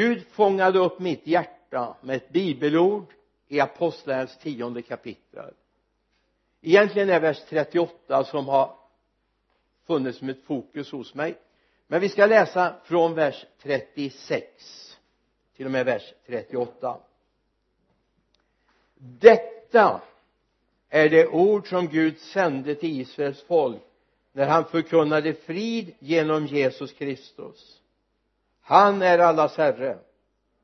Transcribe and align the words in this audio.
Gud 0.00 0.26
fångade 0.26 0.78
upp 0.78 0.98
mitt 0.98 1.26
hjärta 1.26 1.96
med 2.00 2.16
ett 2.16 2.32
bibelord 2.32 3.06
i 3.48 3.60
apostlagärningarnas 3.60 4.38
tionde 4.38 4.82
kapitel. 4.82 5.54
Egentligen 6.60 7.10
är 7.10 7.20
vers 7.20 7.38
38 7.48 8.24
som 8.24 8.48
har 8.48 8.76
funnits 9.86 10.18
som 10.18 10.28
ett 10.28 10.44
fokus 10.44 10.92
hos 10.92 11.14
mig. 11.14 11.38
Men 11.86 12.00
vi 12.00 12.08
ska 12.08 12.26
läsa 12.26 12.76
från 12.84 13.14
vers 13.14 13.46
36 13.62 14.98
till 15.56 15.66
och 15.66 15.72
med 15.72 15.86
vers 15.86 16.14
38 16.26 17.00
detta 19.00 20.02
är 20.88 21.08
det 21.08 21.26
ord 21.26 21.68
som 21.68 21.88
Gud 21.88 22.18
sände 22.18 22.74
till 22.74 23.00
Israels 23.00 23.42
folk 23.42 23.82
när 24.32 24.46
han 24.46 24.64
förkunnade 24.64 25.34
frid 25.34 25.94
genom 25.98 26.46
Jesus 26.46 26.92
Kristus 26.92 27.79
han 28.70 29.02
är 29.02 29.18
allas 29.18 29.56
herre. 29.56 29.98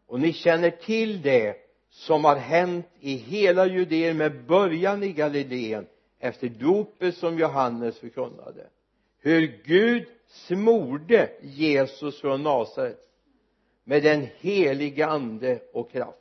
Och 0.06 0.20
ni 0.20 0.32
känner 0.32 0.70
till 0.70 1.22
det 1.22 1.56
som 1.90 2.24
har 2.24 2.36
hänt 2.36 2.86
i 3.00 3.14
hela 3.16 3.66
Judeen 3.66 4.16
med 4.16 4.44
början 4.44 5.02
i 5.02 5.12
Galileen 5.12 5.86
efter 6.18 6.48
dopet 6.48 7.16
som 7.16 7.38
Johannes 7.38 7.98
förkunnade. 7.98 8.66
Hur 9.18 9.60
Gud 9.64 10.06
smorde 10.28 11.30
Jesus 11.40 12.20
från 12.20 12.42
Nasaret 12.42 12.98
med 13.84 14.02
den 14.02 14.26
heliga 14.40 15.06
ande 15.06 15.58
och 15.72 15.90
kraft. 15.90 16.18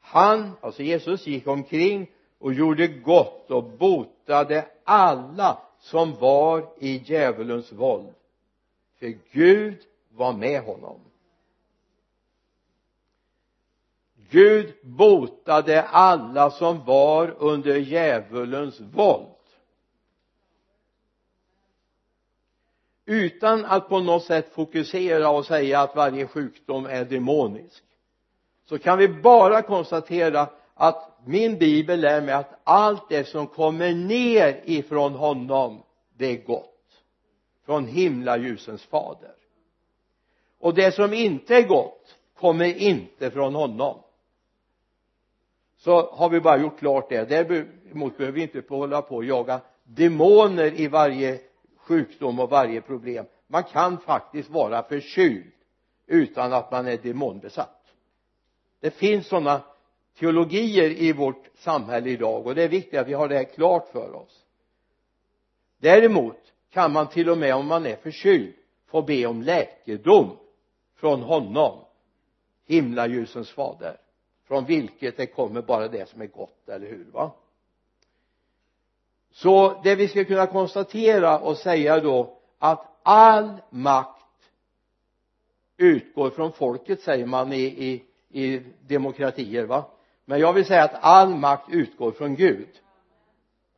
Han, 0.00 0.50
alltså 0.60 0.82
Jesus, 0.82 1.26
gick 1.26 1.46
omkring 1.46 2.10
och 2.38 2.54
gjorde 2.54 2.86
gott 2.86 3.50
och 3.50 3.64
botade 3.64 4.64
alla 4.84 5.58
som 5.78 6.14
var 6.14 6.68
i 6.78 7.02
djävulens 7.04 7.72
våld. 7.72 8.14
För 8.98 9.14
Gud 9.32 9.76
var 10.18 10.32
med 10.32 10.62
honom. 10.62 11.00
Gud 14.30 14.74
botade 14.82 15.82
alla 15.82 16.50
som 16.50 16.84
var 16.84 17.34
under 17.38 17.76
djävulens 17.76 18.80
våld. 18.80 19.26
Utan 23.04 23.64
att 23.64 23.88
på 23.88 24.00
något 24.00 24.24
sätt 24.24 24.52
fokusera 24.52 25.30
och 25.30 25.46
säga 25.46 25.80
att 25.80 25.96
varje 25.96 26.26
sjukdom 26.26 26.86
är 26.86 27.04
demonisk 27.04 27.84
så 28.64 28.78
kan 28.78 28.98
vi 28.98 29.08
bara 29.08 29.62
konstatera 29.62 30.48
att 30.74 31.18
min 31.24 31.58
bibel 31.58 32.00
lär 32.00 32.20
mig 32.20 32.34
att 32.34 32.60
allt 32.64 33.08
det 33.08 33.24
som 33.24 33.46
kommer 33.46 33.94
ner 33.94 34.60
ifrån 34.64 35.12
honom 35.12 35.82
det 36.16 36.26
är 36.26 36.44
gott. 36.46 36.74
Från 37.64 37.86
himlaljusens 37.86 38.82
fader 38.82 39.37
och 40.58 40.74
det 40.74 40.92
som 40.92 41.12
inte 41.12 41.56
är 41.56 41.68
gott 41.68 42.16
kommer 42.34 42.64
inte 42.64 43.30
från 43.30 43.54
honom. 43.54 44.02
Så 45.76 46.10
har 46.10 46.28
vi 46.30 46.40
bara 46.40 46.58
gjort 46.58 46.78
klart 46.78 47.08
det. 47.08 47.24
Däremot 47.24 48.16
behöver 48.16 48.36
vi 48.36 48.42
inte 48.42 48.62
hålla 48.68 49.02
på 49.02 49.16
och 49.16 49.24
jaga 49.24 49.60
demoner 49.84 50.80
i 50.80 50.88
varje 50.88 51.40
sjukdom 51.76 52.40
och 52.40 52.50
varje 52.50 52.80
problem. 52.80 53.26
Man 53.46 53.64
kan 53.64 53.98
faktiskt 53.98 54.50
vara 54.50 54.82
förkyld 54.82 55.52
utan 56.06 56.52
att 56.52 56.70
man 56.70 56.86
är 56.86 56.96
demonbesatt. 56.96 57.94
Det 58.80 58.90
finns 58.90 59.26
sådana 59.26 59.62
teologier 60.18 60.90
i 60.90 61.12
vårt 61.12 61.48
samhälle 61.54 62.10
idag 62.10 62.46
och 62.46 62.54
det 62.54 62.62
är 62.62 62.68
viktigt 62.68 63.00
att 63.00 63.08
vi 63.08 63.12
har 63.12 63.28
det 63.28 63.36
här 63.36 63.44
klart 63.44 63.88
för 63.92 64.14
oss. 64.14 64.44
Däremot 65.80 66.36
kan 66.70 66.92
man 66.92 67.08
till 67.08 67.30
och 67.30 67.38
med 67.38 67.54
om 67.54 67.66
man 67.66 67.86
är 67.86 67.96
förkyld 67.96 68.54
få 68.86 69.02
be 69.02 69.26
om 69.26 69.42
läkedom 69.42 70.36
från 70.98 71.22
honom 71.22 71.84
himlaljusens 72.66 73.50
fader 73.50 73.96
från 74.48 74.64
vilket 74.64 75.16
det 75.16 75.26
kommer 75.26 75.62
bara 75.62 75.88
det 75.88 76.08
som 76.08 76.20
är 76.20 76.26
gott, 76.26 76.68
eller 76.68 76.86
hur 76.86 77.04
va? 77.12 77.30
Så 79.30 79.80
det 79.84 79.94
vi 79.94 80.08
ska 80.08 80.24
kunna 80.24 80.46
konstatera 80.46 81.38
och 81.38 81.56
säga 81.56 82.00
då 82.00 82.38
att 82.58 82.86
all 83.02 83.52
makt 83.70 84.22
utgår 85.76 86.30
från 86.30 86.52
folket 86.52 87.00
säger 87.00 87.26
man 87.26 87.52
i, 87.52 87.62
i, 87.62 88.04
i 88.42 88.62
demokratier 88.86 89.64
va? 89.64 89.90
Men 90.24 90.40
jag 90.40 90.52
vill 90.52 90.64
säga 90.64 90.84
att 90.84 91.04
all 91.04 91.34
makt 91.34 91.68
utgår 91.70 92.12
från 92.12 92.34
Gud. 92.34 92.68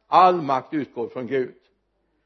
All 0.07 0.43
makt 0.43 0.75
utgår 0.75 1.09
från 1.09 1.27
Gud. 1.27 1.55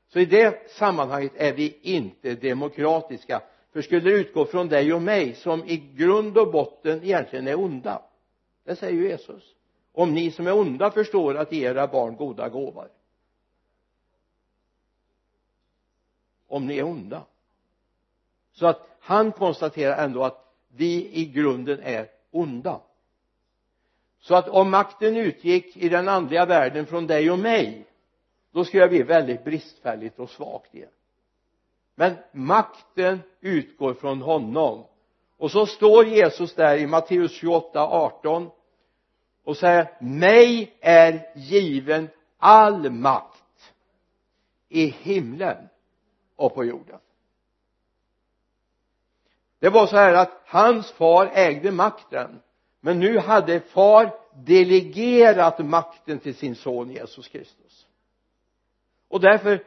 Så 0.08 0.18
i 0.18 0.24
det 0.24 0.70
sammanhanget 0.70 1.32
är 1.36 1.52
vi 1.52 1.78
inte 1.82 2.34
demokratiska 2.34 3.42
för 3.74 3.82
skulle 3.82 4.10
det 4.10 4.16
utgå 4.16 4.44
från 4.44 4.68
dig 4.68 4.94
och 4.94 5.02
mig 5.02 5.34
som 5.34 5.64
i 5.64 5.76
grund 5.76 6.38
och 6.38 6.52
botten 6.52 7.04
egentligen 7.04 7.48
är 7.48 7.58
onda. 7.58 8.02
Det 8.64 8.76
säger 8.76 8.92
ju 8.94 9.08
Jesus. 9.08 9.54
Om 9.92 10.14
ni 10.14 10.30
som 10.30 10.46
är 10.46 10.54
onda 10.54 10.90
förstår 10.90 11.34
att 11.34 11.52
ge 11.52 11.66
era 11.66 11.86
barn 11.86 12.16
goda 12.16 12.48
gåvor. 12.48 12.88
Om 16.48 16.66
ni 16.66 16.78
är 16.78 16.84
onda. 16.84 17.24
Så 18.52 18.66
att 18.66 18.96
han 19.00 19.32
konstaterar 19.32 20.04
ändå 20.04 20.24
att 20.24 20.54
vi 20.68 21.10
i 21.12 21.24
grunden 21.24 21.80
är 21.82 22.10
onda. 22.30 22.80
Så 24.20 24.34
att 24.34 24.48
om 24.48 24.70
makten 24.70 25.16
utgick 25.16 25.76
i 25.76 25.88
den 25.88 26.08
andliga 26.08 26.46
världen 26.46 26.86
från 26.86 27.06
dig 27.06 27.30
och 27.30 27.38
mig 27.38 27.86
då 28.52 28.64
skulle 28.64 28.82
jag 28.82 28.90
bli 28.90 29.02
väldigt 29.02 29.44
bristfälligt 29.44 30.18
och 30.18 30.30
svagt 30.30 30.74
igen 30.74 30.88
men 31.94 32.16
makten 32.32 33.22
utgår 33.40 33.94
från 33.94 34.22
honom. 34.22 34.84
Och 35.36 35.50
så 35.50 35.66
står 35.66 36.06
Jesus 36.06 36.54
där 36.54 36.76
i 36.76 36.86
Matteus 36.86 37.32
28, 37.32 37.80
18 37.80 38.50
och 39.44 39.56
säger 39.56 39.96
mig 40.00 40.76
är 40.80 41.32
given 41.36 42.08
all 42.38 42.90
makt 42.90 43.72
i 44.68 44.86
himlen 44.86 45.68
och 46.36 46.54
på 46.54 46.64
jorden. 46.64 46.98
Det 49.58 49.68
var 49.68 49.86
så 49.86 49.96
här 49.96 50.14
att 50.14 50.42
hans 50.46 50.92
far 50.92 51.30
ägde 51.34 51.70
makten 51.70 52.40
men 52.80 53.00
nu 53.00 53.18
hade 53.18 53.60
far 53.60 54.14
delegerat 54.34 55.58
makten 55.58 56.18
till 56.18 56.34
sin 56.34 56.54
son 56.54 56.90
Jesus 56.90 57.28
Kristus. 57.28 57.86
Och 59.08 59.20
därför 59.20 59.64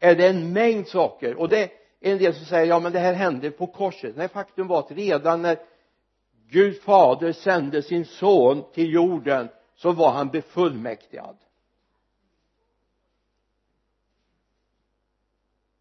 är 0.00 0.16
det 0.16 0.28
en 0.28 0.52
mängd 0.52 0.88
saker? 0.88 1.34
Och 1.34 1.48
det 1.48 1.62
är 1.62 1.70
en 2.00 2.18
del 2.18 2.34
som 2.34 2.44
säger 2.44 2.66
ja 2.66 2.80
men 2.80 2.92
det 2.92 2.98
här 2.98 3.14
hände 3.14 3.50
på 3.50 3.66
korset. 3.66 4.16
Nej 4.16 4.28
faktum 4.28 4.66
var 4.66 4.78
att 4.78 4.90
redan 4.90 5.42
när 5.42 5.58
Gud 6.48 6.82
fader 6.82 7.32
sände 7.32 7.82
sin 7.82 8.04
son 8.04 8.64
till 8.72 8.92
jorden 8.92 9.48
så 9.74 9.92
var 9.92 10.10
han 10.10 10.28
befullmäktigad. 10.28 11.36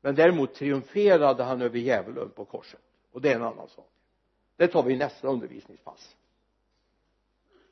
Men 0.02 0.16
däremot 0.16 0.54
triumferade 0.54 1.44
han 1.44 1.62
över 1.62 1.80
djävulen 1.80 2.30
på 2.30 2.46
korset. 2.46 2.82
Och 3.12 3.22
det 3.22 3.32
är 3.32 3.36
en 3.36 3.44
annan 3.44 3.68
sak. 3.70 3.90
Det 4.56 4.68
tar 4.68 4.84
vi 4.84 4.94
i 4.94 4.98
nästa 4.98 5.28
undervisningspass. 5.28 6.16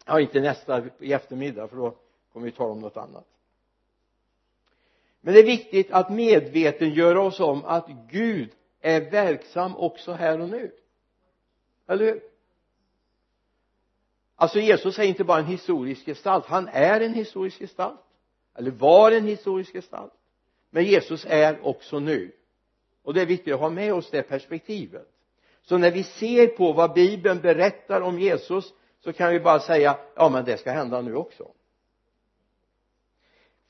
Ja 0.05 0.19
inte 0.19 0.39
nästa 0.39 0.83
i 0.99 1.13
eftermiddag 1.13 1.67
för 1.67 1.77
då 1.77 1.95
kommer 2.33 2.45
vi 2.45 2.51
tala 2.51 2.71
om 2.71 2.79
något 2.79 2.97
annat 2.97 3.25
men 5.21 5.33
det 5.33 5.39
är 5.39 5.45
viktigt 5.45 5.91
att 5.91 6.09
medvetengöra 6.09 7.21
oss 7.21 7.39
om 7.39 7.65
att 7.65 7.87
Gud 8.09 8.49
är 8.81 9.11
verksam 9.11 9.75
också 9.75 10.11
här 10.11 10.41
och 10.41 10.49
nu. 10.49 10.71
Eller 11.87 12.05
hur? 12.05 12.21
Alltså 14.35 14.59
Jesus 14.59 14.99
är 14.99 15.03
inte 15.03 15.23
bara 15.23 15.39
en 15.39 15.45
historisk 15.45 16.05
gestalt. 16.05 16.45
Han 16.45 16.67
är 16.67 17.01
en 17.01 17.13
historisk 17.13 17.59
gestalt. 17.59 17.99
Eller 18.55 18.71
var 18.71 19.11
en 19.11 19.25
historisk 19.25 19.73
gestalt. 19.73 20.13
Men 20.69 20.83
Jesus 20.83 21.25
är 21.29 21.65
också 21.65 21.99
nu. 21.99 22.31
Och 23.03 23.13
det 23.13 23.21
är 23.21 23.25
viktigt 23.25 23.53
att 23.53 23.59
ha 23.59 23.69
med 23.69 23.93
oss 23.93 24.09
det 24.11 24.21
perspektivet. 24.21 25.07
Så 25.61 25.77
när 25.77 25.91
vi 25.91 26.03
ser 26.03 26.47
på 26.47 26.73
vad 26.73 26.93
bibeln 26.93 27.41
berättar 27.41 28.01
om 28.01 28.19
Jesus 28.19 28.73
så 28.99 29.13
kan 29.13 29.31
vi 29.31 29.39
bara 29.39 29.59
säga 29.59 29.97
ja 30.15 30.29
men 30.29 30.45
det 30.45 30.57
ska 30.57 30.71
hända 30.71 31.01
nu 31.01 31.15
också 31.15 31.51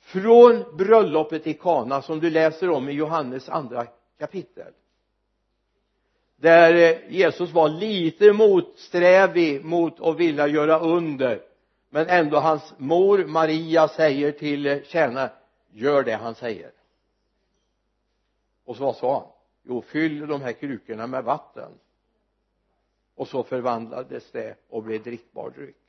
från 0.08 0.78
bröllopet 0.78 1.48
i 1.48 1.54
Kana 1.54 2.02
som 2.02 2.20
du 2.20 2.30
läser 2.30 2.70
om 2.70 2.90
i 2.90 2.94
Johannes 2.94 3.50
andra 3.50 3.88
kapitel 4.20 4.74
där 6.36 6.74
eh, 6.74 7.14
Jesus 7.14 7.52
var 7.52 7.70
lite 7.70 8.34
motsträvig 8.34 9.66
mot 9.66 10.00
att 10.00 10.18
vilja 10.18 10.48
göra 10.48 10.80
under 10.80 11.42
men 11.90 12.08
ändå 12.08 12.38
hans 12.38 12.74
mor 12.78 13.26
Maria 13.26 13.88
säger 13.88 14.32
till 14.32 14.66
eh, 14.66 14.82
tjänaren 14.82 15.30
gör 15.72 16.04
det 16.04 16.16
han 16.16 16.36
säger. 16.36 16.72
Och 18.66 18.76
så 18.76 18.84
vad 18.84 18.96
sa 18.96 19.20
han? 19.20 19.32
Jo 19.64 19.82
fyll 19.82 20.28
de 20.28 20.42
här 20.42 20.54
krukorna 20.54 21.08
med 21.08 21.24
vatten. 21.24 21.72
Och 23.16 23.28
så 23.28 23.44
förvandlades 23.44 24.32
det 24.32 24.56
och 24.70 24.84
blev 24.84 25.04
drickbar 25.04 25.50
dryck 25.50 25.87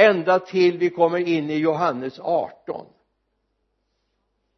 ända 0.00 0.38
till 0.38 0.78
vi 0.78 0.90
kommer 0.90 1.18
in 1.18 1.50
i 1.50 1.58
Johannes 1.58 2.20
18 2.20 2.86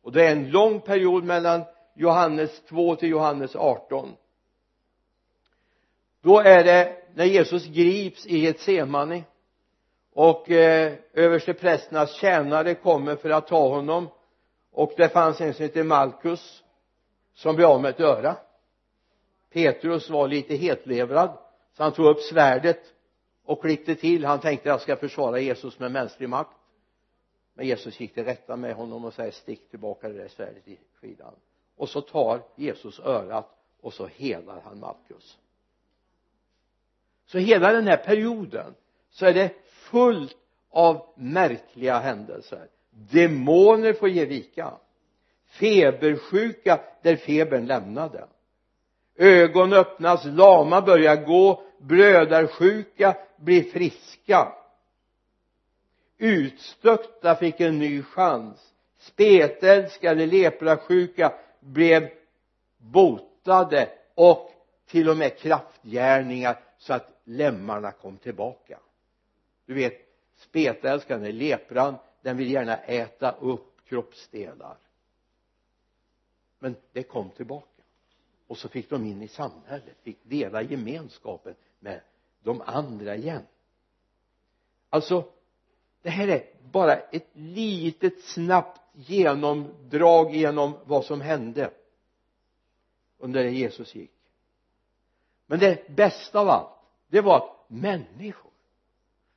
och 0.02 0.12
det 0.12 0.26
är 0.26 0.32
en 0.32 0.50
lång 0.50 0.80
period 0.80 1.24
mellan 1.24 1.64
Johannes 1.94 2.62
2 2.68 2.96
till 2.96 3.08
Johannes 3.08 3.56
18 3.56 4.16
då 6.20 6.40
är 6.40 6.64
det 6.64 6.96
när 7.14 7.24
Jesus 7.24 7.66
grips 7.66 8.26
i 8.26 8.46
ett 8.46 8.60
semani 8.60 9.24
och 10.12 10.50
eh, 10.50 10.92
översteprästernas 11.12 12.14
tjänare 12.14 12.74
kommer 12.74 13.16
för 13.16 13.30
att 13.30 13.46
ta 13.46 13.68
honom 13.68 14.08
och 14.72 14.92
det 14.96 15.08
fanns 15.08 15.40
en 15.40 15.54
som 15.54 15.62
hette 15.62 15.84
Malkus 15.84 16.62
som 17.34 17.56
blev 17.56 17.68
av 17.68 17.82
med 17.82 17.90
ett 17.90 18.00
öra. 18.00 18.36
Petrus 19.52 20.10
var 20.10 20.28
lite 20.28 20.54
hetlevrad 20.54 21.38
så 21.76 21.82
han 21.82 21.92
tog 21.92 22.06
upp 22.06 22.20
svärdet 22.20 22.91
och 23.44 23.60
klippte 23.60 23.94
till. 23.94 24.24
Han 24.24 24.40
tänkte 24.40 24.68
jag 24.68 24.80
ska 24.80 24.96
försvara 24.96 25.40
Jesus 25.40 25.78
med 25.78 25.92
mänsklig 25.92 26.28
makt. 26.28 26.56
Men 27.54 27.66
Jesus 27.66 28.00
gick 28.00 28.14
till 28.14 28.24
rätta 28.24 28.56
med 28.56 28.74
honom 28.74 29.04
och 29.04 29.14
säger 29.14 29.30
stick 29.30 29.70
tillbaka 29.70 30.08
det 30.08 30.18
där 30.18 30.28
svärdet 30.28 30.68
i 30.68 30.78
skidan. 31.00 31.34
Och 31.76 31.88
så 31.88 32.00
tar 32.00 32.42
Jesus 32.56 33.00
örat 33.00 33.58
och 33.80 33.92
så 33.92 34.06
helar 34.06 34.60
han 34.64 34.80
Malkus 34.80 35.38
så 37.32 37.38
hela 37.38 37.72
den 37.72 37.86
här 37.86 37.96
perioden 37.96 38.74
så 39.10 39.26
är 39.26 39.34
det 39.34 39.50
fullt 39.68 40.36
av 40.70 41.06
märkliga 41.16 41.98
händelser. 41.98 42.68
Demoner 42.90 43.92
får 43.92 44.08
ge 44.08 44.24
vika. 44.24 44.72
Febersjuka 45.46 46.80
där 47.02 47.16
febern 47.16 47.66
lämnade. 47.66 48.26
Ögon 49.16 49.72
öppnas, 49.72 50.24
lama 50.24 50.80
börjar 50.80 51.16
gå 51.16 51.62
blödarsjuka 51.82 53.16
blir 53.36 53.62
friska. 53.62 54.52
Utstötta 56.18 57.36
fick 57.36 57.60
en 57.60 57.78
ny 57.78 58.02
chans. 58.02 58.74
Spetälskade 58.98 60.26
leprasjuka 60.26 61.32
blev 61.60 62.10
botade 62.78 63.88
och 64.14 64.50
till 64.86 65.08
och 65.08 65.16
med 65.16 65.38
kraftgärningar 65.38 66.60
så 66.78 66.94
att 66.94 67.20
lemmarna 67.24 67.92
kom 67.92 68.16
tillbaka. 68.16 68.78
Du 69.66 69.74
vet 69.74 69.94
spetälskande 70.36 71.32
lepran 71.32 71.94
den 72.22 72.36
vill 72.36 72.52
gärna 72.52 72.76
äta 72.76 73.32
upp 73.32 73.84
kroppsdelar. 73.88 74.76
Men 76.58 76.76
det 76.92 77.02
kom 77.02 77.30
tillbaka. 77.30 77.82
Och 78.46 78.58
så 78.58 78.68
fick 78.68 78.90
de 78.90 79.06
in 79.06 79.22
i 79.22 79.28
samhället 79.28 79.96
fick 80.02 80.18
dela 80.22 80.62
gemenskapen 80.62 81.54
med 81.82 82.00
de 82.42 82.60
andra 82.60 83.16
igen. 83.16 83.42
Alltså 84.90 85.24
det 86.02 86.10
här 86.10 86.28
är 86.28 86.44
bara 86.72 86.96
ett 86.96 87.28
litet 87.32 88.24
snabbt 88.24 88.80
genomdrag 88.94 90.34
genom 90.34 90.78
vad 90.84 91.04
som 91.04 91.20
hände 91.20 91.70
under 93.18 93.44
det 93.44 93.50
Jesus 93.50 93.94
gick. 93.94 94.10
Men 95.46 95.58
det 95.58 95.88
bästa 95.88 96.40
av 96.40 96.48
allt 96.48 96.78
det 97.08 97.20
var 97.20 97.36
att 97.36 97.70
människor 97.70 98.50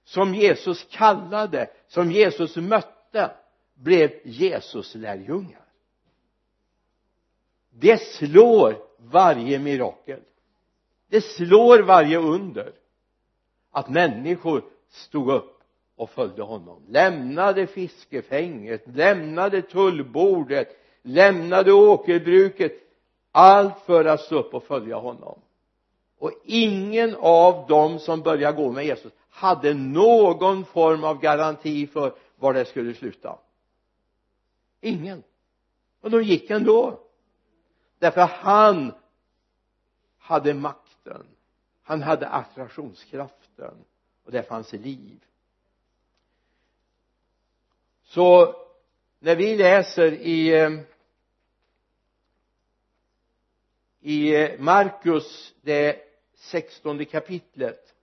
som 0.03 0.35
Jesus 0.35 0.87
kallade 0.91 1.69
som 1.87 2.11
Jesus 2.11 2.55
mötte 2.55 3.31
blev 3.73 4.11
Jesus 4.23 4.95
lärjungar. 4.95 5.65
Det 7.69 8.01
slår 8.01 8.87
varje 8.97 9.59
mirakel 9.59 10.21
det 11.09 11.21
slår 11.21 11.79
varje 11.79 12.17
under 12.17 12.73
att 13.71 13.89
människor 13.89 14.63
stod 14.89 15.31
upp 15.31 15.63
och 15.95 16.09
följde 16.09 16.43
honom. 16.43 16.83
Lämnade 16.87 17.67
fiskefänget 17.67 18.83
lämnade 18.87 19.61
tullbordet 19.61 20.81
lämnade 21.05 21.71
åkerbruket. 21.71 22.71
Allt 23.31 23.79
för 23.85 24.05
att 24.05 24.21
stå 24.21 24.39
upp 24.39 24.53
och 24.53 24.63
följa 24.63 24.95
honom. 24.95 25.39
Och 26.19 26.31
ingen 26.43 27.15
av 27.19 27.67
dem 27.67 27.99
som 27.99 28.21
började 28.21 28.57
gå 28.57 28.71
med 28.71 28.85
Jesus 28.85 29.13
hade 29.29 29.73
någon 29.73 30.65
form 30.65 31.03
av 31.03 31.19
garanti 31.19 31.87
för 31.87 32.13
var 32.35 32.53
det 32.53 32.65
skulle 32.65 32.93
sluta. 32.93 33.39
Ingen. 34.81 35.23
Och 36.01 36.11
de 36.11 36.23
gick 36.23 36.49
ändå. 36.49 36.99
Därför 37.99 38.21
han 38.21 38.93
hade 40.17 40.53
makt 40.53 40.84
kraften. 41.05 41.27
Han 41.83 42.01
hade 42.01 42.27
attraktionskraften 42.27 43.85
och 44.25 44.31
det 44.31 44.43
fanns 44.43 44.73
liv. 44.73 45.19
Så 48.03 48.55
när 49.19 49.35
vi 49.35 49.55
läser 49.55 50.11
i 50.11 50.53
eh, 50.53 50.69
i 54.01 54.57
Markus 54.59 55.53
det 55.61 55.99
sextonde 56.35 57.05
kapitlet 57.05 57.93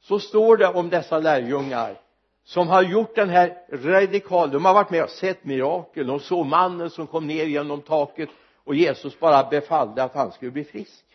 så 0.00 0.18
står 0.18 0.56
det 0.56 0.68
om 0.68 0.90
dessa 0.90 1.18
lärjungar 1.18 2.00
som 2.44 2.68
har 2.68 2.82
gjort 2.82 3.14
den 3.14 3.28
här 3.28 3.66
radikal 3.72 4.50
de 4.50 4.64
har 4.64 4.74
varit 4.74 4.90
med 4.90 5.02
och 5.04 5.10
sett 5.10 5.44
mirakel. 5.44 6.06
De 6.06 6.20
såg 6.20 6.46
mannen 6.46 6.90
som 6.90 7.06
kom 7.06 7.26
ner 7.26 7.44
genom 7.44 7.82
taket 7.82 8.28
och 8.64 8.74
Jesus 8.74 9.20
bara 9.20 9.50
befallde 9.50 10.02
att 10.02 10.14
han 10.14 10.32
skulle 10.32 10.50
bli 10.50 10.64
frisk 10.64 11.09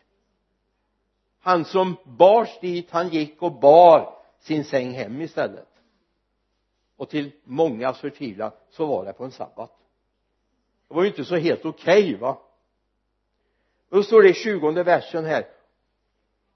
han 1.45 1.65
som 1.65 1.95
bars 2.03 2.59
dit 2.61 2.91
han 2.91 3.09
gick 3.09 3.41
och 3.41 3.59
bar 3.59 4.17
sin 4.39 4.63
säng 4.63 4.91
hem 4.91 5.21
istället. 5.21 5.67
Och 6.97 7.09
till 7.09 7.31
mångas 7.43 7.99
förtvivlan 7.99 8.51
så 8.69 8.85
var 8.85 9.05
det 9.05 9.13
på 9.13 9.23
en 9.23 9.31
sabbat. 9.31 9.71
Det 10.87 10.95
var 10.95 11.03
ju 11.03 11.09
inte 11.09 11.25
så 11.25 11.35
helt 11.35 11.65
okej 11.65 12.03
okay, 12.03 12.17
va? 12.17 12.37
Då 13.89 14.03
står 14.03 14.21
det 14.21 14.29
i 14.29 14.33
tjugonde 14.33 14.83
versen 14.83 15.25
här 15.25 15.47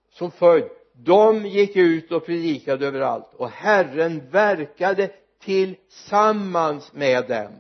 som 0.10 0.32
följd 0.32 0.70
de 0.94 1.46
gick 1.46 1.76
ut 1.76 2.12
och 2.12 2.26
predikade 2.26 2.88
överallt 2.88 3.34
och 3.34 3.50
Herren 3.50 4.30
verkade 4.30 5.12
tillsammans 5.40 6.94
med 6.94 7.28
dem 7.28 7.52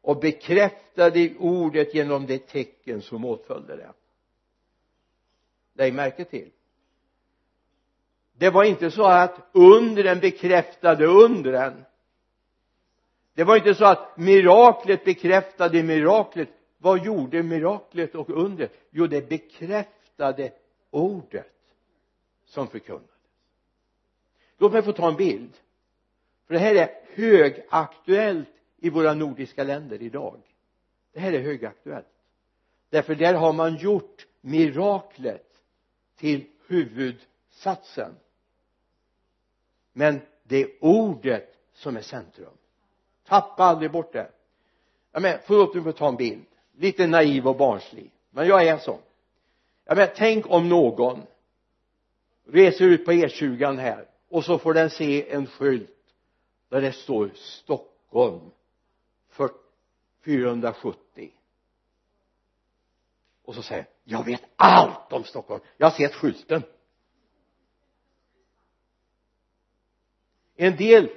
och 0.00 0.20
bekräftade 0.20 1.34
ordet 1.38 1.94
genom 1.94 2.26
det 2.26 2.46
tecken 2.46 3.02
som 3.02 3.24
åtföljde 3.24 3.76
det 3.76 3.92
lägg 5.78 5.94
märke 5.94 6.24
till. 6.24 6.50
Det 8.32 8.50
var 8.50 8.64
inte 8.64 8.90
så 8.90 9.06
att 9.06 9.48
undren 9.52 10.20
bekräftade 10.20 11.06
undren. 11.06 11.84
Det 13.34 13.44
var 13.44 13.56
inte 13.56 13.74
så 13.74 13.84
att 13.84 14.16
miraklet 14.16 15.04
bekräftade 15.04 15.82
miraklet. 15.82 16.48
Vad 16.78 17.04
gjorde 17.04 17.42
miraklet 17.42 18.14
och 18.14 18.30
undret? 18.30 18.72
Jo 18.90 19.06
det 19.06 19.28
bekräftade 19.28 20.52
ordet 20.90 21.52
som 22.44 22.68
förkunnades. 22.68 23.10
Låt 24.58 24.72
mig 24.72 24.82
få 24.82 24.92
ta 24.92 25.08
en 25.08 25.16
bild. 25.16 25.52
För 26.46 26.54
det 26.54 26.60
här 26.60 26.74
är 26.74 26.88
högaktuellt 27.14 28.48
i 28.76 28.90
våra 28.90 29.14
nordiska 29.14 29.64
länder 29.64 30.02
idag. 30.02 30.40
Det 31.12 31.20
här 31.20 31.32
är 31.32 31.40
högaktuellt. 31.40 32.06
Därför 32.90 33.14
där 33.14 33.34
har 33.34 33.52
man 33.52 33.76
gjort 33.76 34.26
miraklet 34.40 35.47
till 36.18 36.46
huvudsatsen. 36.66 38.14
Men 39.92 40.20
det 40.42 40.62
är 40.62 40.70
ordet 40.80 41.54
som 41.72 41.96
är 41.96 42.02
centrum. 42.02 42.52
Tappa 43.24 43.64
aldrig 43.64 43.90
bort 43.90 44.12
det. 44.12 44.30
Jag 45.12 45.22
menar 45.22 45.40
förlåt 45.46 45.74
mig 45.74 45.84
får 45.84 45.92
ta 45.92 46.08
en 46.08 46.16
bild? 46.16 46.44
Lite 46.76 47.06
naiv 47.06 47.48
och 47.48 47.56
barnslig. 47.56 48.10
Men 48.30 48.46
jag 48.46 48.66
är 48.66 48.78
sån. 48.78 49.00
Jag 49.84 49.96
menar 49.96 50.12
tänk 50.16 50.50
om 50.50 50.68
någon 50.68 51.22
reser 52.46 52.84
ut 52.84 53.04
på 53.04 53.12
E20 53.12 53.78
här 53.78 54.08
och 54.28 54.44
så 54.44 54.58
får 54.58 54.74
den 54.74 54.90
se 54.90 55.30
en 55.30 55.46
skylt 55.46 56.14
där 56.68 56.80
det 56.80 56.92
står 56.92 57.30
Stockholm 57.34 58.50
470 60.24 61.30
och 63.44 63.54
så 63.54 63.62
säger 63.62 63.86
jag 64.10 64.24
vet 64.24 64.42
allt 64.56 65.12
om 65.12 65.24
Stockholm. 65.24 65.60
Jag 65.76 65.86
har 65.86 65.96
sett 65.96 66.14
skylten. 66.14 66.62
En 70.56 70.76
del 70.76 71.08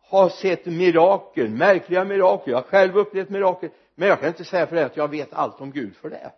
har 0.00 0.28
sett 0.28 0.66
mirakel, 0.66 1.48
märkliga 1.48 2.04
mirakel. 2.04 2.50
Jag 2.52 2.58
har 2.58 2.62
själv 2.62 2.96
upplevt 2.96 3.30
mirakel. 3.30 3.70
Men 3.94 4.08
jag 4.08 4.20
kan 4.20 4.28
inte 4.28 4.44
säga 4.44 4.66
för 4.66 4.76
det 4.76 4.86
att 4.86 4.96
jag 4.96 5.08
vet 5.08 5.32
allt 5.32 5.60
om 5.60 5.72
Gud 5.72 5.96
för 5.96 6.10
det. 6.10 6.32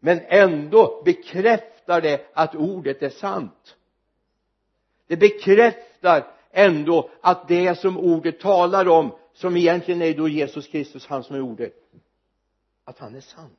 Men 0.00 0.20
ändå 0.26 1.02
bekräftar 1.04 2.00
det 2.00 2.26
att 2.32 2.54
ordet 2.54 3.02
är 3.02 3.10
sant. 3.10 3.76
Det 5.06 5.16
bekräftar 5.16 6.26
ändå 6.50 7.10
att 7.20 7.48
det 7.48 7.78
som 7.78 7.98
ordet 7.98 8.40
talar 8.40 8.88
om 8.88 9.18
som 9.32 9.56
egentligen 9.56 10.02
är 10.02 10.14
då 10.14 10.28
Jesus 10.28 10.68
Kristus 10.68 11.06
han 11.06 11.24
som 11.24 11.36
är 11.36 11.40
ordet 11.40 11.74
att 12.84 12.98
han 12.98 13.14
är 13.14 13.20
sann 13.20 13.56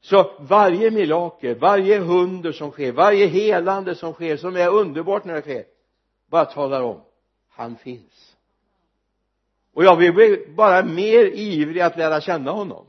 så 0.00 0.30
varje 0.38 0.90
mirakel, 0.90 1.58
varje 1.58 1.98
hunder 1.98 2.52
som 2.52 2.70
sker, 2.70 2.92
varje 2.92 3.26
helande 3.26 3.94
som 3.94 4.12
sker 4.12 4.36
som 4.36 4.56
är 4.56 4.68
underbart 4.68 5.24
när 5.24 5.34
det 5.34 5.42
sker 5.42 5.64
bara 6.30 6.44
talar 6.44 6.82
om 6.82 7.00
han 7.48 7.76
finns. 7.76 8.36
Och 9.74 9.84
jag 9.84 9.98
blir 9.98 10.54
bara 10.54 10.84
mer 10.84 11.24
ivrig 11.24 11.80
att 11.80 11.96
lära 11.96 12.20
känna 12.20 12.50
honom. 12.50 12.86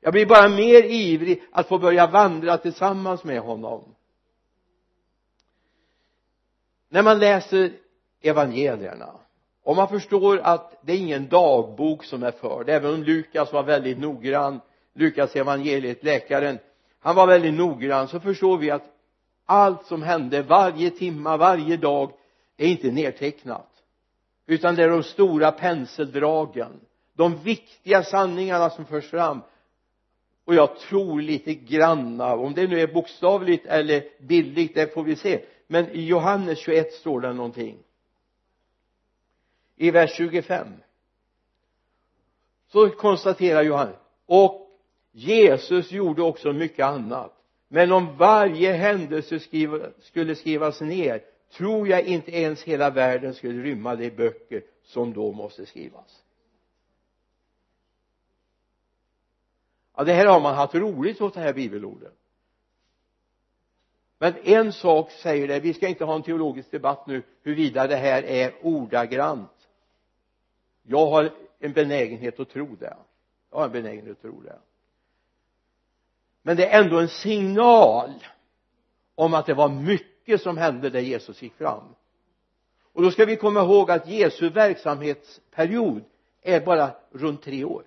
Jag 0.00 0.12
blir 0.12 0.26
bara 0.26 0.48
mer 0.48 0.82
ivrig 0.82 1.42
att 1.52 1.68
få 1.68 1.78
börja 1.78 2.06
vandra 2.06 2.58
tillsammans 2.58 3.24
med 3.24 3.40
honom. 3.40 3.94
När 6.88 7.02
man 7.02 7.18
läser 7.18 7.72
evangelierna 8.20 9.14
och 9.62 9.76
man 9.76 9.88
förstår 9.88 10.38
att 10.38 10.78
det 10.82 10.92
är 10.92 10.96
ingen 10.96 11.28
dagbok 11.28 12.04
som 12.04 12.22
är 12.22 12.30
förd 12.30 12.68
även 12.68 12.94
om 12.94 13.02
Lukas 13.02 13.52
var 13.52 13.62
väldigt 13.62 13.98
noggrann 13.98 14.60
Lukas 14.98 15.36
evangeliet 15.36 16.04
läkaren 16.04 16.58
han 17.00 17.16
var 17.16 17.26
väldigt 17.26 17.54
noggrann. 17.54 18.08
Så 18.08 18.20
förstår 18.20 18.58
vi 18.58 18.70
att 18.70 18.84
allt 19.44 19.86
som 19.86 20.02
hände 20.02 20.42
varje 20.42 20.90
timma, 20.90 21.36
varje 21.36 21.76
dag 21.76 22.12
är 22.56 22.66
inte 22.66 22.90
nedtecknat. 22.90 23.70
Utan 24.46 24.74
det 24.74 24.82
är 24.84 24.88
de 24.88 25.02
stora 25.02 25.52
penseldragen. 25.52 26.80
De 27.14 27.42
viktiga 27.42 28.02
sanningarna 28.02 28.70
som 28.70 28.84
förs 28.84 29.10
fram. 29.10 29.40
Och 30.44 30.54
jag 30.54 30.78
tror 30.78 31.20
lite 31.20 31.54
granna 31.54 32.34
om 32.34 32.54
det 32.54 32.66
nu 32.66 32.80
är 32.80 32.86
bokstavligt 32.86 33.66
eller 33.66 34.04
bildligt 34.20 34.74
det 34.74 34.94
får 34.94 35.02
vi 35.02 35.16
se. 35.16 35.44
Men 35.66 35.90
i 35.90 36.04
Johannes 36.04 36.58
21 36.58 36.92
står 36.92 37.20
det 37.20 37.32
någonting. 37.32 37.78
I 39.76 39.90
vers 39.90 40.16
25 40.16 40.68
så 42.72 42.90
konstaterar 42.90 43.62
Johannes 43.62 43.96
och 44.26 44.67
Jesus 45.18 45.92
gjorde 45.92 46.22
också 46.22 46.52
mycket 46.52 46.86
annat. 46.86 47.32
Men 47.68 47.92
om 47.92 48.16
varje 48.16 48.72
händelse 48.72 49.40
skriva, 49.40 49.90
skulle 50.00 50.34
skrivas 50.34 50.80
ner 50.80 51.24
tror 51.52 51.88
jag 51.88 52.02
inte 52.02 52.30
ens 52.30 52.62
hela 52.62 52.90
världen 52.90 53.34
skulle 53.34 53.62
rymma 53.62 53.96
de 53.96 54.10
böcker 54.10 54.62
som 54.82 55.12
då 55.12 55.32
måste 55.32 55.66
skrivas. 55.66 56.22
Ja 59.96 60.04
det 60.04 60.12
här 60.12 60.26
har 60.26 60.40
man 60.40 60.54
haft 60.54 60.74
roligt 60.74 61.20
åt 61.20 61.34
det 61.34 61.40
här 61.40 61.52
bibelordet. 61.52 62.14
Men 64.18 64.34
en 64.42 64.72
sak 64.72 65.10
säger 65.10 65.48
det 65.48 65.60
vi 65.60 65.74
ska 65.74 65.88
inte 65.88 66.04
ha 66.04 66.14
en 66.14 66.22
teologisk 66.22 66.70
debatt 66.70 67.06
nu 67.06 67.22
huruvida 67.42 67.86
det 67.86 67.96
här 67.96 68.22
är 68.22 68.54
ordagrant. 68.62 69.68
Jag 70.82 71.06
har 71.06 71.30
en 71.58 71.72
benägenhet 71.72 72.40
att 72.40 72.50
tro 72.50 72.76
det. 72.76 72.96
Jag 73.50 73.58
har 73.58 73.64
en 73.64 73.72
benägenhet 73.72 74.16
att 74.16 74.22
tro 74.22 74.40
det 74.40 74.58
men 76.48 76.56
det 76.56 76.66
är 76.66 76.82
ändå 76.82 76.98
en 76.98 77.08
signal 77.08 78.10
om 79.14 79.34
att 79.34 79.46
det 79.46 79.54
var 79.54 79.68
mycket 79.68 80.42
som 80.42 80.56
hände 80.56 80.90
där 80.90 81.00
Jesus 81.00 81.42
gick 81.42 81.54
fram. 81.54 81.94
Och 82.92 83.02
då 83.02 83.10
ska 83.10 83.24
vi 83.24 83.36
komma 83.36 83.60
ihåg 83.60 83.90
att 83.90 84.08
Jesu 84.08 84.48
verksamhetsperiod 84.48 86.04
är 86.42 86.60
bara 86.60 86.90
runt 87.12 87.42
tre 87.42 87.64
år. 87.64 87.84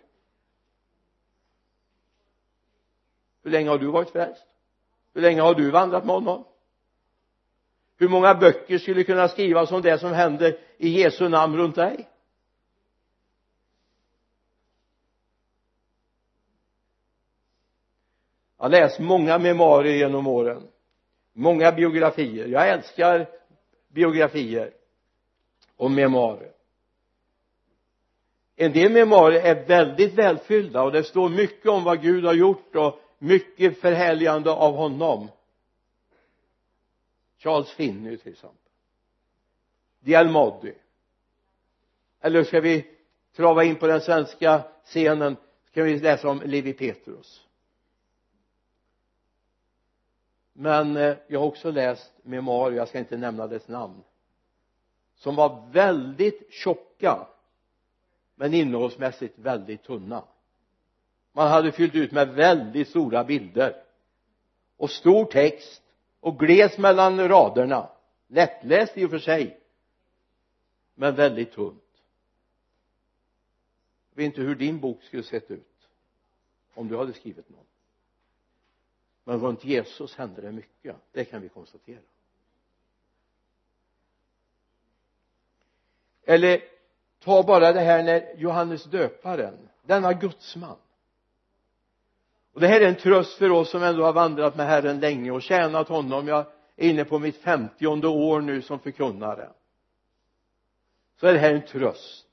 Hur 3.43 3.51
länge 3.51 3.69
har 3.69 3.77
du 3.77 3.87
varit 3.87 4.09
frälst? 4.09 4.45
Hur 5.13 5.21
länge 5.21 5.41
har 5.41 5.55
du 5.55 5.71
vandrat 5.71 6.05
med 6.05 6.15
honom? 6.15 6.45
Hur 7.97 8.09
många 8.09 8.35
böcker 8.35 8.77
skulle 8.77 9.03
kunna 9.03 9.27
skrivas 9.27 9.71
om 9.71 9.81
det 9.81 9.99
som 9.99 10.11
händer 10.11 10.57
i 10.77 10.89
Jesu 10.89 11.29
namn 11.29 11.57
runt 11.57 11.75
dig? 11.75 12.10
Jag 18.61 18.65
har 18.65 18.71
läst 18.71 18.99
många 18.99 19.37
memoarer 19.37 19.91
genom 19.91 20.27
åren. 20.27 20.67
Många 21.33 21.71
biografier. 21.71 22.47
Jag 22.47 22.69
älskar 22.69 23.29
biografier 23.87 24.73
och 25.75 25.91
memoarer. 25.91 26.51
En 28.55 28.73
del 28.73 28.91
memoarer 28.91 29.41
är 29.41 29.67
väldigt 29.67 30.13
välfyllda 30.13 30.83
och 30.83 30.91
det 30.91 31.03
står 31.03 31.29
mycket 31.29 31.65
om 31.65 31.83
vad 31.83 32.01
Gud 32.01 32.25
har 32.25 32.33
gjort 32.33 32.75
och 32.75 32.99
mycket 33.19 33.81
förhärligande 33.81 34.51
av 34.51 34.75
honom. 34.75 35.29
Charles 37.37 37.69
Finney 37.69 38.17
till 38.17 38.31
exempel. 38.31 38.57
Dial 39.99 40.29
Moddy 40.29 40.73
eller 42.21 42.43
ska 42.43 42.61
vi 42.61 42.87
trava 43.35 43.63
in 43.63 43.75
på 43.75 43.87
den 43.87 44.01
svenska 44.01 44.63
scenen? 44.85 45.37
Ska 45.65 45.83
vi 45.83 45.99
läsa 45.99 46.29
om 46.29 46.41
Levi 46.45 46.73
Petrus? 46.73 47.47
Men 50.53 50.97
eh, 50.97 51.17
jag 51.27 51.39
har 51.39 51.47
också 51.47 51.71
läst 51.71 52.11
memoarer, 52.23 52.75
jag 52.75 52.87
ska 52.87 52.99
inte 52.99 53.17
nämna 53.17 53.47
dess 53.47 53.67
namn 53.67 54.03
som 55.15 55.35
var 55.35 55.67
väldigt 55.71 56.53
tjocka 56.53 57.27
men 58.35 58.53
innehållsmässigt 58.53 59.39
väldigt 59.39 59.83
tunna. 59.83 60.23
Man 61.31 61.47
hade 61.47 61.71
fyllt 61.71 61.95
ut 61.95 62.11
med 62.11 62.29
väldigt 62.29 62.89
stora 62.89 63.23
bilder 63.23 63.83
och 64.77 64.89
stor 64.89 65.25
text 65.25 65.81
och 66.19 66.39
gles 66.39 66.77
mellan 66.77 67.27
raderna. 67.27 67.89
Lättläst 68.27 68.97
i 68.97 69.05
och 69.05 69.09
för 69.09 69.19
sig 69.19 69.59
men 70.95 71.15
väldigt 71.15 71.51
tunt. 71.51 71.83
Jag 74.09 74.17
vet 74.17 74.25
inte 74.25 74.41
hur 74.41 74.55
din 74.55 74.79
bok 74.79 75.03
skulle 75.03 75.23
sett 75.23 75.51
ut 75.51 75.89
om 76.73 76.87
du 76.87 76.97
hade 76.97 77.13
skrivit 77.13 77.49
någon 77.49 77.65
men 79.23 79.39
runt 79.39 79.63
Jesus 79.63 80.15
hände 80.15 80.41
det 80.41 80.51
mycket. 80.51 80.95
Det 81.11 81.25
kan 81.25 81.41
vi 81.41 81.49
konstatera. 81.49 81.99
Eller 86.23 86.61
ta 87.19 87.43
bara 87.43 87.73
det 87.73 87.79
här 87.79 88.03
när 88.03 88.35
Johannes 88.37 88.83
döparen 88.83 89.69
denna 89.83 90.13
gudsman. 90.13 90.77
Och 92.53 92.61
det 92.61 92.67
här 92.67 92.81
är 92.81 92.87
en 92.87 92.95
tröst 92.95 93.37
för 93.37 93.49
oss 93.49 93.69
som 93.69 93.83
ändå 93.83 94.03
har 94.03 94.13
vandrat 94.13 94.55
med 94.55 94.65
Herren 94.65 94.99
länge 94.99 95.31
och 95.31 95.41
tjänat 95.41 95.87
honom. 95.87 96.27
Jag 96.27 96.45
är 96.75 96.89
inne 96.89 97.05
på 97.05 97.19
mitt 97.19 97.37
femtionde 97.37 98.07
år 98.07 98.41
nu 98.41 98.61
som 98.61 98.79
förkunnare. 98.79 99.49
Så 101.19 101.27
är 101.27 101.33
det 101.33 101.39
här 101.39 101.53
en 101.53 101.65
tröst. 101.65 102.27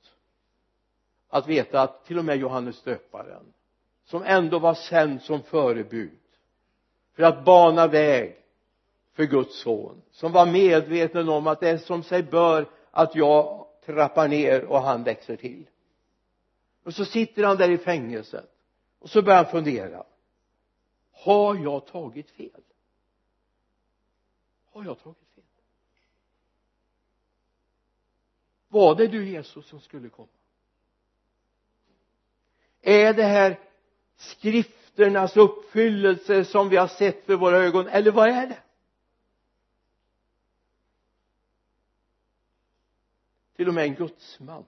Att 1.28 1.48
veta 1.48 1.80
att 1.80 2.04
till 2.04 2.18
och 2.18 2.24
med 2.24 2.36
Johannes 2.36 2.82
döparen 2.82 3.52
som 4.04 4.22
ändå 4.22 4.58
var 4.58 4.74
sänd 4.74 5.22
som 5.22 5.42
förebud 5.42 6.18
för 7.18 7.24
att 7.24 7.44
bana 7.44 7.86
väg 7.86 8.36
för 9.12 9.24
Guds 9.24 9.60
son 9.60 10.02
som 10.10 10.32
var 10.32 10.46
medveten 10.46 11.28
om 11.28 11.46
att 11.46 11.60
det 11.60 11.68
är 11.68 11.78
som 11.78 12.02
sig 12.02 12.22
bör 12.22 12.70
att 12.90 13.14
jag 13.14 13.66
trappar 13.86 14.28
ner 14.28 14.64
och 14.64 14.80
han 14.80 15.04
växer 15.04 15.36
till. 15.36 15.68
Och 16.82 16.94
så 16.94 17.04
sitter 17.04 17.44
han 17.44 17.56
där 17.56 17.70
i 17.70 17.78
fängelset 17.78 18.50
och 18.98 19.10
så 19.10 19.22
börjar 19.22 19.36
han 19.44 19.50
fundera. 19.52 20.04
Har 21.12 21.56
jag 21.56 21.86
tagit 21.86 22.30
fel? 22.30 22.62
Har 24.72 24.84
jag 24.84 24.98
tagit 25.02 25.28
fel? 25.34 25.44
Var 28.68 28.94
det 28.94 29.06
du 29.06 29.28
Jesus 29.28 29.66
som 29.66 29.80
skulle 29.80 30.08
komma? 30.08 30.28
Är 32.80 33.14
det 33.14 33.24
här 33.24 33.58
skrift 34.16 34.87
skrifternas 34.98 35.36
uppfyllelse 35.36 36.44
som 36.44 36.68
vi 36.68 36.76
har 36.76 36.88
sett 36.88 37.24
för 37.26 37.36
våra 37.36 37.58
ögon. 37.58 37.88
Eller 37.88 38.10
vad 38.10 38.28
är 38.28 38.46
det? 38.46 38.58
Till 43.56 43.68
och 43.68 43.74
med 43.74 43.84
en 43.84 43.94
gudsman. 43.94 44.64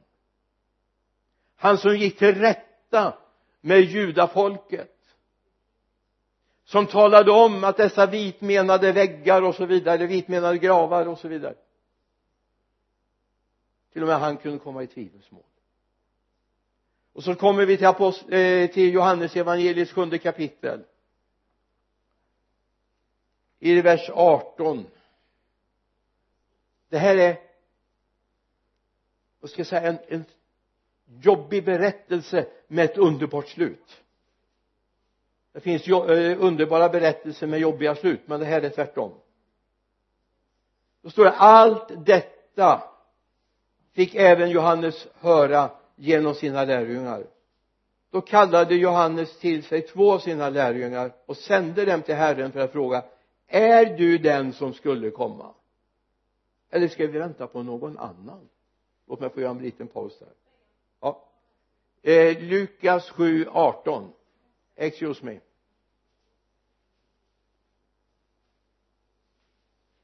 Han 1.56 1.78
som 1.78 1.96
gick 1.96 2.18
till 2.18 2.34
rätta 2.34 3.18
med 3.60 3.80
judafolket. 3.80 4.96
Som 6.64 6.87
talade 6.87 7.30
om 7.30 7.64
att 7.64 7.76
dessa 7.76 8.06
vitmenade 8.06 8.92
väggar 8.92 9.42
och 9.42 9.54
så 9.54 9.66
vidare 9.66 10.06
vitmenade 10.06 10.58
gravar 10.58 11.06
och 11.06 11.18
så 11.18 11.28
vidare. 11.28 11.54
Till 13.92 14.02
och 14.02 14.08
med 14.08 14.18
han 14.18 14.37
kunde 14.37 14.58
komma 14.58 14.82
i 14.82 14.87
tvivelsmål 14.87 15.50
och 17.12 17.25
så 17.25 17.35
kommer 17.35 17.67
vi 17.67 17.76
till, 17.76 17.87
apost 17.87 18.23
eh, 18.23 18.71
till 18.71 18.95
Johannes 18.95 19.37
evangeliets 19.37 19.93
sjunde 19.93 20.19
kapitel. 20.19 20.85
I 23.59 23.81
vers 23.81 24.11
18 24.14 24.87
det 26.88 26.99
här 26.99 27.17
är 27.17 27.40
vad 29.40 29.50
ska 29.50 29.61
jag 29.61 29.67
säga 29.67 29.83
en, 29.83 29.99
en 30.09 30.25
jobbig 31.07 31.64
berättelse 31.64 32.47
med 32.69 32.85
ett 32.85 32.99
underbart 32.99 33.49
slut. 33.49 34.02
Det 35.52 35.61
finns 35.61 35.83
jo, 35.87 36.05
eh, 36.05 36.43
underbara 36.45 36.88
berättelser 36.88 37.47
med 37.47 37.61
jobbiga 37.61 37.95
slut 37.95 38.21
men 38.26 38.40
det 38.40 38.47
här 38.47 38.62
är 38.62 38.71
tvärtom. 38.71 39.12
Då 41.02 41.11
står 41.11 41.25
det 41.25 41.31
allt 41.31 42.07
detta 42.07 42.83
fick 43.93 44.14
även 44.14 44.50
Johannes 44.50 45.09
höra 45.14 45.71
genom 46.00 46.35
sina 46.35 46.64
lärjungar. 46.64 47.26
Då 48.11 48.21
kallade 48.21 48.75
Johannes 48.75 49.38
till 49.38 49.62
sig 49.64 49.83
två 49.83 50.12
av 50.12 50.19
sina 50.19 50.50
lärjungar 50.50 51.12
och 51.26 51.37
sände 51.37 51.85
dem 51.85 52.02
till 52.02 52.14
Herren 52.14 52.52
för 52.52 52.61
att 52.61 52.73
fråga 52.73 53.04
är 53.47 53.97
du 53.97 54.19
den 54.19 54.52
som 54.52 54.75
skulle 54.75 55.11
komma? 55.11 55.54
Eller 56.71 56.88
ska 56.88 57.07
vi 57.07 57.19
vänta 57.19 57.47
på 57.47 57.62
någon 57.62 57.99
annan? 57.99 58.49
Låt 59.07 59.21
mig 59.21 59.30
få 59.30 59.40
göra 59.40 59.50
en 59.50 59.59
liten 59.59 59.88
paus 59.88 60.19
där. 60.19 60.28
Ja. 61.00 61.28
Eh, 62.02 62.42
Lukas 62.42 63.11
7, 63.11 63.47
18 63.52 64.12
excuse 64.76 65.25
me 65.25 65.40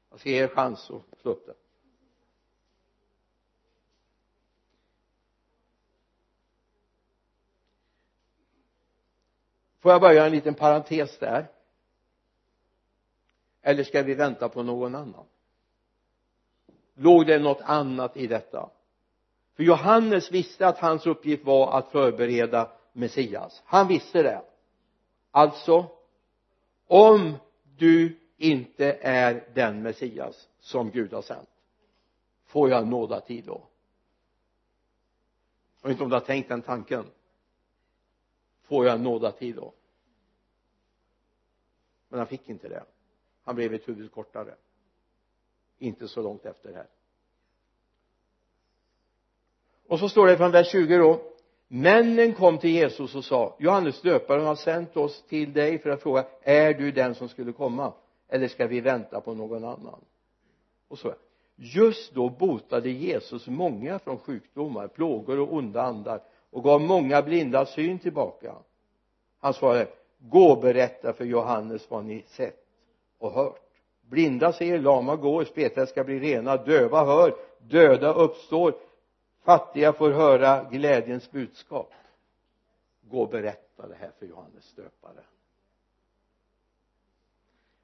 jag 0.09 0.19
ska 0.19 0.29
ge 0.29 0.43
er 0.43 0.47
chans 0.47 0.91
att 0.91 1.19
slå 1.21 1.31
upp 1.31 1.45
det. 1.45 1.53
Får 9.87 9.91
jag 9.91 10.01
börja 10.01 10.25
en 10.25 10.31
liten 10.31 10.53
parentes 10.53 11.17
där? 11.17 11.47
Eller 13.61 13.83
ska 13.83 14.03
vi 14.03 14.13
vänta 14.13 14.49
på 14.49 14.63
någon 14.63 14.95
annan? 14.95 15.25
Låg 16.93 17.27
det 17.27 17.39
något 17.39 17.61
annat 17.61 18.17
i 18.17 18.27
detta? 18.27 18.69
För 19.55 19.63
Johannes 19.63 20.31
visste 20.31 20.67
att 20.67 20.77
hans 20.77 21.05
uppgift 21.05 21.45
var 21.45 21.77
att 21.77 21.91
förbereda 21.91 22.71
Messias. 22.93 23.61
Han 23.65 23.87
visste 23.87 24.23
det. 24.23 24.41
Alltså 25.31 25.85
om 26.87 27.33
du 27.77 28.19
inte 28.37 28.97
är 29.01 29.47
den 29.53 29.81
Messias 29.81 30.47
som 30.59 30.91
Gud 30.91 31.13
har 31.13 31.21
sänt 31.21 31.49
får 32.45 32.69
jag 32.69 32.87
nådatid 32.87 33.45
då? 33.45 33.61
Jag 35.81 35.89
vet 35.89 35.95
inte 35.95 36.03
om 36.03 36.09
du 36.09 36.15
har 36.15 36.21
tänkt 36.21 36.49
den 36.49 36.61
tanken. 36.61 37.05
Får 38.67 38.85
jag 38.85 39.01
nådatid 39.01 39.55
då? 39.55 39.73
Men 42.09 42.19
han 42.19 42.27
fick 42.27 42.49
inte 42.49 42.67
det. 42.67 42.83
Han 43.43 43.55
blev 43.55 43.73
ett 43.73 43.87
huvud 43.87 44.11
kortare. 44.11 44.55
Inte 45.79 46.07
så 46.07 46.21
långt 46.21 46.45
efter 46.45 46.69
det 46.69 46.75
här. 46.75 46.87
Och 49.87 49.99
så 49.99 50.09
står 50.09 50.27
det 50.27 50.37
från 50.37 50.51
vers 50.51 50.71
20 50.71 50.97
då. 50.97 51.21
Männen 51.67 52.33
kom 52.33 52.57
till 52.57 52.69
Jesus 52.69 53.15
och 53.15 53.25
sa 53.25 53.55
Johannes 53.59 54.01
döparen 54.01 54.45
har 54.45 54.55
sänt 54.55 54.97
oss 54.97 55.23
till 55.27 55.53
dig 55.53 55.79
för 55.79 55.89
att 55.89 56.01
fråga 56.01 56.25
är 56.41 56.73
du 56.73 56.91
den 56.91 57.15
som 57.15 57.29
skulle 57.29 57.53
komma? 57.53 57.93
Eller 58.27 58.47
ska 58.47 58.67
vi 58.67 58.81
vänta 58.81 59.21
på 59.21 59.33
någon 59.33 59.63
annan? 59.63 60.01
Och 60.87 60.99
så 60.99 61.13
just 61.55 62.13
då 62.13 62.29
botade 62.29 62.89
Jesus 62.89 63.47
många 63.47 63.99
från 63.99 64.17
sjukdomar, 64.17 64.87
plågor 64.87 65.39
och 65.39 65.53
onda 65.53 65.81
andar 65.81 66.21
och 66.49 66.63
gav 66.63 66.81
många 66.81 67.21
blinda 67.21 67.65
syn 67.65 67.99
tillbaka. 67.99 68.55
Han 69.39 69.53
svarade 69.53 69.87
gå 70.17 70.51
och 70.51 70.61
berätta 70.61 71.13
för 71.13 71.25
Johannes 71.25 71.89
vad 71.89 72.05
ni 72.05 72.23
sett 72.27 72.65
och 73.17 73.31
hört. 73.31 73.61
Blinda 74.01 74.53
ser, 74.53 74.79
lama 74.79 75.15
går, 75.15 75.45
spetälska 75.45 75.93
ska 75.93 76.03
bli 76.03 76.19
rena, 76.19 76.57
döva 76.57 77.05
hör, 77.05 77.35
döda 77.59 78.13
uppstår. 78.13 78.75
Fattiga 79.43 79.93
får 79.93 80.11
höra 80.11 80.63
glädjens 80.63 81.31
budskap. 81.31 81.93
Gå 83.01 83.21
och 83.21 83.29
berätta 83.29 83.87
det 83.87 83.95
här 83.95 84.11
för 84.19 84.25
Johannes 84.25 84.73
döpare. 84.73 85.23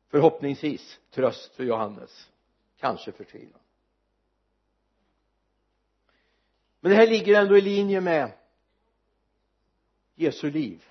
Förhoppningsvis 0.08 1.00
tröst 1.12 1.56
för 1.56 1.64
Johannes 1.64 2.30
kanske 2.78 3.12
förtvivlan 3.12 3.60
men 6.84 6.90
det 6.90 6.96
här 6.96 7.08
ligger 7.08 7.42
ändå 7.42 7.58
i 7.58 7.62
linje 7.62 8.02
med 8.02 8.32
Jesu 10.16 10.52
liv 10.52 10.90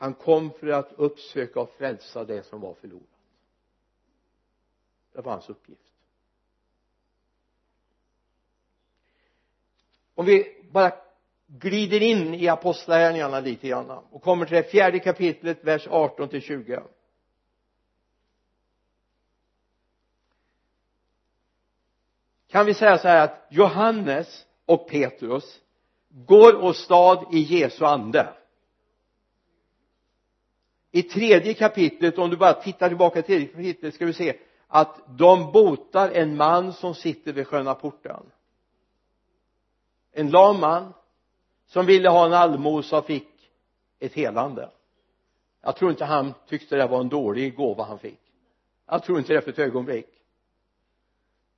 han 0.00 0.14
kom 0.14 0.50
för 0.52 0.66
att 0.66 0.92
uppsöka 0.92 1.60
och 1.60 1.70
frälsa 1.70 2.24
det 2.24 2.42
som 2.42 2.60
var 2.60 2.74
förlorat. 2.74 3.04
Det 5.12 5.20
var 5.20 5.32
hans 5.32 5.48
uppgift. 5.48 5.92
Om 10.14 10.26
vi 10.26 10.62
bara 10.70 10.92
glider 11.46 12.02
in 12.02 12.34
i 12.34 12.48
apostlagärningarna 12.48 13.40
lite 13.40 13.68
grann 13.68 13.90
och 13.90 14.22
kommer 14.22 14.46
till 14.46 14.56
det 14.56 14.62
fjärde 14.62 14.98
kapitlet 14.98 15.64
vers 15.64 15.86
18 15.90 16.28
till 16.28 16.42
20 16.42 16.82
kan 22.48 22.66
vi 22.66 22.74
säga 22.74 22.98
så 22.98 23.08
här 23.08 23.24
att 23.24 23.46
Johannes 23.50 24.46
och 24.66 24.88
Petrus 24.88 25.60
går 26.08 26.64
åstad 26.64 27.24
i 27.32 27.38
Jesu 27.38 27.84
ande? 27.84 28.39
I 30.90 31.02
tredje 31.02 31.54
kapitlet 31.54 32.18
om 32.18 32.30
du 32.30 32.36
bara 32.36 32.52
tittar 32.52 32.88
tillbaka 32.88 33.18
i 33.18 33.22
tredje 33.22 33.46
kapitlet 33.46 33.94
ska 33.94 34.06
vi 34.06 34.12
se 34.12 34.36
att 34.68 35.00
de 35.18 35.52
botar 35.52 36.10
en 36.10 36.36
man 36.36 36.72
som 36.72 36.94
sitter 36.94 37.32
vid 37.32 37.46
sköna 37.46 37.74
porten. 37.74 38.22
En 40.12 40.30
lam 40.30 40.60
man 40.60 40.92
som 41.66 41.86
ville 41.86 42.08
ha 42.08 42.26
en 42.26 42.32
allmosa 42.32 42.98
och 42.98 43.06
fick 43.06 43.50
ett 43.98 44.12
helande. 44.12 44.70
Jag 45.62 45.76
tror 45.76 45.90
inte 45.90 46.04
han 46.04 46.34
tyckte 46.48 46.76
det 46.76 46.86
var 46.86 47.00
en 47.00 47.08
dålig 47.08 47.56
gåva 47.56 47.84
han 47.84 47.98
fick. 47.98 48.20
Jag 48.86 49.02
tror 49.02 49.18
inte 49.18 49.32
det 49.32 49.40
för 49.40 49.50
ett 49.50 49.58
ögonblick. 49.58 50.08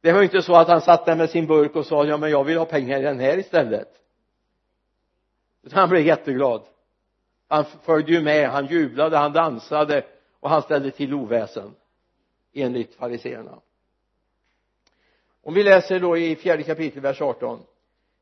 Det 0.00 0.12
var 0.12 0.22
inte 0.22 0.42
så 0.42 0.54
att 0.54 0.68
han 0.68 0.80
satt 0.80 1.06
där 1.06 1.16
med 1.16 1.30
sin 1.30 1.46
burk 1.46 1.76
och 1.76 1.86
sa 1.86 2.04
ja 2.04 2.16
men 2.16 2.30
jag 2.30 2.44
vill 2.44 2.58
ha 2.58 2.64
pengar 2.64 2.98
i 2.98 3.02
den 3.02 3.20
här 3.20 3.38
istället. 3.38 3.88
Utan 5.62 5.78
han 5.78 5.88
blev 5.88 6.06
jätteglad 6.06 6.62
han 7.52 7.64
följde 7.64 8.12
ju 8.12 8.22
med, 8.22 8.50
han 8.50 8.66
jublade, 8.66 9.16
han 9.16 9.32
dansade 9.32 10.06
och 10.40 10.50
han 10.50 10.62
ställde 10.62 10.90
till 10.90 11.14
oväsen 11.14 11.74
enligt 12.52 12.94
fariseerna. 12.94 13.60
Om 15.42 15.54
vi 15.54 15.62
läser 15.62 16.00
då 16.00 16.16
i 16.16 16.36
fjärde 16.36 16.62
kapitlet 16.62 17.04
vers 17.04 17.20
18 17.20 17.62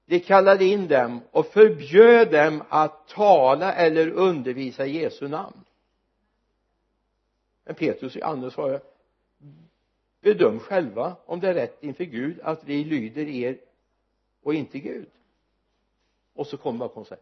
de 0.07 0.21
kallade 0.21 0.65
in 0.65 0.89
dem 0.89 1.21
och 1.31 1.47
förbjöd 1.47 2.33
dem 2.33 2.63
att 2.69 3.09
tala 3.09 3.75
eller 3.75 4.11
undervisa 4.11 4.87
i 4.87 5.03
Jesu 5.03 5.29
namn. 5.29 5.65
Men 7.65 7.75
Petrus 7.75 8.17
och 8.17 8.23
sa 8.23 8.51
svarade 8.51 8.81
bedöm 10.21 10.59
själva 10.59 11.17
om 11.27 11.41
det 11.41 11.49
är 11.49 11.55
rätt 11.55 11.83
inför 11.83 12.05
Gud 12.05 12.41
att 12.41 12.65
vi 12.65 12.85
lyder 12.85 13.29
er 13.29 13.59
och 14.43 14.55
inte 14.55 14.79
Gud. 14.79 15.11
Och 16.35 16.47
så 16.47 16.57
kommer 16.57 16.79
bara 16.89 17.05
sig 17.05 17.19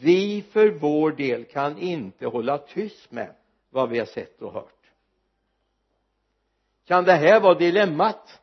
vi 0.00 0.42
för 0.42 0.70
vår 0.70 1.12
del 1.12 1.44
kan 1.44 1.78
inte 1.78 2.26
hålla 2.26 2.58
tyst 2.58 3.10
med 3.10 3.34
vad 3.70 3.88
vi 3.88 3.98
har 3.98 4.06
sett 4.06 4.42
och 4.42 4.52
hört. 4.52 4.90
Kan 6.84 7.04
det 7.04 7.12
här 7.12 7.40
vara 7.40 7.54
dilemmat? 7.54 8.40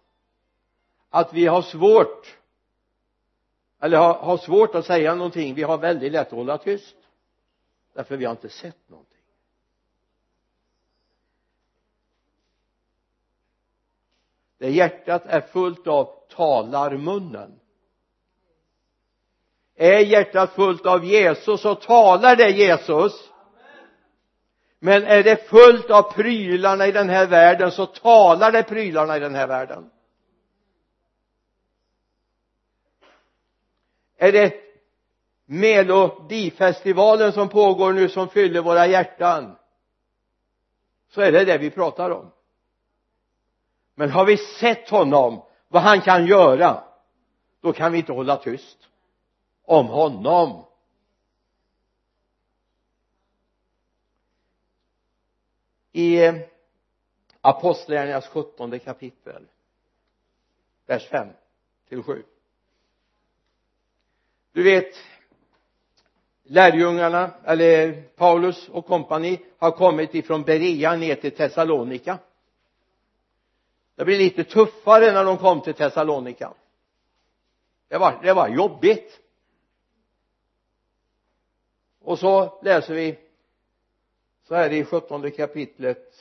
Att 1.09 1.33
vi 1.33 1.45
har 1.45 1.61
svårt 1.61 2.37
eller 3.79 3.97
har, 3.97 4.13
har 4.13 4.37
svårt 4.37 4.75
att 4.75 4.85
säga 4.85 5.15
någonting. 5.15 5.55
Vi 5.55 5.63
har 5.63 5.77
väldigt 5.77 6.11
lätt 6.11 6.27
att 6.27 6.33
hålla 6.33 6.57
tyst 6.57 6.95
därför 7.93 8.17
vi 8.17 8.25
har 8.25 8.31
inte 8.31 8.49
sett 8.49 8.89
någonting. 8.89 9.17
Det 14.57 14.69
hjärtat 14.69 15.25
är 15.25 15.41
fullt 15.41 15.87
av 15.87 16.23
talar 16.29 16.97
munnen 16.97 17.59
är 19.77 19.99
hjärtat 19.99 20.53
fullt 20.53 20.85
av 20.85 21.05
Jesus 21.05 21.61
så 21.61 21.75
talar 21.75 22.35
det 22.35 22.49
Jesus. 22.49 23.13
Men 24.79 25.03
är 25.03 25.23
det 25.23 25.49
fullt 25.49 25.89
av 25.89 26.13
prylarna 26.13 26.87
i 26.87 26.91
den 26.91 27.09
här 27.09 27.27
världen 27.27 27.71
så 27.71 27.85
talar 27.85 28.51
det 28.51 28.63
prylarna 28.63 29.17
i 29.17 29.19
den 29.19 29.35
här 29.35 29.47
världen. 29.47 29.89
Är 34.17 34.31
det 34.31 34.53
melodifestivalen 35.45 37.31
som 37.31 37.49
pågår 37.49 37.93
nu 37.93 38.09
som 38.09 38.29
fyller 38.29 38.61
våra 38.61 38.87
hjärtan 38.87 39.55
så 41.09 41.21
är 41.21 41.31
det 41.31 41.45
det 41.45 41.57
vi 41.57 41.69
pratar 41.69 42.09
om. 42.09 42.31
Men 43.95 44.11
har 44.11 44.25
vi 44.25 44.37
sett 44.37 44.89
honom 44.89 45.41
vad 45.67 45.81
han 45.81 46.01
kan 46.01 46.25
göra 46.25 46.83
då 47.61 47.73
kan 47.73 47.91
vi 47.91 47.97
inte 47.97 48.11
hålla 48.11 48.35
tyst 48.35 48.77
om 49.67 49.87
honom. 49.87 50.63
I 55.91 56.31
apostlagärningarnas 57.41 58.27
sjuttonde 58.27 58.79
kapitel 58.79 59.47
vers 60.85 61.07
5 61.07 61.27
till 61.87 62.03
7 62.03 62.23
du 64.51 64.63
vet 64.63 64.95
lärjungarna 66.43 67.31
eller 67.43 68.01
Paulus 68.01 68.69
och 68.69 68.85
kompani 68.85 69.39
har 69.57 69.71
kommit 69.71 70.15
ifrån 70.15 70.43
Berea 70.43 70.95
ner 70.95 71.15
till 71.15 71.35
Thessalonika. 71.35 72.17
Det 73.95 74.05
blir 74.05 74.17
lite 74.17 74.43
tuffare 74.43 75.11
när 75.11 75.25
de 75.25 75.37
kom 75.37 75.61
till 75.61 75.73
Thessalonika. 75.73 76.53
Det 77.87 77.97
var, 77.97 78.19
det 78.23 78.33
var 78.33 78.47
jobbigt 78.47 79.19
och 82.07 82.19
så 82.19 82.59
läser 82.61 82.93
vi 82.93 83.17
så 84.47 84.55
här 84.55 84.73
i 84.73 84.85
sjuttonde 84.85 85.31
kapitlet. 85.31 86.13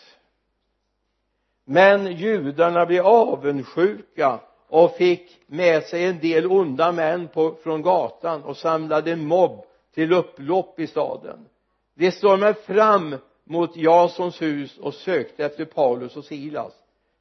Men 1.64 2.16
judarna 2.16 2.86
blev 2.86 3.06
avundsjuka 3.06 4.40
och 4.68 4.96
fick 4.96 5.40
med 5.46 5.82
sig 5.82 6.04
en 6.04 6.18
del 6.18 6.46
onda 6.46 6.92
män 6.92 7.28
på, 7.28 7.54
från 7.62 7.82
gatan 7.82 8.42
och 8.42 8.56
samlade 8.56 9.16
mobb 9.16 9.64
till 9.94 10.12
upplopp 10.12 10.80
i 10.80 10.86
staden. 10.86 11.48
De 11.94 12.12
stormade 12.12 12.54
fram 12.54 13.16
mot 13.44 13.76
Jasons 13.76 14.42
hus 14.42 14.78
och 14.78 14.94
sökte 14.94 15.44
efter 15.44 15.64
Paulus 15.64 16.16
och 16.16 16.24
Silas 16.24 16.72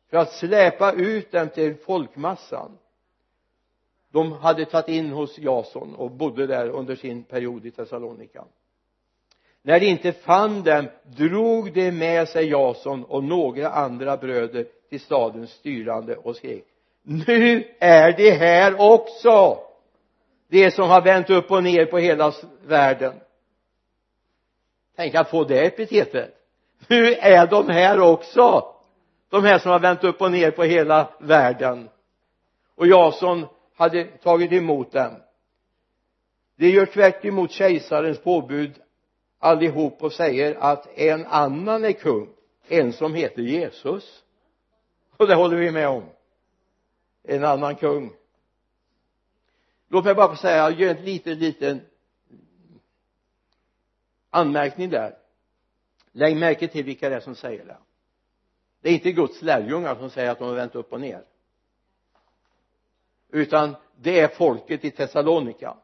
för 0.10 0.17
att 0.17 0.32
släpa 0.32 0.91
ut 0.91 1.32
dem 1.32 1.49
till 1.49 1.75
folkmassan 1.75 2.78
de 4.15 4.32
hade 4.32 4.65
tagit 4.65 4.88
in 4.88 5.12
hos 5.12 5.38
Jason 5.38 5.95
och 5.95 6.12
bodde 6.12 6.47
där 6.47 6.69
under 6.69 6.95
sin 6.95 7.23
period 7.23 7.65
i 7.65 7.71
Thessalonika 7.71 8.43
när 9.62 9.80
de 9.80 9.86
inte 9.86 10.12
fann 10.12 10.63
dem 10.63 10.88
drog 11.04 11.73
de 11.73 11.91
med 11.91 12.30
sig 12.30 12.49
Jason 12.49 13.04
och 13.04 13.23
några 13.23 13.69
andra 13.69 14.17
bröder 14.17 14.65
till 14.89 14.99
stadens 14.99 15.51
styrande 15.51 16.15
och 16.15 16.36
skrek 16.36 16.65
nu 17.08 17.63
är 17.80 18.17
de 18.17 18.32
här 18.32 18.82
också! 18.82 19.60
De 20.47 20.71
som 20.71 20.89
har 20.89 21.01
vänt 21.01 21.30
upp 21.30 21.51
och 21.51 21.63
ner 21.63 21.86
på 21.86 21.97
hela 21.97 22.34
världen. 22.65 23.13
Tänk 24.95 25.15
att 25.15 25.30
få 25.30 25.43
det 25.43 25.65
epitetet. 25.65 26.36
Nu 26.88 27.13
är 27.13 27.47
de 27.47 27.69
här 27.69 27.99
också! 27.99 28.65
De 29.30 29.43
här 29.43 29.60
som 29.60 29.71
har 29.71 29.80
vänt 29.80 30.04
upp 30.04 30.21
och 30.21 30.32
ner 30.32 30.51
på 30.51 30.63
hela 30.63 31.10
världen. 31.19 31.89
Och 32.75 32.88
Jason 32.88 33.45
hade 33.75 34.03
tagit 34.03 34.51
emot 34.51 34.91
dem. 34.91 35.15
De 36.55 36.69
gör 36.69 36.85
tvärt 36.85 37.25
emot 37.25 37.51
kejsarens 37.51 38.19
påbud 38.19 38.81
allihop 39.39 40.03
och 40.03 40.13
säger 40.13 40.55
att 40.55 40.88
en 40.97 41.25
annan 41.25 41.85
är 41.85 41.91
kung 41.91 42.29
en 42.67 42.93
som 42.93 43.13
heter 43.13 43.41
Jesus. 43.41 44.23
Och 45.17 45.27
det 45.27 45.35
håller 45.35 45.57
vi 45.57 45.71
med 45.71 45.88
om. 45.88 46.03
En 47.23 47.43
annan 47.43 47.75
kung. 47.75 48.13
Låt 49.88 50.05
mig 50.05 50.15
bara 50.15 50.29
få 50.29 50.35
säga, 50.35 50.57
jag 50.57 50.79
gör 50.79 50.95
en 50.95 51.05
liten 51.05 51.39
liten 51.39 51.81
anmärkning 54.29 54.89
där. 54.89 55.17
Lägg 56.11 56.38
märke 56.38 56.67
till 56.67 56.85
vilka 56.85 57.09
det 57.09 57.15
är 57.15 57.19
som 57.19 57.35
säger 57.35 57.65
det. 57.65 57.77
Det 58.81 58.89
är 58.89 58.93
inte 58.93 59.11
Guds 59.11 59.41
lärjungar 59.41 59.95
som 59.95 60.09
säger 60.09 60.31
att 60.31 60.39
de 60.39 60.47
har 60.47 60.55
vänt 60.55 60.75
upp 60.75 60.93
och 60.93 61.01
ner 61.01 61.23
utan 63.36 63.76
det 63.95 64.19
är 64.19 64.28
folket 64.28 64.86
i 64.86 64.91
Thessalonika. 64.91 65.76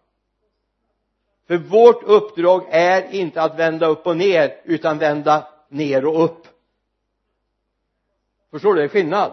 För 1.47 1.57
vårt 1.57 2.03
uppdrag 2.03 2.65
är 2.69 3.13
inte 3.13 3.41
att 3.41 3.59
vända 3.59 3.87
upp 3.87 4.07
och 4.07 4.17
ner 4.17 4.61
utan 4.63 4.97
vända 4.97 5.47
ner 5.69 6.05
och 6.05 6.23
upp. 6.23 6.47
Förstår 8.51 8.73
du? 8.73 8.79
Det 8.79 8.85
är 8.85 8.87
skillnad. 8.87 9.31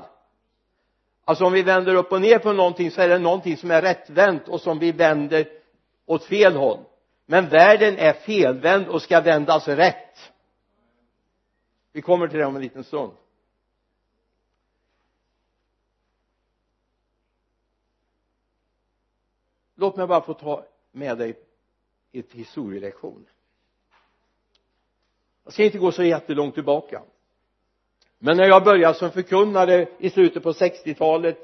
Alltså 1.24 1.44
om 1.44 1.52
vi 1.52 1.62
vänder 1.62 1.94
upp 1.94 2.12
och 2.12 2.20
ner 2.20 2.38
på 2.38 2.52
någonting 2.52 2.90
så 2.90 3.00
är 3.00 3.08
det 3.08 3.18
någonting 3.18 3.56
som 3.56 3.70
är 3.70 3.82
rättvänt 3.82 4.48
och 4.48 4.60
som 4.60 4.78
vi 4.78 4.92
vänder 4.92 5.48
åt 6.06 6.24
fel 6.24 6.56
håll. 6.56 6.78
Men 7.26 7.48
världen 7.48 7.98
är 7.98 8.12
felvänd 8.12 8.88
och 8.88 9.02
ska 9.02 9.20
vändas 9.20 9.68
rätt. 9.68 10.32
Vi 11.92 12.02
kommer 12.02 12.28
till 12.28 12.38
det 12.38 12.46
om 12.46 12.56
en 12.56 12.62
liten 12.62 12.84
stund. 12.84 13.12
Låt 19.78 19.96
mig 19.96 20.06
bara 20.06 20.20
få 20.20 20.34
ta 20.34 20.64
med 20.92 21.18
dig 21.18 21.38
ett 22.12 22.32
historielektion. 22.32 23.26
Jag 25.44 25.52
ska 25.52 25.64
inte 25.64 25.78
gå 25.78 25.92
så 25.92 26.02
jättelångt 26.02 26.54
tillbaka. 26.54 27.02
Men 28.18 28.36
när 28.36 28.44
jag 28.44 28.64
började 28.64 28.94
som 28.94 29.10
förkunnare 29.10 29.88
i 29.98 30.10
slutet 30.10 30.42
på 30.42 30.52
60-talet 30.52 31.38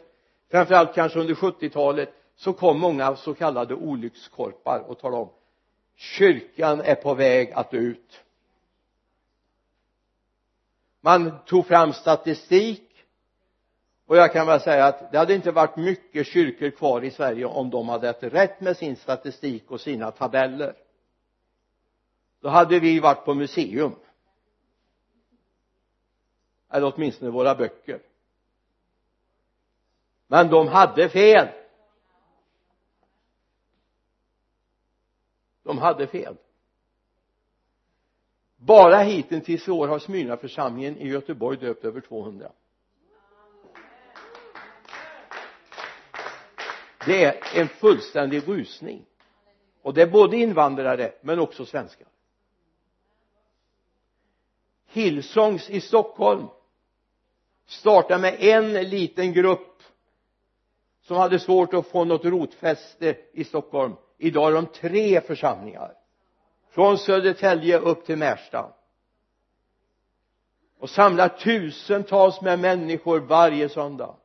framförallt 0.51 0.95
kanske 0.95 1.21
under 1.21 1.35
70-talet 1.35 2.15
så 2.37 2.53
kom 2.53 2.81
många 2.81 3.17
så 3.17 3.35
kallade 3.35 3.75
olyckskorpar 3.75 4.81
och 4.81 4.99
talade 4.99 5.23
om 5.23 5.31
kyrkan 5.97 6.81
är 6.81 6.95
på 6.95 7.15
väg 7.15 7.53
att 7.53 7.71
dö 7.71 7.79
ut. 7.79 8.25
Man 11.01 11.33
tog 11.47 11.67
fram 11.67 11.93
statistik 11.93 12.84
och 14.07 14.17
jag 14.17 14.33
kan 14.33 14.47
väl 14.47 14.61
säga 14.61 14.87
att 14.87 15.13
det 15.13 15.19
hade 15.19 15.35
inte 15.35 15.53
varit 15.53 15.77
mycket 15.77 16.27
kyrkor 16.27 16.71
kvar 16.71 17.05
i 17.05 17.11
Sverige 17.11 17.45
om 17.45 17.71
de 17.71 17.89
hade 17.89 18.07
haft 18.07 18.23
rätt 18.23 18.61
med 18.61 18.77
sin 18.77 18.97
statistik 18.97 19.71
och 19.71 19.81
sina 19.81 20.11
tabeller. 20.11 20.77
Då 22.41 22.49
hade 22.49 22.81
vi 22.81 23.01
varit 23.01 23.25
på 23.25 23.35
museum. 23.35 23.95
Eller 26.71 26.93
åtminstone 26.95 27.31
våra 27.31 27.55
böcker. 27.55 28.03
Men 30.27 30.51
de 30.51 30.69
hade 30.69 31.09
fel. 31.09 31.49
De 35.63 35.79
hade 35.79 36.07
fel. 36.07 36.37
Bara 38.57 38.99
hittills 38.99 39.69
i 39.69 39.71
år 39.71 39.89
har 39.89 39.99
Smyrnaförsamlingen 39.99 40.97
i 40.97 41.09
Göteborg 41.09 41.59
döpt 41.59 41.85
över 41.85 42.01
200 42.01 42.53
det 47.07 47.25
är 47.25 47.61
en 47.61 47.69
fullständig 47.69 48.49
rusning. 48.49 49.05
Och 49.83 49.95
det 49.95 50.03
är 50.03 50.07
både 50.07 50.37
invandrare 50.37 51.13
men 51.21 51.39
också 51.39 51.67
svenskar. 51.67 52.09
Hillsongs 54.87 55.71
i 55.71 55.81
Stockholm 55.81 56.47
startade 57.67 58.21
med 58.21 58.37
en 58.41 58.73
liten 58.73 59.33
grupp 59.33 59.83
som 61.03 61.17
hade 61.17 61.39
svårt 61.39 61.75
att 61.75 61.87
få 61.87 62.05
något 62.05 62.25
rotfäste 62.25 63.17
i 63.33 63.45
Stockholm. 63.45 63.95
Idag 64.19 64.51
är 64.51 64.55
de 64.55 64.67
tre 64.67 65.21
församlingar. 65.21 65.95
Från 66.71 66.99
Södertälje 66.99 67.79
upp 67.79 68.07
till 68.07 68.17
Märsta. 68.19 68.73
Och 70.79 70.91
samlar 70.91 71.29
tusentals 71.29 72.41
med 72.41 72.59
människor 72.59 73.21
varje 73.21 73.69
söndag 73.69 74.17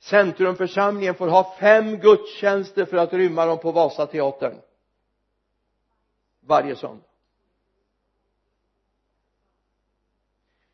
centrumförsamlingen 0.00 1.14
får 1.14 1.28
ha 1.28 1.56
fem 1.60 1.96
gudstjänster 1.96 2.84
för 2.84 2.96
att 2.96 3.12
rymma 3.12 3.46
dem 3.46 3.58
på 3.58 3.72
Vasateatern. 3.72 4.60
Varje 6.40 6.76
söndag. 6.76 7.04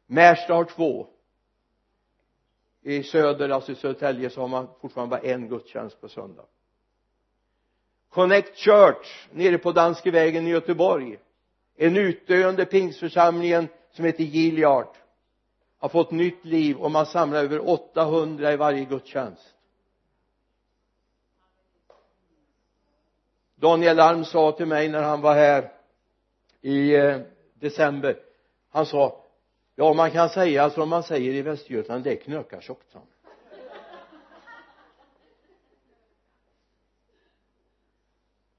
Märsta 0.07 0.55
har 0.55 0.65
två. 0.65 1.07
I 2.83 3.03
söder, 3.03 3.49
alltså 3.49 3.73
i 3.73 3.75
Södertälje 3.75 4.31
så 4.31 4.41
har 4.41 4.49
man 4.49 4.69
fortfarande 4.81 5.17
bara 5.17 5.21
en 5.21 5.49
gudstjänst 5.49 6.01
på 6.01 6.09
söndag. 6.09 6.45
Connect 8.09 8.57
Church 8.57 9.29
nere 9.33 9.59
på 9.59 9.73
Danskevägen 9.73 10.47
i 10.47 10.51
Göteborg 10.51 11.19
en 11.77 11.97
utdöende 11.97 12.65
pingstförsamlingen 12.65 13.69
som 13.91 14.05
heter 14.05 14.25
Gilead 14.25 14.89
har 15.87 15.91
fått 15.91 16.11
nytt 16.11 16.45
liv 16.45 16.77
och 16.77 16.91
man 16.91 17.07
samlar 17.07 17.45
över 17.45 17.69
800 17.69 18.53
i 18.53 18.57
varje 18.57 18.85
gudstjänst. 18.85 19.55
Daniel 23.55 24.01
Alm 24.01 24.25
sa 24.25 24.53
till 24.53 24.67
mig 24.67 24.89
när 24.89 25.03
han 25.03 25.21
var 25.21 25.35
här 25.35 25.73
i 26.61 26.95
eh, 26.95 27.21
december. 27.55 28.19
Han 28.71 28.87
sa 28.87 29.25
ja 29.75 29.93
man 29.93 30.11
kan 30.11 30.29
säga 30.29 30.71
som 30.71 30.89
man 30.89 31.03
säger 31.03 31.35
i 31.35 31.43
Västergötland 31.43 32.05
det 32.05 32.13
är 32.13 32.17
knökartjockt 32.17 32.93
sa 32.93 33.03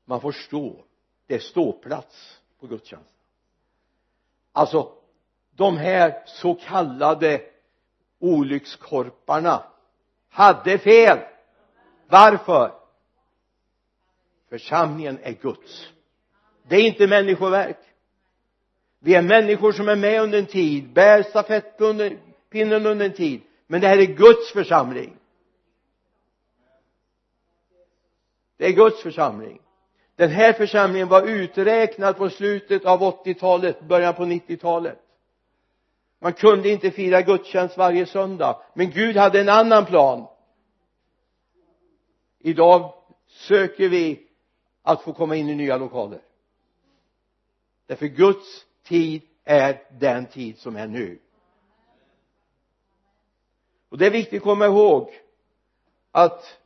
man 0.05 0.21
får 0.21 0.31
stå. 0.31 0.83
Det 1.25 1.35
är 1.35 1.39
ståplats 1.39 2.39
på 2.59 2.67
gudstjänsten. 2.67 3.13
Alltså 4.51 4.97
de 5.57 5.77
här 5.77 6.23
så 6.25 6.53
kallade 6.53 7.41
olyckskorparna 8.19 9.63
hade 10.29 10.77
fel. 10.77 11.17
Varför? 12.07 12.71
Församlingen 14.49 15.19
är 15.23 15.31
Guds. 15.31 15.87
Det 16.67 16.75
är 16.75 16.87
inte 16.87 17.07
människoverk. 17.07 17.77
Vi 18.99 19.15
är 19.15 19.21
människor 19.21 19.71
som 19.71 19.89
är 19.89 19.95
med 19.95 20.21
under 20.21 20.39
en 20.39 20.45
tid 20.45 20.93
bär 20.93 21.23
stafettpinnen 21.23 22.85
under 22.85 23.05
en 23.05 23.13
tid. 23.13 23.41
Men 23.67 23.81
det 23.81 23.87
här 23.87 23.97
är 23.97 24.05
Guds 24.05 24.51
församling. 24.53 25.17
Det 28.57 28.65
är 28.65 28.71
Guds 28.71 29.03
församling. 29.03 29.61
Den 30.15 30.29
här 30.29 30.53
församlingen 30.53 31.07
var 31.07 31.27
uträknad 31.27 32.17
på 32.17 32.29
slutet 32.29 32.85
av 32.85 32.99
80-talet 32.99 33.81
början 33.81 34.13
på 34.13 34.25
90-talet 34.25 34.99
man 36.19 36.33
kunde 36.33 36.69
inte 36.69 36.91
fira 36.91 37.21
gudstjänst 37.21 37.77
varje 37.77 38.05
söndag 38.05 38.61
men 38.73 38.91
Gud 38.91 39.17
hade 39.17 39.41
en 39.41 39.49
annan 39.49 39.85
plan. 39.85 40.27
Idag 42.39 42.93
söker 43.27 43.89
vi 43.89 44.27
att 44.81 45.01
få 45.01 45.13
komma 45.13 45.35
in 45.35 45.49
i 45.49 45.55
nya 45.55 45.77
lokaler. 45.77 46.21
Därför 47.87 48.07
Guds 48.07 48.65
tid 48.83 49.21
är 49.43 49.83
den 49.99 50.25
tid 50.25 50.57
som 50.57 50.75
är 50.75 50.87
nu. 50.87 51.19
Och 53.89 53.97
det 53.97 54.05
är 54.05 54.11
viktigt 54.11 54.37
att 54.37 54.43
komma 54.43 54.65
ihåg 54.65 55.09
att 56.11 56.57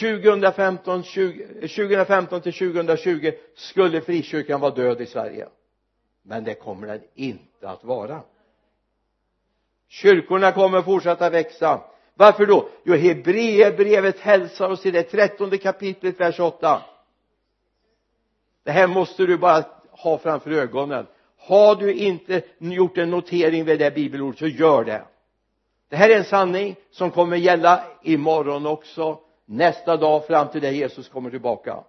2015, 0.00 1.02
20, 1.02 1.44
2015 1.60 2.40
till 2.40 2.52
2020 2.52 3.32
skulle 3.54 4.00
frikyrkan 4.00 4.60
vara 4.60 4.74
död 4.74 5.00
i 5.00 5.06
Sverige. 5.06 5.48
Men 6.22 6.44
det 6.44 6.54
kommer 6.54 6.86
den 6.86 7.02
inte 7.14 7.68
att 7.68 7.84
vara 7.84 8.22
kyrkorna 9.88 10.52
kommer 10.52 10.82
fortsätta 10.82 11.30
växa. 11.30 11.80
Varför 12.14 12.46
då? 12.46 12.68
Jo 12.84 12.94
Hebreerbrevet 12.94 14.20
hälsar 14.20 14.70
oss 14.70 14.86
i 14.86 14.90
det 14.90 15.02
trettonde 15.02 15.58
kapitlet 15.58 16.20
vers 16.20 16.40
8 16.40 16.82
det 18.64 18.72
här 18.72 18.86
måste 18.86 19.26
du 19.26 19.38
bara 19.38 19.64
ha 19.90 20.18
framför 20.18 20.50
ögonen. 20.50 21.06
Har 21.38 21.74
du 21.74 21.94
inte 21.94 22.42
gjort 22.58 22.98
en 22.98 23.10
notering 23.10 23.64
vid 23.64 23.78
det 23.78 23.94
bibelordet 23.94 24.38
så 24.38 24.46
gör 24.46 24.84
det. 24.84 25.02
Det 25.88 25.96
här 25.96 26.10
är 26.10 26.16
en 26.16 26.24
sanning 26.24 26.76
som 26.90 27.10
kommer 27.10 27.36
gälla 27.36 27.84
imorgon 28.02 28.66
också. 28.66 29.18
Nästa 29.46 29.96
dag 29.96 30.26
fram 30.26 30.48
till 30.48 30.60
det 30.60 30.70
Jesus 30.70 31.08
kommer 31.08 31.30
tillbaka. 31.30 31.84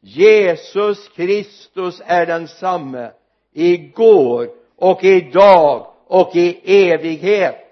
Jesus 0.00 1.08
Kristus 1.08 2.02
är 2.04 2.26
densamme 2.26 3.10
igår 3.52 4.50
och 4.76 5.04
idag 5.04 5.86
och 6.08 6.36
i 6.36 6.60
evighet. 6.90 7.64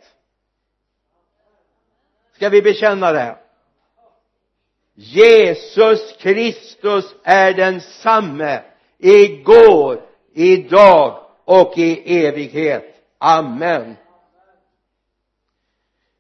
Ska 2.35 2.49
vi 2.49 2.63
bekänna 2.63 3.13
det? 3.13 3.37
Jesus 4.95 6.17
Kristus 6.19 7.15
är 7.23 7.53
densamme 7.53 8.63
igår, 8.99 10.03
idag 10.33 11.27
och 11.45 11.79
i 11.79 12.25
evighet. 12.27 12.95
Amen. 13.19 13.97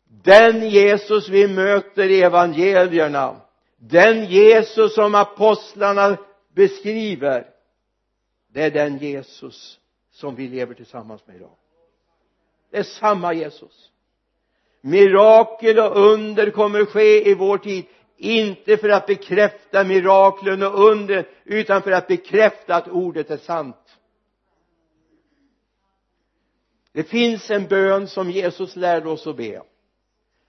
Den 0.05 0.69
Jesus 0.71 1.29
vi 1.29 1.49
möter 1.49 2.11
i 2.11 2.23
evangelierna 2.23 3.41
den 3.77 4.25
Jesus 4.25 4.95
som 4.95 5.15
apostlarna 5.15 6.17
beskriver 6.55 7.47
det 8.49 8.63
är 8.63 8.71
den 8.71 8.99
Jesus 8.99 9.79
som 10.11 10.35
vi 10.35 10.49
lever 10.49 10.75
tillsammans 10.75 11.27
med 11.27 11.37
idag 11.37 11.57
det 12.71 12.79
är 12.79 12.83
samma 12.83 13.33
Jesus. 13.33 13.91
Mirakel 14.81 15.79
och 15.79 15.97
under 15.97 16.51
kommer 16.51 16.85
ske 16.85 17.31
i 17.31 17.35
vår 17.35 17.59
tid. 17.59 17.85
Inte 18.17 18.77
för 18.77 18.89
att 18.89 19.07
bekräfta 19.07 19.85
miraklen 19.85 20.63
och 20.63 20.85
undren 20.91 21.25
utan 21.45 21.83
för 21.83 21.91
att 21.91 22.09
bekräfta 22.09 22.75
att 22.75 22.89
ordet 22.89 23.31
är 23.31 23.37
sant. 23.37 23.99
Det 26.93 27.03
finns 27.03 27.51
en 27.51 27.67
bön 27.67 28.09
som 28.09 28.31
Jesus 28.31 28.77
lärde 28.77 29.09
oss 29.09 29.27
att 29.27 29.37
be. 29.37 29.63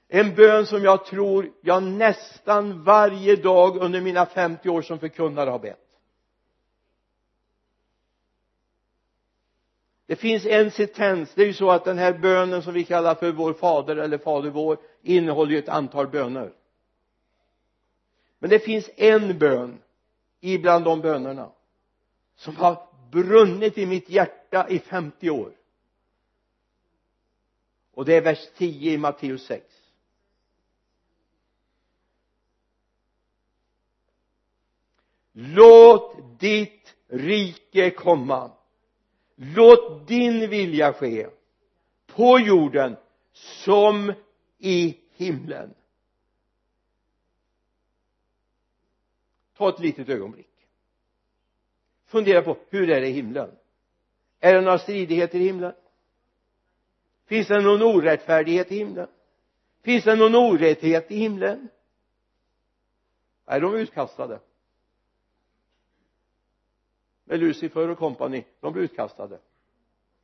En 0.10 0.36
bön 0.36 0.66
som 0.66 0.84
jag 0.84 1.06
tror 1.06 1.52
jag 1.62 1.84
nästan 1.84 2.84
varje 2.84 3.36
dag 3.36 3.78
under 3.78 4.02
mina 4.02 4.26
50 4.26 4.70
år 4.70 4.82
som 4.82 5.00
förkunnare 5.00 5.50
har 5.50 5.60
bett. 5.60 5.87
Det 10.08 10.16
finns 10.16 10.46
en 10.46 10.72
sentens. 10.72 11.34
Det 11.34 11.42
är 11.42 11.46
ju 11.46 11.54
så 11.54 11.72
att 11.72 11.86
den 11.86 11.98
här 11.98 12.14
bönen 12.14 12.64
som 12.64 12.74
vi 12.74 12.84
kallar 12.84 13.16
för 13.16 13.32
vår 13.32 13.54
fader 13.54 13.96
eller 13.96 14.18
fader 14.18 14.50
vår 14.50 14.78
innehåller 15.02 15.52
ju 15.52 15.58
ett 15.58 15.70
antal 15.70 16.08
böner. 16.08 16.54
Men 18.40 18.50
det 18.50 18.60
finns 18.60 18.90
en 18.96 19.40
bön 19.40 19.78
ibland 20.40 20.86
de 20.86 21.02
bönerna 21.02 21.52
som 22.36 22.56
har 22.56 22.88
brunnit 23.12 23.78
i 23.78 23.86
mitt 23.86 24.10
hjärta 24.10 24.70
i 24.70 24.80
50 24.80 25.30
år. 25.30 25.52
Och 27.94 28.06
det 28.06 28.16
är 28.16 28.22
vers 28.22 28.48
10 28.58 28.92
i 28.92 28.98
Matteus 28.98 29.46
6 29.46 29.78
låt 35.38 36.40
ditt 36.40 36.96
rike 37.08 37.90
komma 37.90 38.52
låt 39.38 40.08
din 40.08 40.50
vilja 40.50 40.94
ske 40.94 41.28
på 42.06 42.40
jorden 42.40 42.96
som 43.34 44.14
i 44.58 44.98
himlen. 45.12 45.74
Ta 49.58 49.70
ett 49.70 49.80
litet 49.80 50.10
ögonblick. 50.10 50.50
Fundera 52.06 52.42
på 52.42 52.58
hur 52.70 52.90
är 52.90 53.02
det 53.02 53.08
i 53.08 53.12
himlen? 53.12 53.52
Är 54.40 54.54
det 54.54 54.62
några 54.62 54.80
stridigheter 54.80 55.40
i 55.40 55.44
himlen? 55.44 55.74
Finns 57.26 57.48
det 57.48 57.62
någon 57.62 57.82
orättfärdighet 57.82 58.72
i 58.72 58.78
himlen? 58.78 59.08
Finns 59.82 60.04
det 60.04 60.16
någon 60.16 60.36
orätthet 60.36 61.12
i 61.12 61.18
himlen? 61.18 61.68
Är 63.46 63.62
de 63.62 63.76
utkastade? 63.76 64.40
Med 67.28 67.40
Lucifer 67.40 67.90
och 67.90 67.98
kompani. 67.98 68.46
De 68.60 68.74
blir 68.74 68.84
utkastade. 68.84 69.40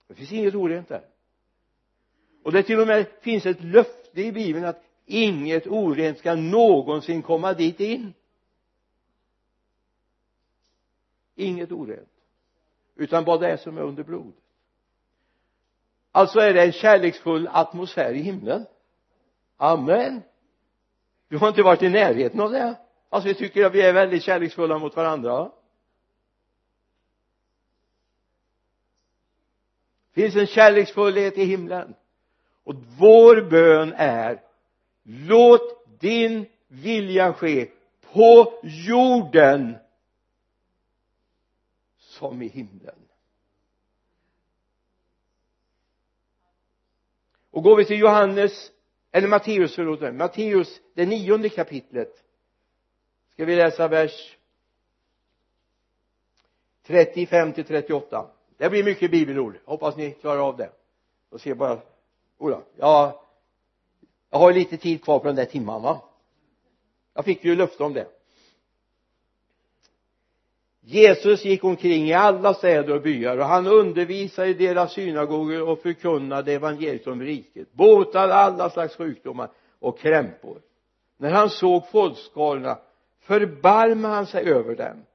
Det 0.08 0.13
finns 0.13 0.32
inget 0.32 0.56
orent 0.56 0.88
där. 0.88 1.06
Och 2.44 2.52
det 2.52 2.63
till 2.63 2.80
och 2.80 2.88
med 2.88 3.08
finns 3.22 3.46
ett 3.46 3.63
löfte 3.63 4.22
i 4.22 4.32
bibeln 4.32 4.66
att 4.66 4.84
inget 5.06 5.68
orent 5.68 6.18
ska 6.18 6.36
någonsin 6.36 7.22
komma 7.22 7.54
dit 7.54 7.80
in. 7.80 8.13
Inget 11.36 11.72
orent. 11.72 12.10
Utan 12.96 13.24
bara 13.24 13.38
det 13.38 13.58
som 13.58 13.78
är 13.78 13.82
under 13.82 14.04
blod. 14.04 14.34
Alltså 16.12 16.39
är 16.39 16.54
det 16.54 16.63
en 16.63 16.72
kärleksfull 16.72 17.50
atmosfär 17.52 18.13
i 18.13 18.22
himlen. 18.22 18.66
Amen. 19.58 20.22
Du 21.28 21.38
har 21.38 21.48
inte 21.48 21.63
varit 21.63 21.84
i 21.84 21.89
närheten 21.89 22.39
av 22.39 22.52
det. 22.52 22.76
Alltså 23.10 23.28
vi 23.30 23.36
tycker 23.36 23.66
att 23.66 23.74
vi 23.74 23.82
är 23.82 23.94
väldigt 23.94 24.24
kärleksfulla 24.24 24.78
mot 24.80 24.96
varandra. 24.96 25.52
Finns 30.13 30.36
en 30.36 30.47
kärleksfullhet 30.47 31.38
i 31.38 31.45
himlen. 31.45 31.95
Och 32.63 32.76
vår 32.99 33.49
bön 33.49 33.93
är 33.97 34.41
låt 35.04 35.99
din 35.99 36.45
vilja 36.67 37.34
ske 37.34 37.69
på 38.02 38.60
jorden 38.63 39.76
som 41.97 42.41
i 42.41 42.47
himlen. 42.47 42.95
Och 47.52 47.63
går 47.63 47.78
vi 47.78 47.86
till 47.86 47.99
Johannes 47.99 48.71
eller 49.12 49.28
Matteus 49.28 49.76
förlåt 49.76 50.13
Matteus 50.13 50.82
det 50.93 51.06
nionde 51.06 51.49
kapitlet 51.49 52.23
ska 53.32 53.45
vi 53.45 53.56
läsa 53.56 53.88
vers 53.88 54.38
35 56.84 57.54
till 57.54 57.65
38 57.65 58.30
det 58.63 58.69
blir 58.69 58.84
mycket 58.84 59.12
bibelord. 59.12 59.58
Hoppas 59.65 59.97
ni 59.97 60.12
klarar 60.12 60.47
av 60.47 60.58
det. 60.58 60.69
Och 61.30 61.41
se 61.41 61.54
bara 61.54 61.80
Ola, 62.38 62.62
ja. 62.76 63.23
Jag 64.30 64.39
har 64.39 64.54
lite 64.54 64.78
tid 64.78 65.04
kvar 65.04 65.19
på 65.19 65.28
den 65.28 65.36
där 65.36 65.45
timman 65.45 65.82
va? 65.82 66.02
Jag 67.13 67.26
fick 67.26 67.45
ju 67.45 67.56
löfte 67.56 67.84
om 67.84 67.93
det. 67.93 68.08
Jesus 70.82 71.45
gick 71.45 71.63
omkring 71.63 72.08
i 72.08 72.13
alla 72.13 72.54
städer 72.54 72.95
och 72.95 73.02
byar 73.02 73.38
och 73.38 73.45
han 73.45 73.67
undervisade 73.67 74.47
i 74.47 74.54
deras 74.54 74.93
synagogor 74.93 75.69
och 75.69 75.80
förkunnade 75.80 76.54
evangeliet 76.54 77.08
om 77.08 77.21
riket. 77.21 77.73
Botade 77.73 78.34
alla 78.34 78.69
slags 78.69 78.95
sjukdomar 78.95 79.49
och 79.80 79.99
krämpor. 79.99 80.62
När 81.17 81.32
han 81.32 81.49
såg 81.49 81.89
folkskarorna 81.89 82.78
förbarmade 83.19 84.13
han 84.13 84.28
sig 84.28 84.45
över 84.45 84.76
dem 84.76 85.06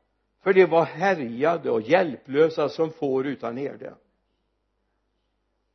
för 0.42 0.52
de 0.52 0.66
var 0.66 0.84
härjade 0.84 1.70
och 1.70 1.80
hjälplösa 1.80 2.68
som 2.68 2.90
får 2.90 3.26
utan 3.26 3.56
herde. 3.56 3.94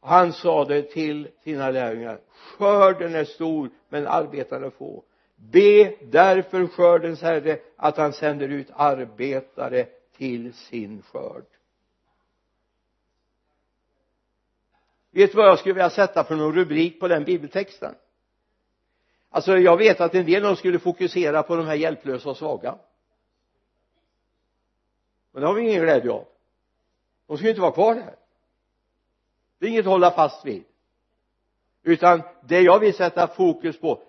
Han 0.02 0.34
sade 0.34 0.82
till 0.82 1.28
sina 1.44 1.72
lärjungar 1.72 2.20
skörden 2.58 3.16
är 3.16 3.26
stor 3.26 3.70
men 3.90 4.08
arbetarna 4.08 4.72
få. 4.72 5.04
Be 5.36 5.96
därför 6.02 6.68
skördens 6.68 7.22
herre 7.22 7.60
att 7.76 7.98
han 7.98 8.14
sänder 8.14 8.48
ut 8.48 8.68
arbetare 8.74 9.86
till 10.18 10.54
sin 10.54 11.02
skörd. 11.02 11.46
Vet 15.12 15.32
du 15.32 15.38
vad 15.38 15.48
jag 15.48 15.60
skulle 15.60 15.74
vilja 15.74 15.90
sätta 15.90 16.24
för 16.24 16.36
någon 16.36 16.56
rubrik 16.56 17.00
på 17.00 17.08
den 17.08 17.24
bibeltexten? 17.24 17.96
Alltså 19.30 19.58
jag 19.58 19.78
vet 19.78 20.02
att 20.02 20.16
en 20.16 20.26
del 20.26 20.44
av 20.44 20.50
dem 20.50 20.56
skulle 20.56 20.80
fokusera 20.80 21.44
på 21.44 21.56
de 21.56 21.66
här 21.66 21.76
hjälplösa 21.76 22.30
och 22.30 22.38
svaga 22.38 22.76
men 25.34 25.42
det 25.42 25.48
har 25.48 25.54
vi 25.54 25.62
ingen 25.62 25.82
glädje 25.84 26.12
av. 26.12 26.26
De 27.28 27.38
ska 27.38 27.44
ju 27.44 27.50
inte 27.50 27.62
vara 27.62 27.72
kvar 27.72 27.96
där 27.96 28.16
det 29.64 29.68
är 29.68 29.72
inget 29.72 29.86
att 29.86 29.92
hålla 29.92 30.12
fast 30.12 30.46
vid. 30.46 30.64
Utan 31.84 32.22
det 32.42 32.62
jag 32.62 32.80
vill 32.80 32.94
sätta 32.94 33.28
fokus 33.28 33.80
på 33.80 34.02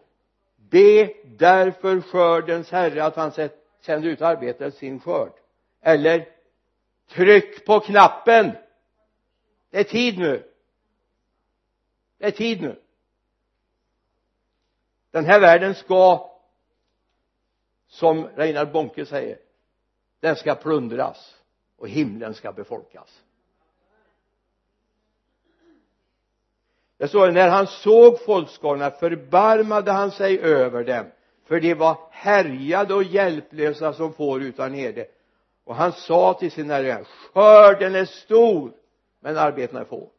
be 0.56 1.14
därför 1.24 2.00
skördens 2.00 2.70
herre 2.70 3.04
att 3.04 3.16
han 3.16 3.32
sänder 3.80 4.08
ut 4.08 4.22
arbetare 4.22 4.70
sin 4.70 5.00
skörd. 5.00 5.32
Eller 5.80 6.28
tryck 7.08 7.66
på 7.66 7.80
knappen! 7.80 8.52
Det 9.70 9.78
är 9.78 9.84
tid 9.84 10.18
nu. 10.18 10.50
Det 12.18 12.26
är 12.26 12.30
tid 12.30 12.62
nu. 12.62 12.80
Den 15.10 15.24
här 15.24 15.40
världen 15.40 15.74
ska 15.74 16.30
som 17.86 18.26
Reinhard 18.26 18.72
Bonke 18.72 19.06
säger 19.06 19.38
den 20.24 20.36
ska 20.36 20.54
plundras 20.54 21.34
och 21.78 21.88
himlen 21.88 22.34
ska 22.34 22.52
befolkas. 22.52 23.22
Det 26.96 27.08
står 27.08 27.30
när 27.30 27.48
han 27.48 27.66
såg 27.66 28.20
folkskarorna 28.20 28.90
förbarmade 28.90 29.92
han 29.92 30.10
sig 30.10 30.38
över 30.38 30.84
dem 30.84 31.06
för 31.44 31.60
de 31.60 31.74
var 31.74 31.98
härjade 32.10 32.94
och 32.94 33.02
hjälplösa 33.02 33.92
som 33.92 34.12
får 34.12 34.42
utan 34.42 34.74
herde. 34.74 35.06
Och 35.64 35.74
han 35.74 35.92
sa 35.92 36.34
till 36.34 36.50
sina 36.50 36.78
lärjungar 36.78 37.04
skörden 37.04 37.94
är 37.94 38.04
stor 38.04 38.72
men 39.20 39.36
arbetarna 39.36 39.80
är 39.80 39.84
få. 39.84 40.10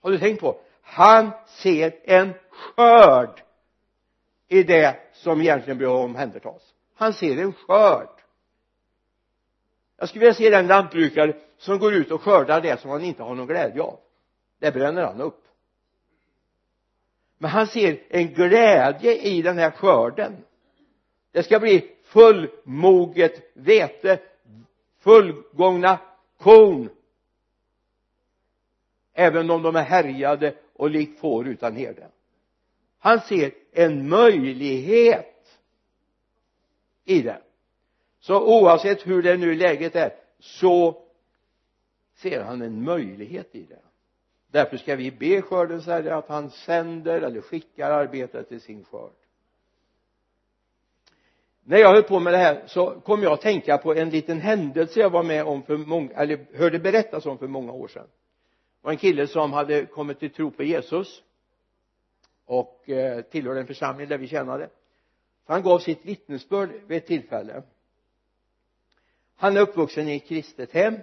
Har 0.00 0.10
du 0.10 0.18
tänkt 0.18 0.40
på? 0.40 0.60
Han 0.82 1.30
ser 1.46 2.00
en 2.04 2.34
skörd 2.50 3.42
i 4.48 4.62
det 4.62 4.96
som 5.12 5.40
egentligen 5.40 5.78
behöver 5.78 5.98
omhändertas 5.98 6.73
han 6.94 7.12
ser 7.12 7.38
en 7.38 7.52
skörd. 7.52 8.08
Jag 9.96 10.08
skulle 10.08 10.20
vilja 10.20 10.34
se 10.34 10.50
den 10.50 10.66
lantbrukare 10.66 11.36
som 11.58 11.78
går 11.78 11.94
ut 11.94 12.10
och 12.10 12.22
skördar 12.22 12.60
det 12.60 12.80
som 12.80 12.90
han 12.90 13.04
inte 13.04 13.22
har 13.22 13.34
någon 13.34 13.46
glädje 13.46 13.82
av. 13.82 13.98
Det 14.58 14.72
bränner 14.72 15.02
han 15.02 15.20
upp. 15.20 15.44
Men 17.38 17.50
han 17.50 17.66
ser 17.66 18.02
en 18.08 18.34
glädje 18.34 19.22
i 19.22 19.42
den 19.42 19.58
här 19.58 19.70
skörden. 19.70 20.36
Det 21.32 21.42
ska 21.42 21.60
bli 21.60 21.90
fullmoget 22.02 23.50
vete 23.54 24.20
fullgångna 24.98 25.98
korn. 26.38 26.88
Även 29.12 29.50
om 29.50 29.62
de 29.62 29.76
är 29.76 29.82
härjade 29.82 30.54
och 30.72 30.90
likt 30.90 31.20
får 31.20 31.48
utan 31.48 31.76
herde. 31.76 32.08
Han 32.98 33.20
ser 33.20 33.52
en 33.72 34.08
möjlighet 34.08 35.33
i 37.04 37.22
det. 37.22 37.42
Så 38.20 38.60
oavsett 38.60 39.06
hur 39.06 39.22
det 39.22 39.36
nu 39.36 39.54
läget 39.54 39.96
är 39.96 40.12
så 40.38 41.02
ser 42.14 42.42
han 42.42 42.62
en 42.62 42.84
möjlighet 42.84 43.54
i 43.54 43.62
det. 43.62 43.82
Därför 44.50 44.76
ska 44.76 44.96
vi 44.96 45.10
be 45.10 45.42
skördens 45.42 45.86
herre 45.86 46.16
att 46.16 46.28
han 46.28 46.50
sänder 46.50 47.20
eller 47.20 47.40
skickar 47.40 47.90
arbetare 47.90 48.44
till 48.44 48.60
sin 48.60 48.84
skörd. 48.84 49.12
När 51.66 51.78
jag 51.78 51.94
höll 51.94 52.02
på 52.02 52.20
med 52.20 52.32
det 52.32 52.38
här 52.38 52.62
så 52.66 52.90
kom 52.90 53.22
jag 53.22 53.32
att 53.32 53.40
tänka 53.40 53.78
på 53.78 53.94
en 53.94 54.10
liten 54.10 54.40
händelse 54.40 55.00
jag 55.00 55.10
var 55.10 55.22
med 55.22 55.44
om 55.44 55.62
för 55.62 55.76
många 55.76 56.10
eller 56.14 56.46
hörde 56.54 56.78
berättas 56.78 57.26
om 57.26 57.38
för 57.38 57.46
många 57.46 57.72
år 57.72 57.88
sedan. 57.88 58.06
Det 58.06 58.86
var 58.86 58.90
en 58.90 58.98
kille 58.98 59.26
som 59.26 59.52
hade 59.52 59.86
kommit 59.86 60.18
till 60.18 60.30
tro 60.30 60.50
på 60.50 60.62
Jesus 60.62 61.22
och 62.44 62.90
eh, 62.90 63.22
tillhörde 63.22 63.60
en 63.60 63.66
församling 63.66 64.08
där 64.08 64.18
vi 64.18 64.28
tjänade 64.28 64.68
för 65.46 65.52
han 65.52 65.62
gav 65.62 65.78
sitt 65.78 66.04
vittnesbörd 66.04 66.70
vid 66.86 66.98
ett 66.98 67.06
tillfälle. 67.06 67.62
Han 69.36 69.56
är 69.56 69.60
uppvuxen 69.60 70.08
i 70.08 70.16
ett 70.16 70.26
kristet 70.26 70.72
hem. 70.72 70.94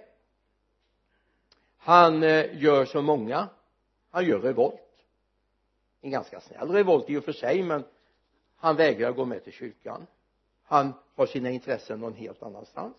Han 1.78 2.24
eh, 2.24 2.62
gör 2.62 2.86
som 2.86 3.06
många. 3.06 3.50
Han 4.10 4.26
gör 4.26 4.40
revolt. 4.40 4.82
En 6.02 6.12
ganska 6.12 6.42
snäll 6.42 6.72
revolt 6.72 7.10
i 7.10 7.18
och 7.18 7.24
för 7.24 7.34
sig 7.34 7.64
men 7.64 7.84
han 8.56 8.76
vägrar 8.76 9.12
gå 9.12 9.26
med 9.26 9.44
till 9.44 9.54
kyrkan. 9.54 10.08
Han 10.64 10.94
har 11.16 11.26
sina 11.26 11.50
intressen 11.50 12.00
någon 12.00 12.14
helt 12.14 12.44
annanstans. 12.44 12.96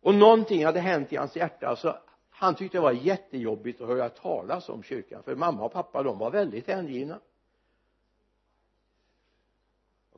Och 0.00 0.14
någonting 0.14 0.64
hade 0.64 0.80
hänt 0.80 1.12
i 1.12 1.16
hans 1.16 1.36
hjärta 1.36 1.76
så 1.76 1.98
han 2.30 2.54
tyckte 2.54 2.78
det 2.78 2.82
var 2.82 2.92
jättejobbigt 2.92 3.80
att 3.80 3.88
höra 3.88 4.08
talas 4.08 4.68
om 4.68 4.82
kyrkan 4.82 5.22
för 5.22 5.34
mamma 5.34 5.64
och 5.64 5.72
pappa 5.72 6.02
de 6.02 6.18
var 6.18 6.30
väldigt 6.30 6.66
hängivna 6.66 7.20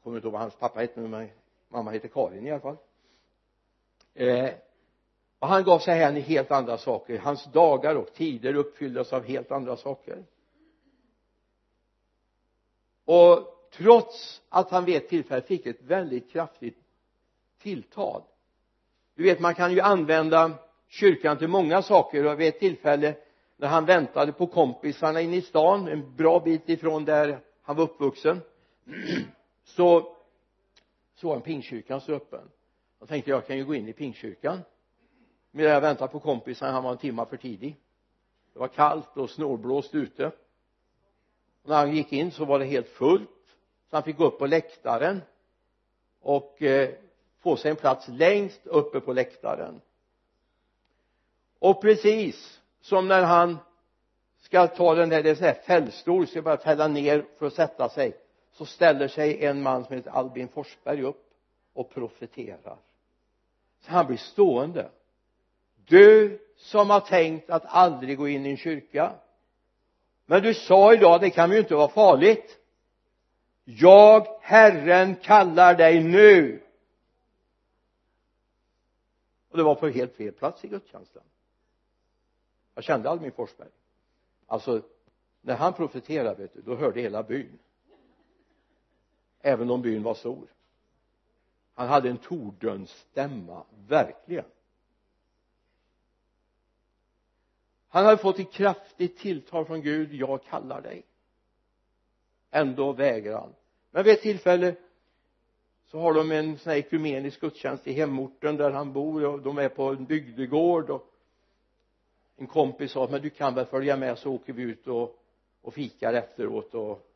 kommer 0.07 0.19
inte 0.19 0.27
ihåg 0.27 0.33
vad 0.33 0.43
hans 0.43 0.57
pappa 0.57 0.81
hette 0.81 1.01
men 1.01 1.29
mamma 1.69 1.91
hette 1.91 2.09
Karin 2.09 2.47
i 2.47 2.51
alla 2.51 2.61
fall. 2.61 2.77
Eh, 4.15 4.51
och 5.39 5.49
han 5.49 5.65
gav 5.65 5.79
sig 5.79 5.99
hän 5.99 6.17
i 6.17 6.21
helt 6.21 6.51
andra 6.51 6.79
saker. 6.79 7.19
Hans 7.19 7.45
dagar 7.45 7.95
och 7.95 8.13
tider 8.15 8.55
uppfylldes 8.55 9.13
av 9.13 9.25
helt 9.25 9.53
andra 9.53 9.77
saker. 9.77 10.25
Och 13.05 13.69
trots 13.73 14.43
att 14.49 14.71
han 14.71 14.85
vid 14.85 14.97
ett 14.97 15.09
tillfälle 15.09 15.43
fick 15.43 15.67
ett 15.67 15.83
väldigt 15.83 16.31
kraftigt 16.31 16.79
tilltal. 17.63 18.23
Du 19.15 19.23
vet 19.23 19.41
man 19.41 19.55
kan 19.55 19.73
ju 19.73 19.81
använda 19.81 20.53
kyrkan 20.89 21.39
till 21.39 21.49
många 21.49 21.83
saker. 21.83 22.27
Och 22.27 22.41
vid 22.41 22.49
ett 22.49 22.59
tillfälle 22.59 23.15
när 23.57 23.69
han 23.69 23.85
väntade 23.85 24.33
på 24.33 24.47
kompisarna 24.47 25.21
inne 25.21 25.37
i 25.37 25.43
stan 25.43 25.89
en 25.89 26.17
bra 26.17 26.41
bit 26.41 26.69
ifrån 26.69 27.05
där 27.05 27.39
han 27.63 27.77
var 27.77 27.85
uppvuxen 27.85 28.41
så 29.67 30.17
såg 31.15 31.33
han 31.33 31.43
pingkyrkan 31.43 32.01
stå 32.01 32.13
öppen. 32.13 32.51
Jag 32.99 33.09
tänkte 33.09 33.31
jag 33.31 33.47
kan 33.47 33.57
ju 33.57 33.65
gå 33.65 33.75
in 33.75 33.89
i 33.89 33.93
pingkyrkan 33.93 34.61
medan 35.51 35.73
jag 35.73 35.81
väntade 35.81 36.13
på 36.13 36.21
kompisen 36.21 36.75
han 36.75 36.85
var 36.85 36.93
en 36.93 36.99
timme 36.99 37.27
för 37.27 37.37
tidig. 37.37 37.77
Det 38.53 38.59
var 38.59 38.69
kallt 38.69 39.17
och 39.17 39.31
snålblåst 39.31 39.95
ute. 39.95 40.27
Och 41.63 41.69
när 41.69 41.77
han 41.77 41.97
gick 41.97 42.13
in 42.13 42.31
så 42.31 42.45
var 42.45 42.59
det 42.59 42.65
helt 42.65 42.89
fullt. 42.89 43.31
Så 43.91 43.97
han 43.97 44.03
fick 44.03 44.17
gå 44.17 44.25
upp 44.25 44.39
på 44.39 44.47
läktaren 44.47 45.23
och 46.21 46.63
eh, 46.63 46.91
få 47.41 47.57
sig 47.57 47.71
en 47.71 47.77
plats 47.77 48.09
längst 48.09 48.67
uppe 48.67 49.01
på 49.01 49.13
läktaren. 49.13 49.81
Och 51.59 51.81
precis 51.81 52.61
som 52.81 53.09
när 53.09 53.23
han 53.23 53.59
ska 54.39 54.67
ta 54.67 54.95
den 54.95 55.09
där, 55.09 55.23
det 55.23 55.31
är 55.31 55.35
sån 55.35 55.45
här 55.45 55.55
fällstol, 55.67 56.27
ska 56.27 56.43
bara 56.43 56.57
fälla 56.57 56.89
ner 56.89 57.27
för 57.39 57.47
att 57.47 57.53
sätta 57.53 57.89
sig 57.89 58.17
så 58.57 58.67
ställer 58.67 59.09
sig 59.09 59.45
en 59.45 59.63
man 59.63 59.85
som 59.85 59.97
heter 59.97 60.11
Albin 60.11 60.49
Forsberg 60.49 61.03
upp 61.03 61.31
och 61.73 61.91
profeterar. 61.91 62.79
Så 63.81 63.91
han 63.91 64.07
blir 64.07 64.17
stående. 64.17 64.91
Du 65.87 66.39
som 66.57 66.91
har 66.91 67.01
tänkt 67.01 67.51
att 67.51 67.65
aldrig 67.67 68.19
gå 68.19 68.29
in 68.29 68.47
i 68.47 68.51
en 68.51 68.57
kyrka. 68.57 69.13
Men 70.27 70.43
du 70.43 70.55
sa 70.55 70.95
idag 70.95 71.21
det 71.21 71.31
kan 71.31 71.53
ju 71.53 71.59
inte 71.59 71.75
vara 71.75 71.89
farligt. 71.89 72.59
Jag 73.65 74.39
herren 74.41 75.17
kallar 75.17 75.75
dig 75.75 76.03
nu. 76.03 76.63
Och 79.51 79.57
det 79.57 79.63
var 79.63 79.75
på 79.75 79.89
helt 79.89 80.15
fel 80.15 80.33
plats 80.33 80.65
i 80.65 80.69
gudstjänsten. 80.69 81.23
Jag 82.75 82.85
kände 82.85 83.11
Albin 83.11 83.33
Forsberg. 83.33 83.69
Alltså 84.47 84.83
när 85.41 85.55
han 85.55 85.73
profeterade 85.73 86.43
vet 86.43 86.55
du, 86.55 86.61
då 86.61 86.77
hörde 86.77 87.01
hela 87.01 87.23
byn 87.23 87.59
även 89.47 89.71
om 89.71 89.83
byn 89.83 90.03
var 90.03 90.15
stor. 90.15 90.49
Han 91.75 91.89
hade 91.89 92.11
en 92.11 92.19
tordönsstämma 92.19 93.65
verkligen. 93.89 94.45
Han 97.89 98.05
hade 98.05 98.19
fått 98.19 98.39
ett 98.39 98.53
kraftigt 98.53 99.19
tilltal 99.19 99.65
från 99.65 99.83
Gud 99.83 100.15
jag 100.15 100.45
kallar 100.45 100.81
dig. 100.81 101.03
Ändå 102.51 102.93
vägrar 102.93 103.41
han. 103.41 103.55
Men 103.91 104.05
vid 104.05 104.15
ett 104.15 104.23
tillfälle 104.23 104.75
så 105.87 105.99
har 105.99 106.15
de 106.15 106.33
en 106.33 106.59
sån 106.59 106.71
här 106.71 106.79
ekumenisk 106.79 107.41
gudstjänst 107.41 107.87
i 107.87 107.93
hemorten 107.93 108.57
där 108.57 108.71
han 108.71 108.93
bor 108.93 109.25
och 109.25 109.43
de 109.43 109.59
är 109.59 109.69
på 109.69 109.85
en 109.85 110.05
bygdegård 110.05 110.91
och 110.91 111.13
en 112.37 112.47
kompis 112.47 112.93
sa 112.93 113.09
men 113.11 113.23
du 113.23 113.31
kan 113.31 113.55
väl 113.55 113.67
följa 113.67 113.97
med 113.97 114.19
så 114.19 114.33
åker 114.33 114.53
vi 114.53 114.63
ut 114.63 114.87
och, 114.87 115.23
och 115.63 115.75
fikar 115.75 116.15
efteråt 116.15 116.75
och 116.75 117.13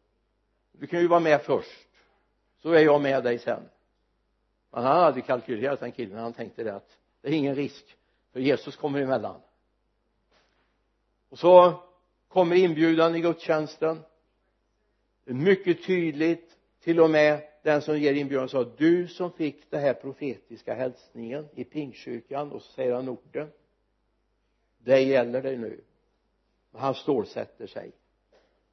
du 0.72 0.86
kan 0.86 1.00
ju 1.00 1.08
vara 1.08 1.20
med 1.20 1.42
först 1.42 1.89
så 2.62 2.72
är 2.72 2.84
jag 2.84 3.00
med 3.00 3.24
dig 3.24 3.38
sen. 3.38 3.62
Men 4.70 4.84
han 4.84 5.00
hade 5.00 5.20
kalkylerat 5.20 5.80
den 5.80 5.92
killen. 5.92 6.18
Han 6.18 6.32
tänkte 6.32 6.64
det 6.64 6.74
att 6.74 6.98
det 7.20 7.28
är 7.28 7.32
ingen 7.32 7.54
risk 7.54 7.96
för 8.32 8.40
Jesus 8.40 8.76
kommer 8.76 9.00
emellan. 9.00 9.40
Och 11.28 11.38
så 11.38 11.82
kommer 12.28 12.56
inbjudan 12.56 13.14
i 13.14 13.20
gudstjänsten. 13.20 14.00
Mycket 15.24 15.86
tydligt 15.86 16.56
till 16.80 17.00
och 17.00 17.10
med 17.10 17.42
den 17.62 17.82
som 17.82 17.98
ger 17.98 18.12
inbjudan 18.12 18.48
sa 18.48 18.64
du 18.64 19.08
som 19.08 19.32
fick 19.32 19.70
den 19.70 19.80
här 19.80 19.94
profetiska 19.94 20.74
hälsningen 20.74 21.48
i 21.54 21.64
pingkyrkan 21.64 22.52
och 22.52 22.62
så 22.62 22.72
säger 22.72 22.94
han 22.94 23.08
orden 23.08 23.50
det 24.84 25.00
gäller 25.00 25.42
dig 25.42 25.56
nu. 25.56 25.80
Han 26.72 26.94
stålsätter 26.94 27.66
sig 27.66 27.92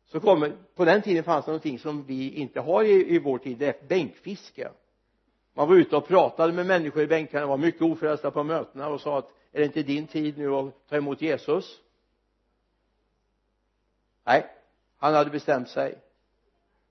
så 0.08 0.20
kommer 0.20 0.56
på 0.76 0.86
den 0.86 1.02
tiden 1.02 1.24
fanns 1.24 1.46
det 1.46 1.52
någonting 1.52 1.80
som 1.80 2.04
vi 2.04 2.32
inte 2.32 2.60
har 2.60 2.84
i, 2.84 3.16
i 3.16 3.20
vår 3.20 3.38
tid 3.38 3.58
det 3.58 3.68
är 3.68 3.88
bänkfiske. 3.88 4.70
Man 5.54 5.68
var 5.68 5.76
ute 5.76 5.96
och 5.96 6.08
pratade 6.08 6.54
med 6.54 6.66
människor 6.66 7.04
i 7.04 7.08
bänkarna 7.08 7.46
var 7.46 7.58
mycket 7.58 7.82
ofrälsta 7.82 8.32
på 8.32 8.44
mötena 8.44 8.88
och 8.88 9.02
sa 9.02 9.18
att 9.18 9.30
är 9.52 9.60
det 9.60 9.66
inte 9.66 9.84
din 9.84 10.08
tid 10.08 10.38
nu 10.38 10.54
att 10.54 10.88
ta 10.90 10.96
emot 10.96 11.22
Jesus? 11.22 11.82
Nej 14.24 14.46
han 14.98 15.14
hade 15.14 15.30
bestämt 15.30 15.70
sig. 15.70 15.98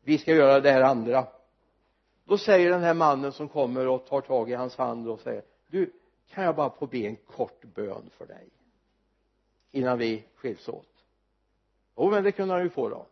Vi 0.03 0.19
ska 0.19 0.35
göra 0.35 0.61
det 0.61 0.71
här 0.71 0.83
andra. 0.83 1.27
Då 2.25 2.39
säger 2.39 2.71
den 2.71 2.83
här 2.83 2.95
mannen 2.95 3.33
som 3.33 3.49
kommer 3.49 3.89
och 3.89 4.07
tar 4.07 4.21
tag 4.21 4.51
i 4.51 4.55
hans 4.55 4.77
hand 4.77 5.09
och 5.09 5.21
säger 5.21 5.43
du 5.69 5.93
kan 6.31 6.45
jag 6.45 6.57
bara 6.57 6.71
få 6.71 6.87
be 6.87 6.99
en 6.99 7.17
kort 7.17 7.65
bön 7.65 8.11
för 8.19 8.27
dig 8.27 8.49
innan 9.71 9.99
vi 9.99 10.25
skiljs 10.35 10.69
åt? 10.69 10.96
Jo 11.97 12.11
men 12.11 12.25
det 12.25 12.33
kunde 12.33 12.55
han 12.55 12.63
ju 12.63 12.71
få 12.71 12.89
då. 12.89 13.07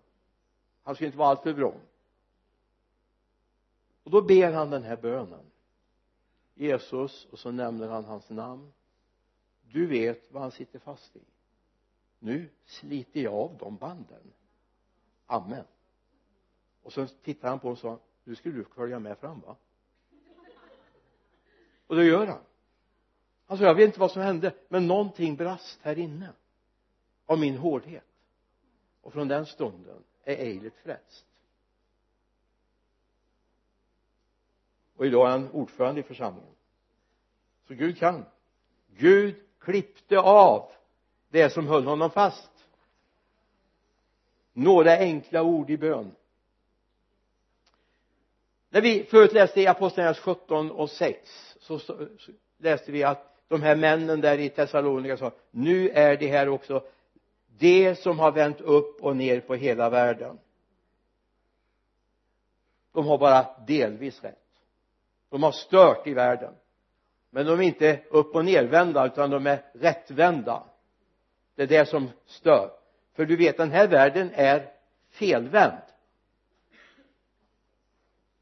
Han 0.82 0.94
skulle 0.94 1.06
inte 1.06 1.18
vara 1.18 1.28
alltför 1.28 1.52
vrång. 1.52 1.80
Och 4.04 4.10
då 4.10 4.22
ber 4.22 4.52
han 4.52 4.70
den 4.70 4.82
här 4.82 4.96
bönen. 4.96 5.44
Jesus 6.54 7.26
och 7.30 7.38
så 7.38 7.50
nämner 7.50 7.88
han 7.88 8.04
hans 8.04 8.30
namn. 8.30 8.72
Du 9.62 9.86
vet 9.86 10.32
vad 10.32 10.42
han 10.42 10.50
sitter 10.50 10.78
fast 10.78 11.16
i. 11.16 11.20
Nu 12.18 12.48
sliter 12.64 13.20
jag 13.20 13.34
av 13.34 13.56
de 13.58 13.76
banden. 13.76 14.32
Amen. 15.26 15.64
Och 16.82 16.92
så 16.92 17.06
tittar 17.06 17.48
han 17.48 17.58
på 17.58 17.68
och 17.68 17.78
sa 17.78 17.98
nu 18.24 18.34
skulle 18.34 18.58
du 18.58 18.64
följa 18.64 18.98
med 18.98 19.18
fram 19.18 19.40
va? 19.40 19.56
Och 21.86 21.96
det 21.96 22.04
gör 22.04 22.26
han. 22.26 22.28
Han 22.28 22.44
alltså 23.46 23.64
jag 23.64 23.74
vet 23.74 23.86
inte 23.86 24.00
vad 24.00 24.10
som 24.10 24.22
hände 24.22 24.54
men 24.68 24.86
någonting 24.86 25.36
brast 25.36 25.78
här 25.82 25.98
inne 25.98 26.32
av 27.26 27.38
min 27.38 27.56
hårdhet 27.56 28.13
och 29.04 29.12
från 29.12 29.28
den 29.28 29.46
stunden 29.46 30.04
är 30.24 30.36
Eilert 30.36 30.76
frälst. 30.82 31.26
Och 34.96 35.06
idag 35.06 35.26
är 35.26 35.30
han 35.30 35.50
ordförande 35.50 36.00
i 36.00 36.04
församlingen. 36.04 36.54
Så 37.68 37.74
Gud 37.74 37.98
kan. 37.98 38.24
Gud 38.86 39.34
klippte 39.58 40.18
av 40.18 40.72
det 41.28 41.50
som 41.50 41.66
höll 41.66 41.84
honom 41.84 42.10
fast. 42.10 42.50
Några 44.52 44.98
enkla 44.98 45.42
ord 45.42 45.70
i 45.70 45.76
bön. 45.76 46.14
När 48.68 48.80
vi 48.80 49.04
förut 49.04 49.32
läste 49.32 49.60
i 49.60 49.66
apostlagärningarna 49.66 50.34
17 50.34 50.70
och 50.70 50.90
6 50.90 51.56
så 51.60 51.80
läste 52.58 52.92
vi 52.92 53.04
att 53.04 53.36
de 53.48 53.62
här 53.62 53.76
männen 53.76 54.20
där 54.20 54.38
i 54.38 54.48
Thessalonika 54.48 55.16
sa 55.16 55.32
nu 55.50 55.88
är 55.88 56.16
det 56.16 56.26
här 56.26 56.48
också 56.48 56.84
det 57.58 57.94
som 57.98 58.18
har 58.18 58.32
vänt 58.32 58.60
upp 58.60 59.02
och 59.02 59.16
ner 59.16 59.40
på 59.40 59.54
hela 59.54 59.90
världen. 59.90 60.38
De 62.92 63.06
har 63.06 63.18
bara 63.18 63.46
delvis 63.66 64.22
rätt. 64.22 64.38
De 65.30 65.42
har 65.42 65.52
stört 65.52 66.06
i 66.06 66.14
världen. 66.14 66.54
Men 67.30 67.46
de 67.46 67.60
är 67.60 67.62
inte 67.62 68.00
upp 68.10 68.34
och 68.34 68.44
nervända 68.44 69.06
utan 69.06 69.30
de 69.30 69.46
är 69.46 69.64
rättvända. 69.74 70.62
Det 71.54 71.62
är 71.62 71.66
det 71.66 71.88
som 71.88 72.10
stör. 72.26 72.70
För 73.14 73.26
du 73.26 73.36
vet 73.36 73.56
den 73.56 73.70
här 73.70 73.88
världen 73.88 74.30
är 74.34 74.72
felvänd. 75.10 75.82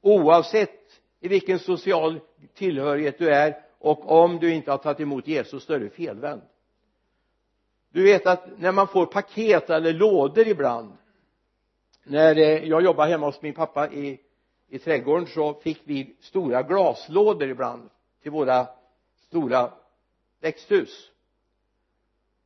Oavsett 0.00 1.00
i 1.20 1.28
vilken 1.28 1.58
social 1.58 2.20
tillhörighet 2.54 3.18
du 3.18 3.28
är 3.28 3.64
och 3.78 4.10
om 4.10 4.38
du 4.38 4.54
inte 4.54 4.70
har 4.70 4.78
tagit 4.78 5.00
emot 5.00 5.26
Jesus 5.26 5.64
så 5.64 5.72
är 5.72 5.78
du 5.78 5.90
felvänd 5.90 6.42
du 7.92 8.02
vet 8.02 8.26
att 8.26 8.58
när 8.58 8.72
man 8.72 8.88
får 8.88 9.06
paket 9.06 9.70
eller 9.70 9.92
lådor 9.92 10.48
ibland 10.48 10.92
när 12.04 12.36
eh, 12.36 12.64
jag 12.68 12.82
jobbade 12.82 13.10
hemma 13.10 13.26
hos 13.26 13.42
min 13.42 13.54
pappa 13.54 13.92
i 13.92 14.20
i 14.72 14.78
trädgården 14.78 15.26
så 15.26 15.54
fick 15.54 15.80
vi 15.84 16.16
stora 16.20 16.62
glaslådor 16.62 17.48
ibland 17.48 17.90
till 18.22 18.30
våra 18.30 18.68
stora 19.26 19.72
växthus. 20.40 21.10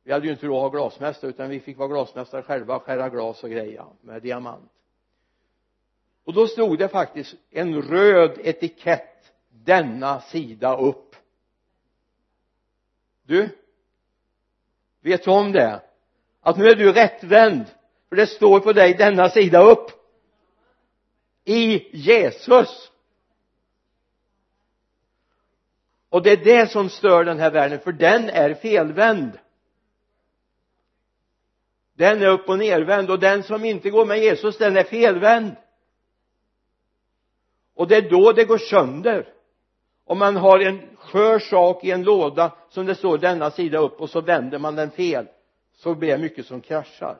Vi 0.03 0.11
hade 0.11 0.25
ju 0.25 0.31
inte 0.31 0.45
råd 0.47 0.57
att 0.57 0.61
ha 0.61 0.79
glasmästare 0.79 1.29
utan 1.29 1.49
vi 1.49 1.59
fick 1.59 1.77
vara 1.77 1.87
glasmästare 1.87 2.41
själva 2.41 2.79
skära 2.79 3.09
glas 3.09 3.43
och 3.43 3.49
greja 3.49 3.85
med 4.01 4.21
diamant. 4.21 4.71
Och 6.23 6.33
då 6.33 6.47
stod 6.47 6.77
det 6.77 6.87
faktiskt 6.87 7.35
en 7.49 7.81
röd 7.81 8.39
etikett 8.43 9.33
denna 9.49 10.21
sida 10.21 10.77
upp. 10.77 11.15
Du 13.23 13.49
vet 15.07 15.23
du 15.23 15.31
om 15.31 15.51
det? 15.51 15.81
Att 16.41 16.57
nu 16.57 16.69
är 16.69 16.75
du 16.75 16.93
rättvänd. 16.93 17.65
För 18.09 18.15
det 18.15 18.27
står 18.27 18.59
på 18.59 18.73
dig 18.73 18.93
denna 18.93 19.29
sida 19.29 19.61
upp. 19.61 19.91
I 21.45 21.97
Jesus. 21.97 22.91
Och 26.09 26.23
det 26.23 26.31
är 26.31 26.37
det 26.37 26.71
som 26.71 26.89
stör 26.89 27.23
den 27.23 27.39
här 27.39 27.51
världen 27.51 27.79
för 27.79 27.91
den 27.91 28.29
är 28.29 28.53
felvänd. 28.53 29.39
Den 31.93 32.21
är 32.21 32.27
upp 32.27 32.49
och 32.49 32.57
nervänd 32.57 33.09
och 33.09 33.19
den 33.19 33.43
som 33.43 33.65
inte 33.65 33.89
går 33.89 34.05
med 34.05 34.19
Jesus 34.19 34.57
den 34.57 34.77
är 34.77 34.83
felvänd. 34.83 35.55
Och 37.75 37.87
det 37.87 37.95
är 37.95 38.09
då 38.09 38.31
det 38.31 38.45
går 38.45 38.57
sönder 38.57 39.33
om 40.07 40.19
man 40.19 40.35
har 40.35 40.59
en 40.59 40.97
skör 40.97 41.39
sak 41.39 41.83
i 41.83 41.91
en 41.91 42.03
låda 42.03 42.55
som 42.69 42.85
det 42.85 42.95
står 42.95 43.17
denna 43.17 43.51
sida 43.51 43.77
upp 43.77 44.01
och 44.01 44.09
så 44.09 44.21
vänder 44.21 44.59
man 44.59 44.75
den 44.75 44.91
fel. 44.91 45.27
Så 45.73 45.95
blir 45.95 46.09
det 46.09 46.17
mycket 46.17 46.45
som 46.45 46.61
kraschar. 46.61 47.19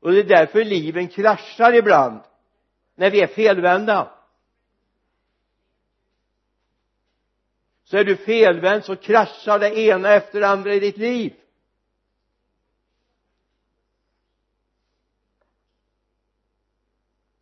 Och 0.00 0.12
det 0.12 0.18
är 0.18 0.24
därför 0.24 0.64
liven 0.64 1.08
kraschar 1.08 1.72
ibland 1.74 2.20
när 2.94 3.10
vi 3.10 3.20
är 3.20 3.26
felvända. 3.26 4.12
Så 7.84 7.96
är 7.96 8.04
du 8.04 8.16
felvänd 8.16 8.84
så 8.84 8.96
kraschar 8.96 9.58
det 9.58 9.78
ena 9.78 10.12
efter 10.14 10.40
det 10.40 10.48
andra 10.48 10.74
i 10.74 10.80
ditt 10.80 10.96
liv. 10.96 11.34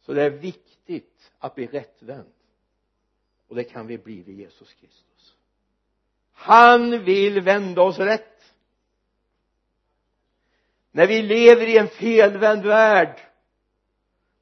Så 0.00 0.12
det 0.12 0.22
är 0.22 0.30
viktigt 0.30 1.32
att 1.38 1.54
bli 1.54 1.66
rättvänd 1.66 2.33
och 3.54 3.58
det 3.58 3.64
kan 3.64 3.86
vi 3.86 3.98
bli 3.98 4.22
vid 4.22 4.38
Jesus 4.38 4.72
Kristus. 4.72 5.34
Han 6.32 7.04
vill 7.04 7.40
vända 7.40 7.82
oss 7.82 7.98
rätt. 7.98 8.44
När 10.90 11.06
vi 11.06 11.22
lever 11.22 11.66
i 11.66 11.78
en 11.78 11.88
felvänd 11.88 12.66
värld 12.66 13.20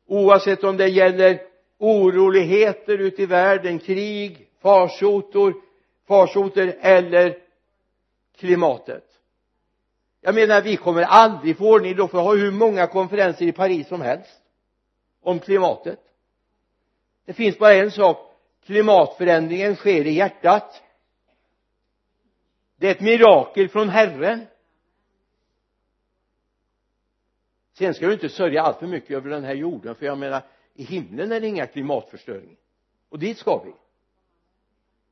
oavsett 0.07 0.65
om 0.65 0.77
det 0.77 0.89
gäller 0.89 1.43
oroligheter 1.79 2.99
ute 2.99 3.23
i 3.23 3.27
världen 3.27 3.79
krig 3.79 4.49
farsoter 4.61 5.55
farsoter 6.07 6.79
eller 6.81 7.39
klimatet. 8.37 9.07
Jag 10.21 10.35
menar 10.35 10.63
vi 10.63 10.77
kommer 10.77 11.03
aldrig 11.03 11.59
få 11.59 11.75
ordning. 11.75 11.97
Då 11.97 12.09
får 12.09 12.19
ha 12.19 12.35
hur 12.35 12.53
många 12.53 12.87
konferenser 12.87 13.47
i 13.47 13.53
Paris 13.53 13.89
som 13.89 14.01
helst 14.01 14.43
om 15.23 15.41
klimatet. 15.41 16.01
Det 17.25 17.33
finns 17.33 17.59
bara 17.59 17.75
en 17.75 17.91
sak 17.91 18.32
klimatförändringen 18.65 19.77
sker 19.77 20.07
i 20.07 20.13
hjärtat. 20.13 20.83
Det 22.77 22.87
är 22.87 22.91
ett 22.91 23.01
mirakel 23.01 23.69
från 23.69 23.89
Herren. 23.89 24.47
Sen 27.73 27.95
ska 27.95 28.07
du 28.07 28.13
inte 28.13 28.29
sörja 28.29 28.63
allt 28.63 28.79
för 28.79 28.87
mycket 28.87 29.11
över 29.11 29.31
den 29.31 29.45
här 29.45 29.55
jorden 29.55 29.95
för 29.95 30.07
jag 30.07 30.19
menar 30.19 30.43
i 30.75 30.85
himlen 30.85 31.33
är 31.33 31.41
det 31.41 31.47
inga 31.47 31.67
klimatförstöring. 31.67 32.57
Och 33.09 33.19
dit 33.19 33.39
ska 33.39 33.63
vi. 33.65 33.73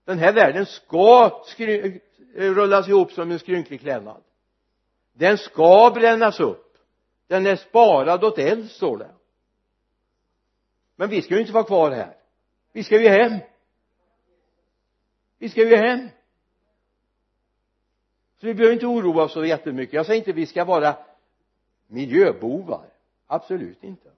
Den 0.04 0.18
här 0.18 0.32
världen 0.32 0.66
ska 0.66 1.42
rullas 2.34 2.88
ihop 2.88 3.12
som 3.12 3.30
en 3.30 3.38
skrynklig 3.38 3.80
klädnad. 3.80 4.22
Den 5.12 5.38
ska 5.38 5.90
brännas 5.94 6.40
upp. 6.40 6.76
Den 7.26 7.46
är 7.46 7.56
sparad 7.56 8.24
åt 8.24 8.38
eld 8.38 8.70
står 8.70 8.98
det. 8.98 9.10
Men 10.96 11.10
vi 11.10 11.22
ska 11.22 11.34
ju 11.34 11.40
inte 11.40 11.52
vara 11.52 11.64
kvar 11.64 11.90
här 11.90 12.19
vi 12.72 12.84
ska 12.84 13.00
ju 13.00 13.08
hem. 13.08 13.38
Vi 15.38 15.48
ska 15.48 15.60
ju 15.68 15.76
hem. 15.76 16.08
Så 18.40 18.46
vi 18.46 18.54
behöver 18.54 18.74
inte 18.74 18.86
oroa 18.86 19.24
oss 19.24 19.32
så 19.32 19.44
jättemycket. 19.44 19.92
Jag 19.92 20.06
säger 20.06 20.18
inte 20.18 20.30
att 20.30 20.36
vi 20.36 20.46
ska 20.46 20.64
vara 20.64 20.96
miljöbovar. 21.86 22.86
Absolut 23.26 23.84
inte. 23.84 24.10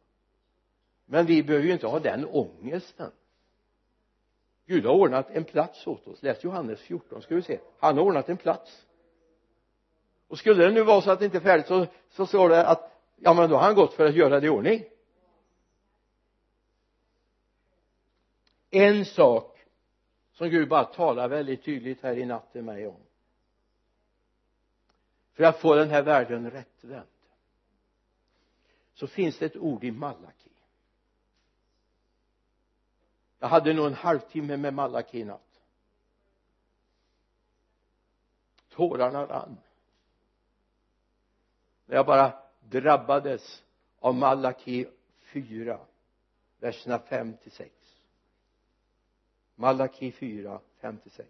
Men 1.07 1.26
vi 1.26 1.42
behöver 1.42 1.66
ju 1.66 1.72
inte 1.72 1.86
ha 1.86 1.98
den 1.98 2.26
ångesten. 2.26 3.11
Gud 4.66 4.86
har 4.86 4.94
ordnat 4.94 5.30
en 5.30 5.44
plats 5.44 5.86
åt 5.86 6.07
oss. 6.07 6.22
Läs 6.22 6.44
Johannes 6.44 6.80
14 6.80 7.22
ska 7.22 7.34
vi 7.34 7.42
se. 7.42 7.59
Han 7.78 7.96
har 7.96 8.05
ordnat 8.05 8.28
en 8.28 8.36
plats. 8.36 8.86
Och 10.28 10.38
skulle 10.38 10.64
det 10.64 10.70
nu 10.70 10.82
vara 10.82 11.00
så 11.00 11.11
att 11.11 11.18
det 11.18 11.24
inte 11.24 11.38
är 11.38 11.40
färdigt 11.40 11.66
så, 11.66 11.86
så 12.11 12.26
står 12.26 12.48
det 12.48 12.66
att 12.66 12.92
ja 13.16 13.34
men 13.34 13.50
då 13.50 13.57
har 13.57 13.62
han 13.62 13.74
gått 13.74 13.94
för 13.94 14.07
att 14.07 14.14
göra 14.14 14.40
det 14.40 14.46
i 14.46 14.50
ordning. 14.50 14.84
En 18.74 19.04
sak 19.04 19.66
som 20.32 20.48
Gud 20.48 20.68
bara 20.68 20.84
talar 20.84 21.28
väldigt 21.28 21.64
tydligt 21.64 22.02
här 22.02 22.18
i 22.18 22.24
natt 22.24 22.52
till 22.52 22.62
mig 22.62 22.86
om. 22.86 23.00
För 25.32 25.44
att 25.44 25.60
få 25.60 25.74
den 25.74 25.90
här 25.90 26.02
världen 26.02 26.50
rättvänd 26.50 27.06
så 28.94 29.06
finns 29.06 29.38
det 29.38 29.46
ett 29.46 29.56
ord 29.56 29.84
i 29.84 29.90
Malaki. 29.90 30.50
Jag 33.38 33.48
hade 33.48 33.72
nog 33.72 33.86
en 33.86 33.94
halvtimme 33.94 34.56
med 34.56 34.74
Malaki 34.74 35.18
i 35.18 35.24
natt. 35.24 35.60
Tårarna 38.68 39.26
rann. 39.26 39.56
När 41.86 41.96
jag 41.96 42.06
bara 42.06 42.42
drabbades 42.60 43.64
av 43.98 44.14
Malaki 44.14 44.86
4 45.20 45.80
verserna 46.58 46.98
5 46.98 47.36
till 47.36 47.52
6 47.52 48.01
Malaki 49.57 50.12
4 50.12 50.61
5-6 50.80 51.22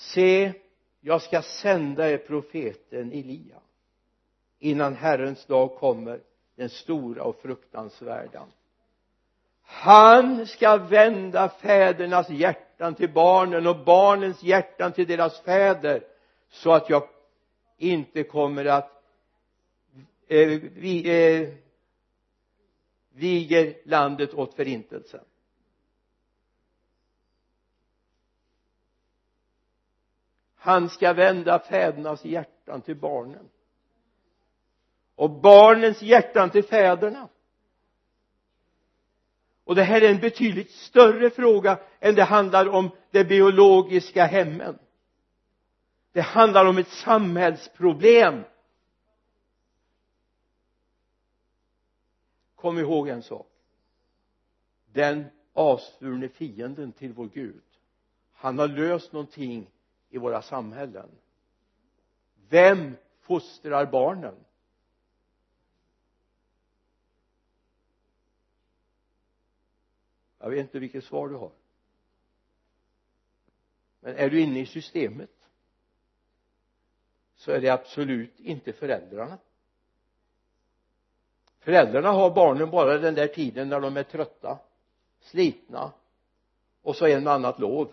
se 0.00 0.52
jag 1.00 1.22
ska 1.22 1.42
sända 1.42 2.10
er 2.10 2.18
profeten 2.18 3.12
Elia 3.12 3.60
innan 4.58 4.94
Herrens 4.94 5.46
dag 5.46 5.76
kommer 5.76 6.20
den 6.56 6.68
stora 6.68 7.22
och 7.22 7.42
fruktansvärda. 7.42 8.46
Han 9.62 10.46
ska 10.46 10.76
vända 10.76 11.48
fädernas 11.48 12.30
hjärtan 12.30 12.94
till 12.94 13.12
barnen 13.12 13.66
och 13.66 13.84
barnens 13.84 14.42
hjärtan 14.42 14.92
till 14.92 15.06
deras 15.06 15.40
fäder 15.40 16.04
så 16.48 16.72
att 16.72 16.90
jag 16.90 17.08
inte 17.76 18.22
kommer 18.22 18.64
att 18.64 19.02
eh, 20.28 20.60
vi, 20.74 21.02
eh, 21.06 21.48
viger 23.20 23.74
landet 23.84 24.34
åt 24.34 24.54
förintelsen. 24.54 25.24
Han 30.54 30.88
ska 30.88 31.12
vända 31.12 31.58
fädernas 31.58 32.24
hjärtan 32.24 32.82
till 32.82 32.96
barnen. 32.96 33.48
Och 35.14 35.30
barnens 35.30 36.02
hjärtan 36.02 36.50
till 36.50 36.64
fäderna. 36.64 37.28
Och 39.64 39.74
det 39.74 39.82
här 39.82 40.02
är 40.02 40.10
en 40.10 40.20
betydligt 40.20 40.70
större 40.70 41.30
fråga 41.30 41.78
än 42.00 42.14
det 42.14 42.24
handlar 42.24 42.68
om 42.68 42.90
de 43.10 43.24
biologiska 43.24 44.24
hemmen. 44.24 44.78
Det 46.12 46.20
handlar 46.20 46.64
om 46.66 46.78
ett 46.78 46.88
samhällsproblem. 46.88 48.44
Kom 52.60 52.78
ihåg 52.78 53.08
en 53.08 53.22
sak. 53.22 53.46
Den 54.92 55.24
avsvurne 55.52 56.28
fienden 56.28 56.92
till 56.92 57.12
vår 57.12 57.26
Gud 57.26 57.62
han 58.40 58.58
har 58.58 58.68
löst 58.68 59.12
någonting 59.12 59.70
i 60.08 60.18
våra 60.18 60.42
samhällen. 60.42 61.08
Vem 62.48 62.96
fostrar 63.20 63.86
barnen? 63.86 64.34
Jag 70.38 70.50
vet 70.50 70.58
inte 70.58 70.78
vilket 70.78 71.04
svar 71.04 71.28
du 71.28 71.34
har. 71.34 71.52
Men 74.00 74.16
är 74.16 74.30
du 74.30 74.40
inne 74.40 74.60
i 74.60 74.66
systemet 74.66 75.48
så 77.34 77.52
är 77.52 77.60
det 77.60 77.68
absolut 77.68 78.40
inte 78.40 78.72
föräldrarna 78.72 79.38
föräldrarna 81.60 82.10
har 82.10 82.30
barnen 82.30 82.70
bara 82.70 82.98
den 82.98 83.14
där 83.14 83.26
tiden 83.26 83.68
när 83.68 83.80
de 83.80 83.96
är 83.96 84.02
trötta 84.02 84.58
slitna 85.20 85.92
och 86.82 86.96
så 86.96 87.06
en 87.06 87.26
och 87.26 87.32
annat 87.32 87.58
lov 87.58 87.92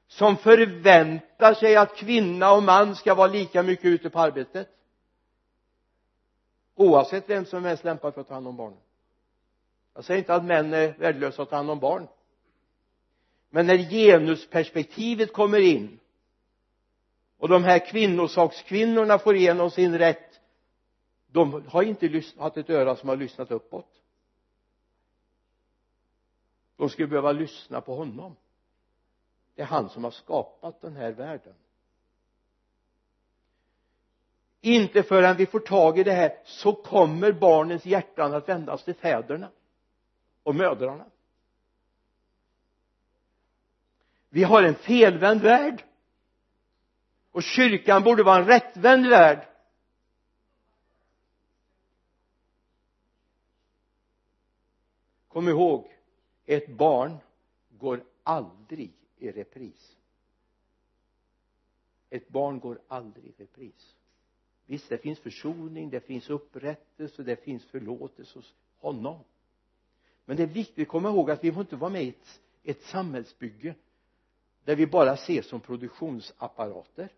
som 0.08 0.38
förväntar 0.38 1.54
sig 1.54 1.76
att 1.76 1.96
kvinna 1.96 2.52
och 2.52 2.64
man 2.64 2.96
ska 2.96 3.16
vara 3.16 3.28
lika 3.28 3.64
mycket 3.64 3.86
ute 3.86 4.10
på 4.10 4.20
arbetet. 4.20 4.70
Oavsett 6.76 7.30
vem 7.30 7.46
som 7.46 7.58
är 7.58 7.70
mest 7.70 7.84
lämpad 7.84 8.14
för 8.14 8.22
att 8.22 8.28
ta 8.28 8.34
hand 8.34 8.48
om 8.48 8.58
barnen 8.58 8.80
jag 9.94 10.06
säger 10.06 10.18
inte 10.18 10.36
att 10.36 10.46
män 10.46 10.74
är 10.74 10.98
värdelösa 10.98 11.42
att 11.42 11.50
ta 11.50 11.56
hand 11.56 11.70
om 11.70 11.80
barn. 11.80 12.08
Men 13.50 13.68
när 13.68 13.78
genusperspektivet 13.78 15.34
kommer 15.34 15.60
in 15.60 16.00
och 17.38 17.50
de 17.50 17.64
här 17.64 17.92
kvinnosakskvinnorna 17.92 19.20
får 19.20 19.36
igenom 19.36 19.72
sin 19.72 19.98
rätt 19.98 20.28
de 21.28 21.64
har 21.68 21.84
inte 21.84 22.24
haft 22.38 22.58
ett 22.58 22.70
öra 22.70 22.96
som 22.96 23.10
har 23.10 23.16
lyssnat 23.16 23.52
uppåt. 23.52 24.02
De 26.76 26.90
skulle 26.90 27.08
behöva 27.08 27.32
lyssna 27.32 27.82
på 27.82 27.96
honom 27.96 28.36
det 29.58 29.64
är 29.64 29.68
han 29.68 29.90
som 29.90 30.04
har 30.04 30.12
skapat 30.12 30.82
den 30.82 30.96
här 30.96 31.12
världen. 31.12 31.54
Inte 34.62 35.04
förrän 35.04 35.38
vi 35.38 35.46
får 35.46 35.60
tag 35.60 36.00
i 36.00 36.04
det 36.04 36.12
här 36.12 36.42
så 36.46 36.74
kommer 36.74 37.32
barnens 37.32 37.86
hjärtan 37.86 38.34
att 38.34 38.50
vändas 38.50 38.84
till 38.84 38.96
fäderna 38.96 39.52
och 40.44 40.56
mödrarna. 40.56 41.06
Vi 44.30 44.44
har 44.44 44.64
en 44.64 44.76
felvänd 44.76 45.42
värld. 45.42 45.84
Och 47.32 47.44
kyrkan 47.44 48.04
borde 48.04 48.24
vara 48.24 48.38
en 48.38 48.48
rättvänd 48.48 49.08
värld. 49.08 49.48
Kom 55.28 55.48
ihåg 55.48 55.92
ett 56.46 56.70
barn 56.70 57.18
går 57.70 58.04
aldrig 58.24 58.94
i 59.18 59.32
repris. 59.32 59.98
Ett 62.10 62.30
barn 62.30 62.60
går 62.60 62.80
aldrig 62.88 63.26
i 63.26 63.34
repris. 63.38 63.96
Visst 64.66 64.90
det 64.90 64.98
finns 64.98 65.20
försoning 65.20 65.90
det 65.90 66.00
finns 66.00 66.30
upprättelse 66.30 67.24
det 67.24 67.44
finns 67.44 67.66
förlåtelse 67.66 68.40
hos 68.40 68.54
honom. 68.78 69.24
Men 70.26 70.38
det 70.38 70.44
är 70.44 70.48
viktigt 70.48 70.88
att 70.88 70.92
komma 70.92 71.10
ihåg 71.10 71.32
att 71.32 71.44
vi 71.44 71.52
får 71.52 71.62
inte 71.62 71.76
vara 71.76 71.92
med 71.92 72.04
i 72.04 72.10
ett, 72.10 72.42
ett 72.64 72.84
samhällsbygge 72.84 73.76
där 74.64 74.76
vi 74.76 74.88
bara 74.88 75.14
ses 75.14 75.48
som 75.48 75.60
produktionsapparater. 75.60 77.10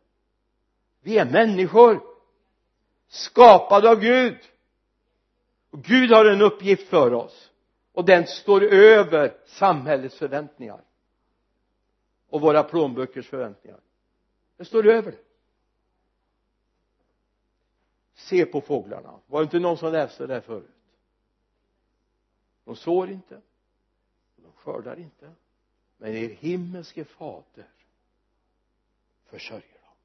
Vi 1.01 1.17
är 1.17 1.31
människor 1.31 2.01
skapade 3.07 3.89
av 3.89 3.99
Gud. 3.99 4.37
Och 5.69 5.83
Gud 5.83 6.11
har 6.11 6.25
en 6.25 6.41
uppgift 6.41 6.89
för 6.89 7.13
oss. 7.13 7.51
Och 7.91 8.05
den 8.05 8.27
står 8.27 8.63
över 8.63 9.37
samhällets 9.45 10.17
förväntningar 10.17 10.81
och 12.29 12.41
våra 12.41 12.63
plånböckers 12.63 13.27
förväntningar. 13.27 13.79
Det 14.57 14.65
står 14.65 14.87
över 14.87 15.11
det. 15.11 15.23
Se 18.13 18.45
på 18.45 18.61
fåglarna. 18.61 19.19
Var 19.27 19.39
det 19.39 19.43
inte 19.43 19.59
någon 19.59 19.77
som 19.77 19.91
läste 19.91 20.27
det 20.27 20.33
här 20.33 20.41
förut? 20.41 20.69
De 22.63 22.75
sår 22.75 23.09
inte. 23.09 23.41
De 24.35 24.51
skördar 24.51 24.99
inte. 24.99 25.31
Men 25.97 26.15
er 26.15 26.29
himmelske 26.29 27.05
fader 27.05 27.67
försörjer 29.25 29.61
dem. 29.61 29.95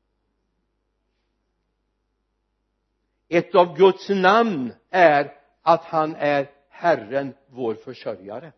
Ett 3.29 3.55
av 3.55 3.77
Guds 3.77 4.09
namn 4.09 4.73
är 4.91 5.41
att 5.63 5.85
han 5.85 6.15
är 6.15 6.51
Herren 6.69 7.35
vår 7.47 7.75
försörjare. 7.75 8.53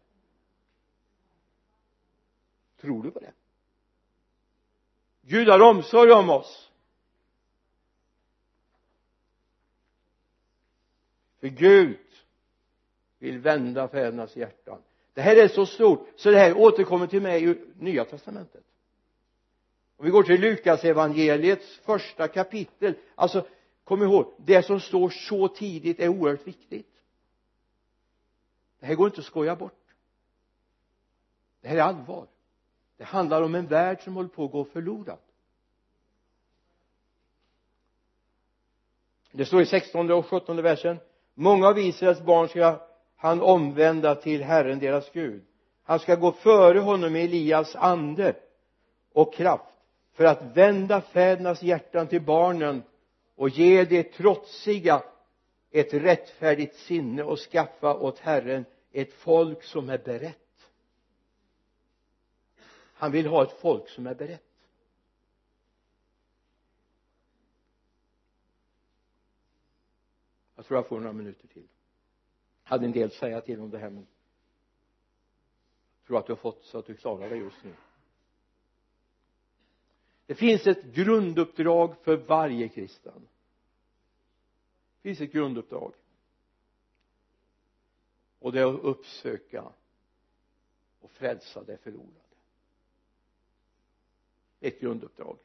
Tror 2.77 3.03
du 3.03 3.11
på 3.11 3.21
det? 3.21 3.33
Gud 5.29 5.49
har 5.49 5.61
omsorg 5.61 6.13
om 6.13 6.31
oss. 6.31 6.71
För 11.41 11.49
Gud 11.49 11.99
vill 13.19 13.39
vända 13.39 13.89
fädernas 13.89 14.37
hjärtan. 14.37 14.83
Det 15.15 15.23
här 15.23 15.37
är 15.37 15.49
så 15.49 15.67
stort 15.67 16.09
så 16.17 16.31
det 16.31 16.39
här 16.39 16.57
återkommer 16.57 17.07
till 17.07 17.23
mig 17.23 17.51
i 17.51 17.57
nya 17.79 18.05
testamentet. 18.05 18.65
Om 19.97 20.05
vi 20.05 20.11
går 20.11 20.23
till 20.23 20.41
Lukas 20.41 20.85
evangeliets 20.85 21.77
första 21.77 22.29
kapitel 22.29 22.95
alltså 23.15 23.47
kom 23.85 24.03
ihåg 24.03 24.35
det 24.39 24.63
som 24.63 24.81
står 24.81 25.11
så 25.11 25.49
tidigt 25.49 26.01
är 26.01 26.09
oerhört 26.09 26.47
viktigt. 26.47 26.93
Det 28.81 28.87
här 28.87 28.95
går 28.95 29.07
inte 29.07 29.21
att 29.21 29.27
skoja 29.27 29.57
bort. 29.57 29.95
Det 31.61 31.69
här 31.69 31.77
är 31.77 31.83
allvar 31.83 32.27
det 32.97 33.05
handlar 33.05 33.43
om 33.43 33.55
en 33.55 33.67
värld 33.67 34.03
som 34.03 34.17
håller 34.17 34.29
på 34.29 34.45
att 34.45 34.53
gå 34.53 34.65
förlorad. 34.65 35.19
Det 39.33 39.45
står 39.45 39.63
i 39.63 39.67
16 39.67 40.11
och 40.11 40.27
17 40.27 40.63
versen. 40.63 40.99
Många 41.35 41.69
av 41.69 41.79
Israels 41.79 42.21
barn 42.21 42.49
ska 42.49 42.81
han 43.17 43.43
omvända 43.43 44.15
till 44.15 44.43
Herren 44.43 44.79
deras 44.79 45.11
Gud. 45.11 45.45
Han 45.83 45.99
ska 45.99 46.15
gå 46.15 46.33
före 46.33 46.79
honom 46.79 47.17
i 47.17 47.25
Elias 47.25 47.77
ande 47.77 48.35
och 49.13 49.35
kraft 49.35 49.65
för 50.13 50.25
att 50.25 50.43
vända 50.43 51.01
fädernas 51.01 51.63
hjärtan 51.63 52.07
till 52.07 52.23
barnen 52.23 52.83
och 53.37 53.49
ge 53.49 53.85
de 53.85 54.03
trotsiga 54.03 55.03
ett 55.71 55.95
rättfärdigt 55.95 56.77
sinne 56.77 57.23
och 57.23 57.39
skaffa 57.39 57.95
åt 57.95 58.19
Herren 58.19 58.65
ett 58.93 59.13
folk 59.13 59.63
som 59.63 59.91
är 59.91 59.99
berett 59.99 60.46
han 62.97 63.13
vill 63.13 63.27
ha 63.27 63.43
ett 63.43 63.61
folk 63.61 63.89
som 63.89 64.07
är 64.07 64.15
berett. 64.15 64.43
Jag 70.55 70.67
tror 70.67 70.79
jag 70.79 70.89
får 70.89 71.01
några 71.01 71.13
minuter 71.13 71.49
till. 71.49 71.69
Jag 72.63 72.71
hade 72.71 72.87
en 72.87 72.93
del 72.93 73.07
att 73.07 73.13
säga 73.13 73.41
till 73.41 73.61
om 73.61 73.71
det 73.71 73.79
här 73.79 73.91
men 73.91 74.07
jag 75.99 76.07
tror 76.07 76.19
att 76.19 76.27
du 76.27 76.33
har 76.33 76.37
fått 76.37 76.65
så 76.65 76.79
att 76.79 76.87
du 76.87 76.95
klarar 76.95 77.31
det 77.31 77.37
just 77.37 77.65
nu. 77.65 77.75
Det 80.27 80.35
finns 80.35 80.67
ett 80.67 80.85
grunduppdrag 80.85 81.97
för 82.03 82.17
varje 82.17 82.69
kristen. 82.69 83.29
Det 84.97 85.03
finns 85.03 85.21
ett 85.21 85.33
grunduppdrag. 85.33 85.95
Och 88.39 88.53
det 88.53 88.61
är 88.61 88.75
att 88.75 88.81
uppsöka 88.81 89.73
och 91.01 91.11
frälsa 91.11 91.65
det 91.65 91.79
förlorade 91.79 92.26
ett 94.61 94.81
grunduppdrag. 94.81 95.39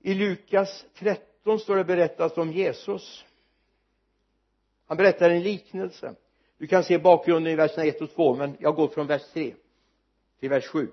I 0.00 0.14
Lukas 0.14 0.86
13 0.94 1.58
står 1.58 1.76
det 1.76 1.84
berättat 1.84 2.38
om 2.38 2.52
Jesus. 2.52 3.24
Han 4.86 4.96
berättar 4.96 5.30
en 5.30 5.42
liknelse. 5.42 6.14
Du 6.58 6.66
kan 6.66 6.84
se 6.84 6.98
bakgrunden 6.98 7.52
i 7.52 7.56
verserna 7.56 7.84
1 7.84 8.02
och 8.02 8.10
2 8.10 8.34
men 8.36 8.56
jag 8.60 8.74
går 8.74 8.88
från 8.88 9.06
vers 9.06 9.32
3 9.32 9.54
till 10.40 10.48
vers 10.48 10.66
7 10.66 10.90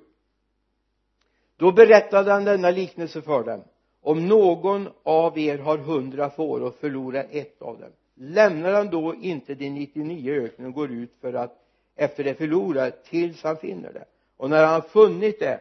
då 1.58 1.72
berättade 1.72 2.32
han 2.32 2.45
denna 2.45 2.72
liknelse 2.72 3.22
för 3.22 3.43
dem. 3.43 3.64
Om 4.01 4.28
någon 4.28 4.89
av 5.03 5.38
er 5.38 5.58
har 5.58 5.78
hundra 5.78 6.30
får 6.30 6.62
och 6.62 6.76
förlorar 6.76 7.28
ett 7.32 7.62
av 7.62 7.80
dem 7.80 7.91
lämnar 8.18 8.74
han 8.74 8.89
då 8.89 9.16
inte 9.16 9.55
de 9.55 9.70
99 9.70 10.34
i 10.34 10.39
öknen 10.39 10.68
och 10.68 10.74
går 10.74 10.91
ut 10.91 11.14
för 11.22 11.34
att 11.34 11.66
efter 11.98 12.24
det 12.24 12.34
förlorade 12.34 12.91
tills 12.91 13.43
han 13.43 13.58
finner 13.58 13.93
det. 13.93 14.06
Och 14.38 14.50
när 14.50 14.66
han 14.66 14.82
funnit 14.82 15.39
det 15.39 15.60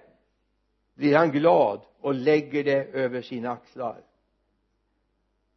blir 0.94 1.16
han 1.16 1.30
glad 1.30 1.80
och 2.00 2.14
lägger 2.14 2.64
det 2.64 2.84
över 2.92 3.22
sina 3.22 3.50
axlar. 3.52 3.96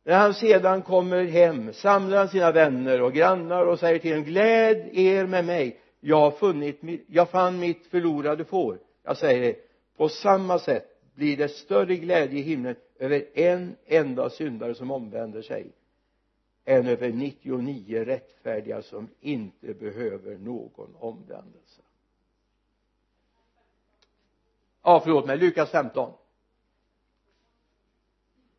När 0.03 0.17
han 0.17 0.33
sedan 0.33 0.81
kommer 0.81 1.23
hem 1.23 1.73
samlar 1.73 2.17
han 2.17 2.29
sina 2.29 2.51
vänner 2.51 3.01
och 3.01 3.13
grannar 3.13 3.65
och 3.65 3.79
säger 3.79 3.99
till 3.99 4.11
dem 4.11 4.23
gläd 4.23 4.89
er 4.93 5.25
med 5.25 5.45
mig. 5.45 5.79
Jag 5.99 6.19
har 6.19 6.31
funnit 6.31 6.81
jag 7.07 7.29
fann 7.29 7.59
mitt 7.59 7.87
förlorade 7.87 8.45
får. 8.45 8.77
Jag 9.03 9.17
säger 9.17 9.41
det 9.41 9.55
på 9.97 10.09
samma 10.09 10.59
sätt 10.59 10.85
blir 11.15 11.37
det 11.37 11.47
större 11.47 11.95
glädje 11.95 12.39
i 12.39 12.41
himlen 12.41 12.75
över 12.99 13.25
en 13.33 13.75
enda 13.85 14.29
syndare 14.29 14.75
som 14.75 14.91
omvänder 14.91 15.41
sig 15.41 15.71
än 16.65 16.87
över 16.87 17.11
99 17.11 18.05
rättfärdiga 18.05 18.81
som 18.81 19.09
inte 19.19 19.73
behöver 19.73 20.37
någon 20.37 20.95
omvändelse. 20.95 21.81
Ja 24.83 25.01
förlåt 25.03 25.25
mig. 25.25 25.37
Lukas 25.37 25.69
15 25.71 26.13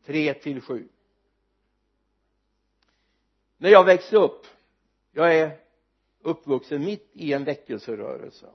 3 0.05 0.35
till 0.35 0.61
7 0.61 0.89
när 3.57 3.71
jag 3.71 3.85
växte 3.85 4.17
upp 4.17 4.47
jag 5.13 5.37
är 5.37 5.59
uppvuxen 6.21 6.85
mitt 6.85 7.11
i 7.13 7.33
en 7.33 7.45
väckelserörelse. 7.45 8.47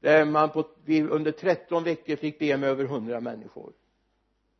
Där 0.00 0.24
man 0.24 0.50
på, 0.50 0.68
vi 0.84 1.02
under 1.02 1.32
13 1.32 1.84
veckor 1.84 2.16
fick 2.16 2.38
be 2.38 2.56
med 2.56 2.68
över 2.68 2.84
100 2.84 3.20
människor. 3.20 3.72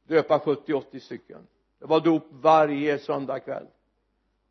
Döpa 0.02 0.38
70-80 0.38 0.98
stycken 0.98 1.46
det 1.81 1.87
var 1.87 2.01
dop 2.01 2.26
varje 2.31 2.99
söndagkväll. 2.99 3.66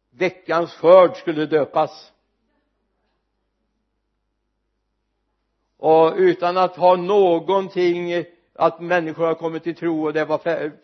Veckans 0.09 0.73
skörd 0.73 1.17
skulle 1.17 1.45
döpas. 1.45 2.13
Och 5.77 6.13
utan 6.15 6.57
att 6.57 6.75
ha 6.75 6.95
någonting 6.95 8.25
att 8.53 8.81
människor 8.81 9.25
har 9.25 9.33
kommit 9.33 9.63
till 9.63 9.75
tro 9.75 10.05
och 10.05 10.13
det 10.13 10.25
var 10.25 10.37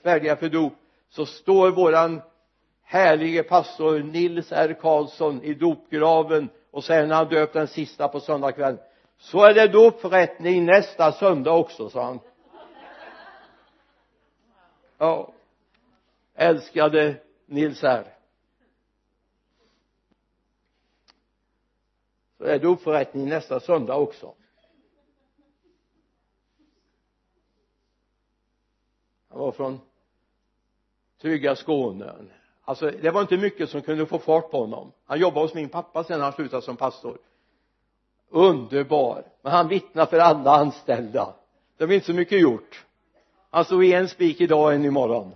färdiga 0.03 0.35
för 0.35 0.49
dop 0.49 0.73
så 1.09 1.25
står 1.25 1.71
våran 1.71 2.21
härlige 2.83 3.43
pastor 3.43 3.99
Nils 3.99 4.51
R. 4.51 4.77
Karlsson 4.81 5.41
i 5.43 5.53
dopgraven 5.53 6.49
och 6.71 6.83
säger 6.83 7.07
när 7.07 7.15
han 7.15 7.29
döpt 7.29 7.53
den 7.53 7.67
sista 7.67 8.07
på 8.07 8.19
söndagskvällen 8.19 8.79
så 9.17 9.43
är 9.45 9.53
det 9.53 9.67
dopförrättning 9.67 10.65
nästa 10.65 11.11
söndag 11.11 11.51
också 11.51 11.89
sa 11.89 12.03
han. 12.03 12.19
Ja 14.97 15.33
älskade 16.33 17.15
Nils 17.45 17.83
R. 17.83 18.13
Så 22.37 22.43
är 22.43 22.59
det 22.59 22.67
uppförrättning 22.67 23.29
nästa 23.29 23.59
söndag 23.59 23.95
också. 23.95 24.33
Han 29.29 29.39
var 29.39 29.51
från 29.51 29.79
trygga 31.21 31.55
Skåne. 31.55 32.13
Alltså 32.61 32.91
det 32.91 33.11
var 33.11 33.21
inte 33.21 33.37
mycket 33.37 33.69
som 33.69 33.81
kunde 33.81 34.05
få 34.05 34.19
fart 34.19 34.51
på 34.51 34.59
honom. 34.59 34.91
Han 35.05 35.19
jobbade 35.19 35.45
hos 35.45 35.53
min 35.53 35.69
pappa 35.69 36.03
sen 36.03 36.21
han 36.21 36.33
slutade 36.33 36.61
som 36.61 36.77
pastor. 36.77 37.17
Underbar. 38.29 39.23
Men 39.41 39.51
han 39.51 39.67
vittnade 39.67 40.09
för 40.09 40.19
alla 40.19 40.51
anställda. 40.51 41.35
Det 41.77 41.85
var 41.85 41.93
inte 41.93 42.05
så 42.05 42.13
mycket 42.13 42.41
gjort. 42.41 42.85
Han 43.49 43.65
stod 43.65 43.85
i 43.85 43.93
en 43.93 44.09
spik 44.09 44.41
idag 44.41 44.63
och 44.63 44.73
en 44.73 44.85
imorgon 44.85 45.31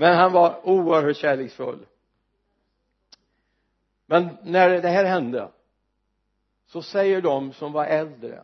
men 0.00 0.16
han 0.16 0.32
var 0.32 0.68
oerhört 0.68 1.16
kärleksfull. 1.16 1.86
Men 4.06 4.36
när 4.42 4.82
det 4.82 4.88
här 4.88 5.04
hände 5.04 5.48
så 6.66 6.82
säger 6.82 7.22
de 7.22 7.52
som 7.52 7.72
var 7.72 7.84
äldre 7.84 8.42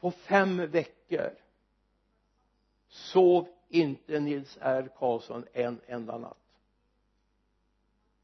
på 0.00 0.10
fem 0.10 0.70
veckor 0.70 1.30
sov 2.88 3.48
inte 3.68 4.20
Nils 4.20 4.58
R. 4.60 4.88
Karlsson 4.98 5.44
en 5.52 5.80
enda 5.86 6.18
natt. 6.18 6.36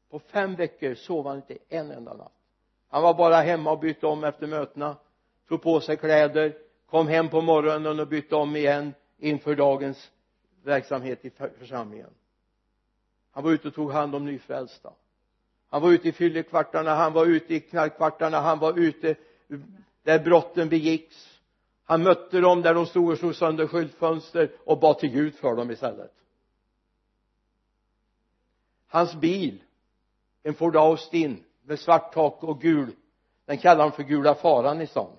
På 0.09 0.19
fem 0.19 0.55
veckor 0.55 0.95
sov 0.95 1.27
han 1.27 1.35
inte 1.35 1.57
en 1.69 1.91
enda 1.91 2.13
natt. 2.13 2.33
Han 2.89 3.03
var 3.03 3.13
bara 3.13 3.35
hemma 3.35 3.71
och 3.71 3.79
bytte 3.79 4.07
om 4.07 4.23
efter 4.23 4.47
mötena 4.47 4.97
tog 5.47 5.61
på 5.61 5.79
sig 5.79 5.97
kläder 5.97 6.57
kom 6.85 7.07
hem 7.07 7.29
på 7.29 7.41
morgonen 7.41 7.99
och 7.99 8.07
bytte 8.07 8.35
om 8.35 8.55
igen 8.55 8.93
inför 9.17 9.55
dagens 9.55 10.11
verksamhet 10.63 11.25
i 11.25 11.31
församlingen. 11.59 12.09
Han 13.31 13.43
var 13.43 13.51
ute 13.51 13.67
och 13.67 13.73
tog 13.73 13.91
hand 13.91 14.15
om 14.15 14.25
nyfrälsta. 14.25 14.93
Han 15.69 15.81
var 15.81 15.91
ute 15.91 16.07
i 16.09 16.11
fyllekvartarna 16.11 16.95
han 16.95 17.13
var 17.13 17.25
ute 17.25 17.55
i 17.55 17.59
knarkkvartarna 17.59 18.39
han 18.39 18.59
var 18.59 18.79
ute 18.79 19.15
där 20.03 20.19
brotten 20.19 20.69
begicks. 20.69 21.39
Han 21.83 22.03
mötte 22.03 22.39
dem 22.39 22.61
där 22.61 22.73
de 22.73 22.85
stod 22.85 23.11
och 23.11 23.17
slog 23.17 23.35
sönder 23.35 23.67
skyltfönster 23.67 24.51
och 24.65 24.79
bad 24.79 24.99
till 24.99 25.09
Gud 25.09 25.35
för 25.35 25.55
dem 25.55 25.71
istället. 25.71 26.13
Hans 28.87 29.15
bil 29.15 29.63
en 30.43 30.53
Ford 30.53 30.75
Austin 30.75 31.43
med 31.61 31.79
svart 31.79 32.13
tak 32.13 32.43
och 32.43 32.61
gul 32.61 32.91
den 33.45 33.57
kallade 33.57 33.83
han 33.83 33.91
för 33.91 34.03
gula 34.03 34.35
faran 34.35 34.81
i 34.81 34.87
stan. 34.87 35.11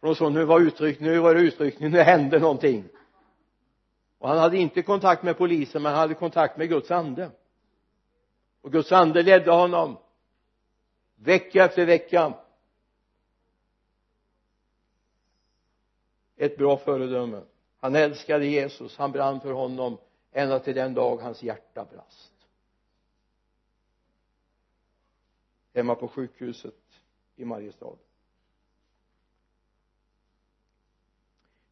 För 0.00 0.06
de 0.06 0.14
sa 0.14 0.28
nu 0.28 0.44
var 0.44 0.60
utryckning, 0.60 1.10
nu 1.10 1.18
var 1.18 1.34
det 1.34 1.40
utryckning, 1.40 1.90
nu 1.90 1.98
hände 1.98 2.38
någonting 2.38 2.84
och 4.26 4.32
han 4.32 4.40
hade 4.40 4.56
inte 4.58 4.82
kontakt 4.82 5.22
med 5.22 5.38
polisen 5.38 5.82
men 5.82 5.92
han 5.92 6.00
hade 6.00 6.14
kontakt 6.14 6.56
med 6.56 6.68
Guds 6.68 6.90
ande. 6.90 7.30
Och 8.60 8.72
Guds 8.72 8.92
ande 8.92 9.22
ledde 9.22 9.50
honom 9.50 9.96
vecka 11.14 11.64
efter 11.64 11.86
vecka. 11.86 12.34
Ett 16.36 16.58
bra 16.58 16.76
föredöme. 16.76 17.42
Han 17.80 17.96
älskade 17.96 18.46
Jesus 18.46 18.96
han 18.96 19.12
brann 19.12 19.40
för 19.40 19.52
honom 19.52 19.98
ända 20.32 20.58
till 20.58 20.74
den 20.74 20.94
dag 20.94 21.16
hans 21.16 21.42
hjärta 21.42 21.84
brast. 21.84 22.32
Hemma 25.74 25.94
på 25.94 26.08
sjukhuset 26.08 27.00
i 27.36 27.44
Mariestad. 27.44 27.96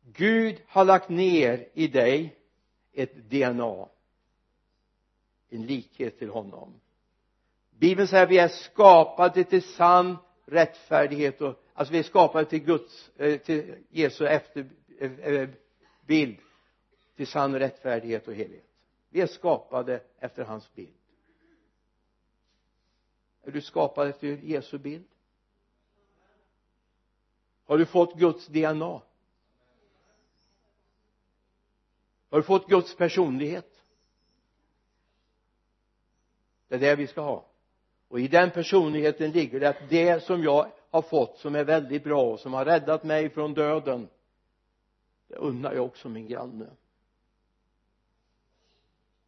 Gud 0.02 0.62
har 0.66 0.84
lagt 0.84 1.08
ner 1.08 1.68
i 1.72 1.88
dig 1.88 2.40
ett 2.94 3.14
DNA 3.14 3.88
en 5.48 5.66
likhet 5.66 6.18
till 6.18 6.30
honom. 6.30 6.80
Bibeln 7.70 8.08
säger 8.08 8.24
att 8.24 8.30
vi 8.30 8.38
är 8.38 8.48
skapade 8.48 9.44
till 9.44 9.62
sann 9.62 10.16
rättfärdighet 10.44 11.40
och 11.40 11.62
alltså 11.74 11.92
vi 11.92 11.98
är 11.98 12.02
skapade 12.02 12.44
till 12.44 12.64
Guds 12.64 13.10
eh, 13.16 13.38
till 13.38 13.74
Jesu 13.88 14.26
efterbild 14.26 14.72
eh, 16.08 16.22
eh, 16.22 16.34
till 17.16 17.26
sann 17.26 17.58
rättfärdighet 17.58 18.28
och 18.28 18.34
helhet 18.34 18.64
vi 19.14 19.20
är 19.20 19.26
skapade 19.26 20.00
efter 20.18 20.44
hans 20.44 20.74
bild. 20.74 20.94
Är 23.42 23.50
du 23.50 23.60
skapad 23.60 24.08
efter 24.08 24.26
Jesu 24.26 24.78
bild? 24.78 25.04
Har 27.64 27.78
du 27.78 27.86
fått 27.86 28.14
Guds 28.18 28.46
DNA 28.46 29.02
har 32.34 32.38
du 32.38 32.46
fått 32.46 32.68
Guds 32.68 32.96
personlighet? 32.96 33.82
Det 36.68 36.74
är 36.74 36.78
det 36.78 36.96
vi 36.96 37.06
ska 37.06 37.20
ha. 37.20 37.44
Och 38.08 38.20
i 38.20 38.28
den 38.28 38.50
personligheten 38.50 39.30
ligger 39.30 39.60
det 39.60 39.68
att 39.68 39.88
det 39.88 40.24
som 40.24 40.42
jag 40.42 40.72
har 40.90 41.02
fått 41.02 41.38
som 41.38 41.54
är 41.54 41.64
väldigt 41.64 42.04
bra 42.04 42.32
och 42.32 42.40
som 42.40 42.52
har 42.52 42.64
räddat 42.64 43.04
mig 43.04 43.30
från 43.30 43.54
döden 43.54 44.08
det 45.28 45.36
unnar 45.36 45.72
jag 45.72 45.84
också 45.84 46.08
min 46.08 46.26
granne. 46.26 46.66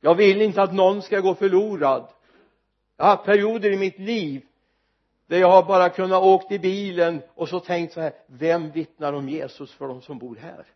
Jag 0.00 0.14
vill 0.14 0.42
inte 0.42 0.62
att 0.62 0.74
någon 0.74 1.02
ska 1.02 1.20
gå 1.20 1.34
förlorad. 1.34 2.08
Jag 2.96 3.04
har 3.04 3.16
haft 3.16 3.24
perioder 3.24 3.72
i 3.72 3.76
mitt 3.76 3.98
liv 3.98 4.46
där 5.26 5.38
jag 5.38 5.50
har 5.50 5.64
bara 5.64 5.88
kunnat 5.88 6.22
åkt 6.22 6.52
i 6.52 6.58
bilen 6.58 7.22
och 7.34 7.48
så 7.48 7.60
tänkt 7.60 7.92
så 7.92 8.00
här 8.00 8.12
vem 8.26 8.70
vittnar 8.70 9.12
om 9.12 9.28
Jesus 9.28 9.72
för 9.72 9.88
de 9.88 10.02
som 10.02 10.18
bor 10.18 10.36
här? 10.36 10.66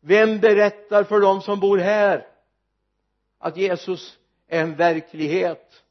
Vem 0.00 0.40
berättar 0.40 1.04
för 1.04 1.20
dem 1.20 1.40
som 1.40 1.60
bor 1.60 1.78
här 1.78 2.26
att 3.38 3.56
Jesus 3.56 4.18
är 4.46 4.60
en 4.60 4.76
verklighet? 4.76 5.82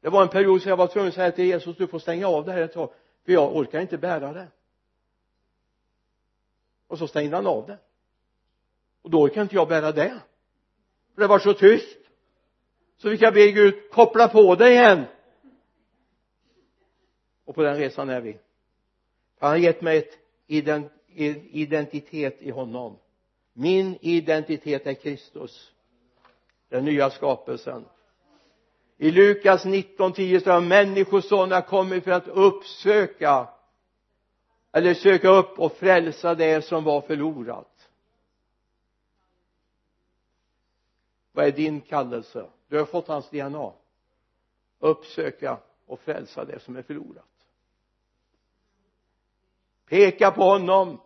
Det 0.00 0.08
var 0.08 0.22
en 0.22 0.28
period 0.28 0.62
så 0.62 0.68
jag 0.68 0.76
var 0.76 0.86
tvungen 0.86 1.08
att 1.08 1.14
säga 1.14 1.32
till 1.32 1.44
Jesus 1.44 1.76
du 1.76 1.86
får 1.86 1.98
stänga 1.98 2.28
av 2.28 2.44
det 2.44 2.52
här 2.52 2.62
ett 2.62 2.72
tag 2.72 2.92
för 3.24 3.32
jag 3.32 3.56
orkar 3.56 3.80
inte 3.80 3.98
bära 3.98 4.32
det. 4.32 4.48
Och 6.86 6.98
så 6.98 7.08
stängde 7.08 7.36
han 7.36 7.46
av 7.46 7.66
det. 7.66 7.78
Och 9.02 9.10
då 9.10 9.22
orkar 9.22 9.42
inte 9.42 9.54
jag 9.54 9.68
bära 9.68 9.92
det. 9.92 10.20
För 11.14 11.22
det 11.22 11.28
var 11.28 11.38
så 11.38 11.52
tyst. 11.52 11.98
Så 12.96 13.10
fick 13.10 13.22
jag 13.22 13.34
be 13.34 13.50
Gud 13.50 13.90
koppla 13.90 14.28
på 14.28 14.54
det 14.54 14.70
igen. 14.70 15.04
Och 17.44 17.54
på 17.54 17.62
den 17.62 17.76
resan 17.76 18.10
är 18.10 18.20
vi. 18.20 18.38
Han 19.38 19.50
har 19.50 19.56
gett 19.56 19.82
mig 19.82 19.98
ett 19.98 20.18
identitet 21.14 22.42
i 22.42 22.50
honom. 22.50 22.96
Min 23.52 23.98
identitet 24.00 24.86
är 24.86 24.94
Kristus 24.94 25.72
den 26.68 26.84
nya 26.84 27.10
skapelsen. 27.10 27.84
I 28.96 29.10
Lukas 29.10 29.64
19.10 29.64 30.40
står 30.40 30.52
det 30.52 30.60
människosonen 30.60 31.52
har 31.52 31.62
kommit 31.62 32.04
för 32.04 32.10
att 32.10 32.28
uppsöka 32.28 33.48
eller 34.72 34.94
söka 34.94 35.28
upp 35.28 35.58
och 35.58 35.72
frälsa 35.72 36.34
det 36.34 36.64
som 36.64 36.84
var 36.84 37.00
förlorat. 37.00 37.88
Vad 41.32 41.46
är 41.46 41.52
din 41.52 41.80
kallelse? 41.80 42.46
Du 42.68 42.78
har 42.78 42.84
fått 42.84 43.08
hans 43.08 43.30
DNA 43.30 43.72
uppsöka 44.78 45.58
och 45.86 46.00
frälsa 46.00 46.44
det 46.44 46.62
som 46.62 46.76
är 46.76 46.82
förlorat 46.82 47.39
peka 49.90 50.30
på 50.30 50.42
honom 50.42 51.00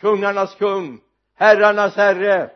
kungarnas 0.00 0.54
kung 0.54 1.00
herrarnas 1.34 1.94
herre. 1.96 2.50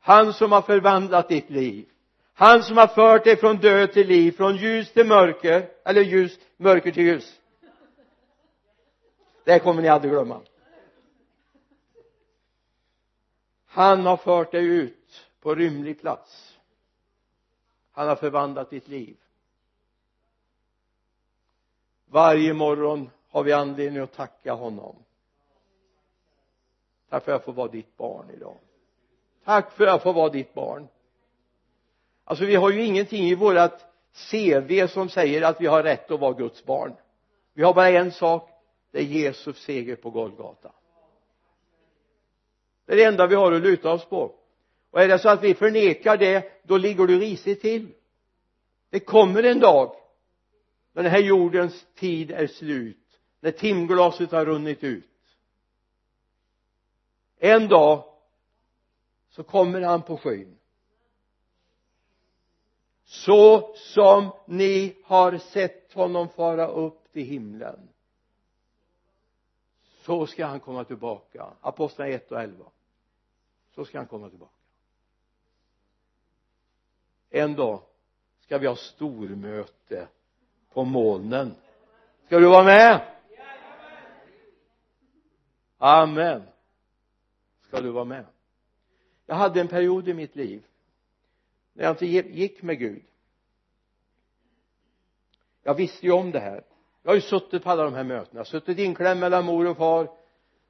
Han 0.00 0.32
som 0.32 0.52
har 0.52 0.62
förvandlat 0.62 1.28
ditt 1.28 1.50
liv. 1.50 1.88
Han 2.34 2.62
som 2.62 2.76
har 2.76 2.86
fört 2.86 3.24
dig 3.24 3.36
från 3.36 3.56
död 3.56 3.92
till 3.92 4.06
liv 4.06 4.32
från 4.32 4.56
ljus 4.56 4.92
till 4.92 5.06
mörker 5.06 5.70
eller 5.84 6.00
ljus, 6.00 6.38
mörker 6.56 6.90
till 6.90 7.02
ljus. 7.02 7.40
Det 9.44 9.58
kommer 9.58 9.82
ni 9.82 9.88
aldrig 9.88 10.12
glömma. 10.12 10.40
Han 13.66 14.06
har 14.06 14.16
fört 14.16 14.52
dig 14.52 14.64
ut 14.64 15.26
på 15.40 15.54
rymlig 15.54 16.00
plats. 16.00 16.58
Han 17.92 18.08
har 18.08 18.16
förvandlat 18.16 18.70
ditt 18.70 18.88
liv. 18.88 19.16
Varje 22.06 22.54
morgon 22.54 23.10
har 23.30 23.42
vi 23.42 23.52
anledning 23.52 24.02
att 24.02 24.12
tacka 24.12 24.52
honom? 24.52 24.96
Tack 27.08 27.24
för 27.24 27.32
att 27.32 27.38
jag 27.38 27.44
får 27.44 27.52
vara 27.52 27.68
ditt 27.68 27.96
barn 27.96 28.30
idag. 28.34 28.56
Tack 29.44 29.72
för 29.72 29.84
att 29.84 29.90
jag 29.90 30.02
får 30.02 30.12
vara 30.12 30.28
ditt 30.28 30.54
barn. 30.54 30.88
Alltså 32.24 32.44
vi 32.44 32.54
har 32.54 32.70
ju 32.70 32.84
ingenting 32.84 33.24
i 33.24 33.34
vårat 33.34 33.86
CV 34.30 34.86
som 34.86 35.08
säger 35.08 35.42
att 35.42 35.60
vi 35.60 35.66
har 35.66 35.82
rätt 35.82 36.10
att 36.10 36.20
vara 36.20 36.32
Guds 36.32 36.64
barn. 36.64 36.92
Vi 37.54 37.62
har 37.62 37.74
bara 37.74 37.88
en 37.90 38.12
sak. 38.12 38.50
Det 38.90 38.98
är 38.98 39.02
Jesus 39.02 39.62
seger 39.62 39.96
på 39.96 40.10
Golgata. 40.10 40.72
Det 42.86 42.92
är 42.92 42.96
det 42.96 43.04
enda 43.04 43.26
vi 43.26 43.34
har 43.34 43.52
att 43.52 43.62
luta 43.62 43.92
oss 43.92 44.04
på. 44.04 44.34
Och 44.90 45.02
är 45.02 45.08
det 45.08 45.18
så 45.18 45.28
att 45.28 45.42
vi 45.42 45.54
förnekar 45.54 46.16
det 46.16 46.62
då 46.62 46.76
ligger 46.76 47.06
du 47.06 47.20
risigt 47.20 47.60
till. 47.60 47.88
Det 48.90 49.00
kommer 49.00 49.42
en 49.42 49.60
dag 49.60 49.96
när 50.92 51.02
den 51.02 51.12
här 51.12 51.20
jordens 51.20 51.86
tid 51.94 52.30
är 52.30 52.46
slut 52.46 52.99
när 53.40 53.50
timglaset 53.50 54.30
har 54.30 54.44
runnit 54.46 54.84
ut. 54.84 55.04
En 57.38 57.68
dag 57.68 58.04
så 59.30 59.42
kommer 59.42 59.80
han 59.80 60.02
på 60.02 60.16
skyn. 60.16 60.56
Så 63.04 63.74
som 63.76 64.30
ni 64.46 64.96
har 65.04 65.38
sett 65.38 65.92
honom 65.92 66.28
fara 66.28 66.66
upp 66.66 67.12
till 67.12 67.24
himlen 67.24 67.88
så 70.02 70.26
ska 70.26 70.46
han 70.46 70.60
komma 70.60 70.84
tillbaka. 70.84 71.46
Apostlarna 71.60 72.10
1 72.10 72.32
och 72.32 72.40
11 72.40 72.64
så 73.74 73.84
ska 73.84 73.98
han 73.98 74.06
komma 74.06 74.30
tillbaka. 74.30 74.52
En 77.30 77.54
dag 77.54 77.82
ska 78.40 78.58
vi 78.58 78.66
ha 78.66 78.76
stormöte 78.76 80.08
på 80.72 80.84
molnen. 80.84 81.54
Ska 82.26 82.38
du 82.38 82.46
vara 82.46 82.64
med? 82.64 83.19
Amen. 85.80 86.42
Ska 87.66 87.80
du 87.80 87.90
vara 87.90 88.04
med? 88.04 88.24
Jag 89.26 89.34
hade 89.34 89.60
en 89.60 89.68
period 89.68 90.08
i 90.08 90.14
mitt 90.14 90.36
liv 90.36 90.62
när 91.72 91.84
jag 91.84 91.92
inte 91.92 92.06
gick 92.06 92.62
med 92.62 92.78
Gud. 92.78 93.02
Jag 95.62 95.74
visste 95.74 96.06
ju 96.06 96.12
om 96.12 96.30
det 96.30 96.40
här. 96.40 96.64
Jag 97.02 97.10
har 97.10 97.14
ju 97.14 97.20
suttit 97.20 97.64
på 97.64 97.70
alla 97.70 97.84
de 97.84 97.94
här 97.94 98.04
mötena. 98.04 98.44
Suttit 98.44 98.78
inklämd 98.78 99.20
mellan 99.20 99.44
mor 99.44 99.66
och 99.66 99.76
far. 99.76 100.08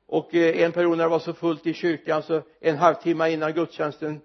Och 0.06 0.34
eh, 0.34 0.62
en 0.62 0.72
period 0.72 0.98
när 0.98 1.04
det 1.04 1.10
var 1.10 1.18
så 1.18 1.32
fullt 1.32 1.66
i 1.66 1.74
kyrkan 1.74 2.22
så 2.22 2.42
en 2.60 2.76
halvtimme 2.76 3.30
innan 3.30 3.52
gudstjänsten 3.52 4.20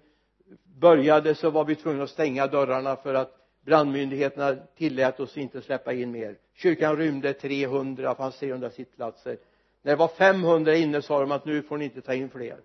började 0.64 1.34
så 1.34 1.50
var 1.50 1.64
vi 1.64 1.74
tvungna 1.74 2.04
att 2.04 2.10
stänga 2.10 2.46
dörrarna 2.46 2.96
för 2.96 3.14
att 3.14 3.36
brandmyndigheterna 3.60 4.56
tillät 4.76 5.20
oss 5.20 5.36
inte 5.36 5.62
släppa 5.62 5.92
in 5.92 6.10
mer. 6.10 6.38
Kyrkan 6.54 6.96
rymde 6.96 7.32
300, 7.32 8.14
fanns 8.14 8.38
300 8.38 8.70
sittplatser 8.70 9.38
när 9.86 9.92
det 9.92 9.96
var 9.96 10.08
500 10.08 10.74
inne 10.74 11.02
sa 11.02 11.20
de 11.20 11.32
att 11.32 11.44
nu 11.44 11.62
får 11.62 11.78
ni 11.78 11.84
inte 11.84 12.00
ta 12.00 12.14
in 12.14 12.30
fler. 12.30 12.60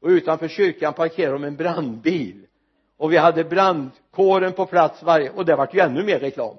Och 0.00 0.08
utanför 0.08 0.48
kyrkan 0.48 0.94
parkerade 0.94 1.32
de 1.32 1.44
en 1.44 1.56
brandbil. 1.56 2.46
Och 2.96 3.12
vi 3.12 3.16
hade 3.16 3.44
brandkåren 3.44 4.52
på 4.52 4.66
plats 4.66 5.02
varje 5.02 5.30
och 5.30 5.44
det 5.44 5.56
vart 5.56 5.74
ju 5.74 5.80
ännu 5.80 6.04
mer 6.04 6.18
reklam. 6.18 6.56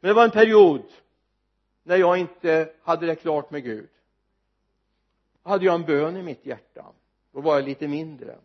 Men 0.00 0.08
det 0.08 0.14
var 0.14 0.24
en 0.24 0.30
period 0.30 0.82
när 1.82 1.96
jag 1.96 2.18
inte 2.18 2.72
hade 2.82 3.06
det 3.06 3.14
klart 3.14 3.50
med 3.50 3.64
Gud. 3.64 3.88
Då 5.42 5.50
hade 5.50 5.64
jag 5.64 5.74
en 5.74 5.84
bön 5.84 6.16
i 6.16 6.22
mitt 6.22 6.46
hjärta. 6.46 6.86
Då 7.32 7.40
var 7.40 7.54
jag 7.54 7.64
lite 7.64 7.88
mindre. 7.88 8.38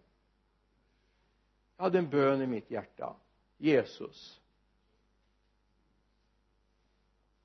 Jag 1.77 1.83
hade 1.83 1.97
en 1.97 2.09
bön 2.09 2.41
i 2.41 2.47
mitt 2.47 2.71
hjärta. 2.71 3.15
Jesus. 3.57 4.39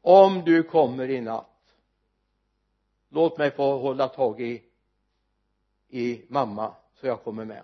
Om 0.01 0.43
du 0.45 0.63
kommer 0.63 1.11
i 1.11 1.21
natt 1.21 1.47
låt 3.11 3.39
mig 3.39 3.51
få 3.51 3.79
hålla 3.79 4.09
tag 4.09 4.41
i 4.41 4.63
i 5.91 6.25
mamma 6.29 6.75
så 6.95 7.07
jag 7.07 7.23
kommer 7.23 7.45
med. 7.45 7.63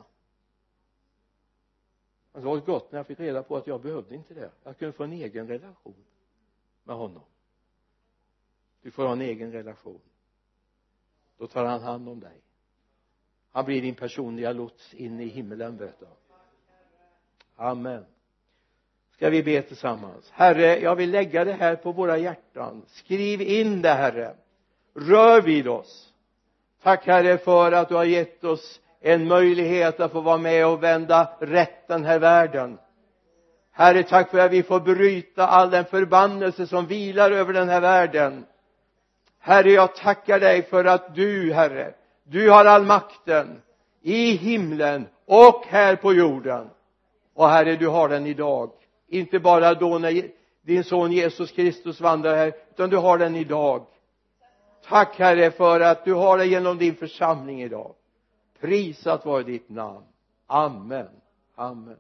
Det 2.33 2.41
var 2.41 2.57
gott 2.57 2.93
när 2.93 2.99
jag 2.99 3.07
fick 3.07 3.21
reda 3.21 3.43
på 3.43 3.57
att 3.57 3.67
jag 3.67 3.81
behövde 3.81 4.15
inte 4.15 4.35
det. 4.35 4.51
Jag 4.65 4.79
kunde 4.79 4.93
få 4.93 5.05
en 5.05 5.13
egen 5.13 5.49
relation 5.49 6.05
med 6.85 6.97
honom. 6.97 7.23
Du 8.83 8.91
får 8.91 9.05
ha 9.05 9.13
en 9.13 9.21
egen 9.21 9.53
relation. 9.53 10.01
Då 11.39 11.47
tar 11.47 11.65
han 11.65 11.83
hand 11.83 12.09
om 12.09 12.21
dig. 12.21 12.41
Han 13.53 13.65
blir 13.65 13.83
din 13.83 13.95
personliga 13.95 14.53
lots 14.53 14.95
in 14.95 15.21
i 15.21 15.27
himlen 15.27 15.77
vet 15.77 16.01
du. 16.01 16.07
Amen. 17.57 18.07
Ska 19.11 19.31
vi 19.31 19.43
be 19.43 19.63
tillsammans? 19.63 20.31
Herre 20.31 20.81
jag 20.81 20.97
vill 20.97 21.11
lägga 21.11 21.45
det 21.45 21.53
här 21.53 21.77
på 21.77 21.93
våra 21.93 22.19
hjärtan. 22.19 22.83
Skriv 22.87 23.41
in 23.41 23.83
det 23.83 23.95
herre 23.95 24.37
rör 24.97 25.41
vid 25.41 25.69
oss. 25.69 26.09
Tack 26.83 27.07
herre 27.07 27.39
för 27.39 27.73
att 27.73 27.89
du 27.89 27.95
har 27.95 28.05
gett 28.05 28.45
oss 28.45 28.81
en 29.01 29.29
möjlighet 29.29 30.01
att 30.01 30.13
få 30.13 30.21
vara 30.21 30.39
med 30.39 30.67
och 30.67 30.83
vända 30.83 31.29
rätt 31.41 31.89
den 31.89 32.05
här 32.05 32.19
världen. 32.19 32.79
Herre 33.73 34.03
tack 34.03 34.31
för 34.31 34.39
att 34.39 34.53
vi 34.53 34.63
får 34.63 34.81
bryta 34.81 35.47
all 35.47 35.71
den 35.71 35.85
förbannelse 35.85 36.67
som 36.67 36.87
vilar 36.87 37.31
över 37.31 37.53
den 37.53 37.69
här 37.69 37.81
världen. 37.81 38.47
Herre 39.39 39.71
jag 39.71 39.95
tackar 39.95 40.41
dig 40.41 40.63
för 40.63 40.85
att 40.85 41.15
du 41.15 41.53
herre 41.53 41.95
du 42.29 42.51
har 42.51 42.65
all 42.65 42.85
makten 42.85 43.63
i 44.03 44.31
himlen 44.31 45.07
och 45.27 45.65
här 45.67 45.97
på 45.97 46.15
jorden. 46.15 46.71
Och 47.35 47.49
herre 47.49 47.77
du 47.77 47.89
har 47.89 48.09
den 48.09 48.27
idag. 48.27 48.71
Inte 49.09 49.39
bara 49.39 49.75
då 49.75 49.99
när 49.99 50.23
din 50.63 50.85
son 50.85 51.13
Jesus 51.13 51.51
Kristus 51.51 52.01
vandrar 52.01 52.37
här 52.37 52.53
utan 52.71 52.91
du 52.91 52.97
har 52.97 53.19
den 53.19 53.37
idag 53.37 53.87
tack 54.89 55.19
herre 55.19 55.51
för 55.51 55.81
att 55.81 56.05
du 56.05 56.15
har 56.15 56.39
det 56.39 56.47
genom 56.47 56.79
din 56.79 56.95
församling 56.95 57.63
idag. 57.63 57.95
Prisat 58.61 59.27
vare 59.27 59.43
ditt 59.43 59.69
namn. 59.69 60.05
Amen 60.47 60.87
amen. 60.87 61.09
Amen. 61.55 61.97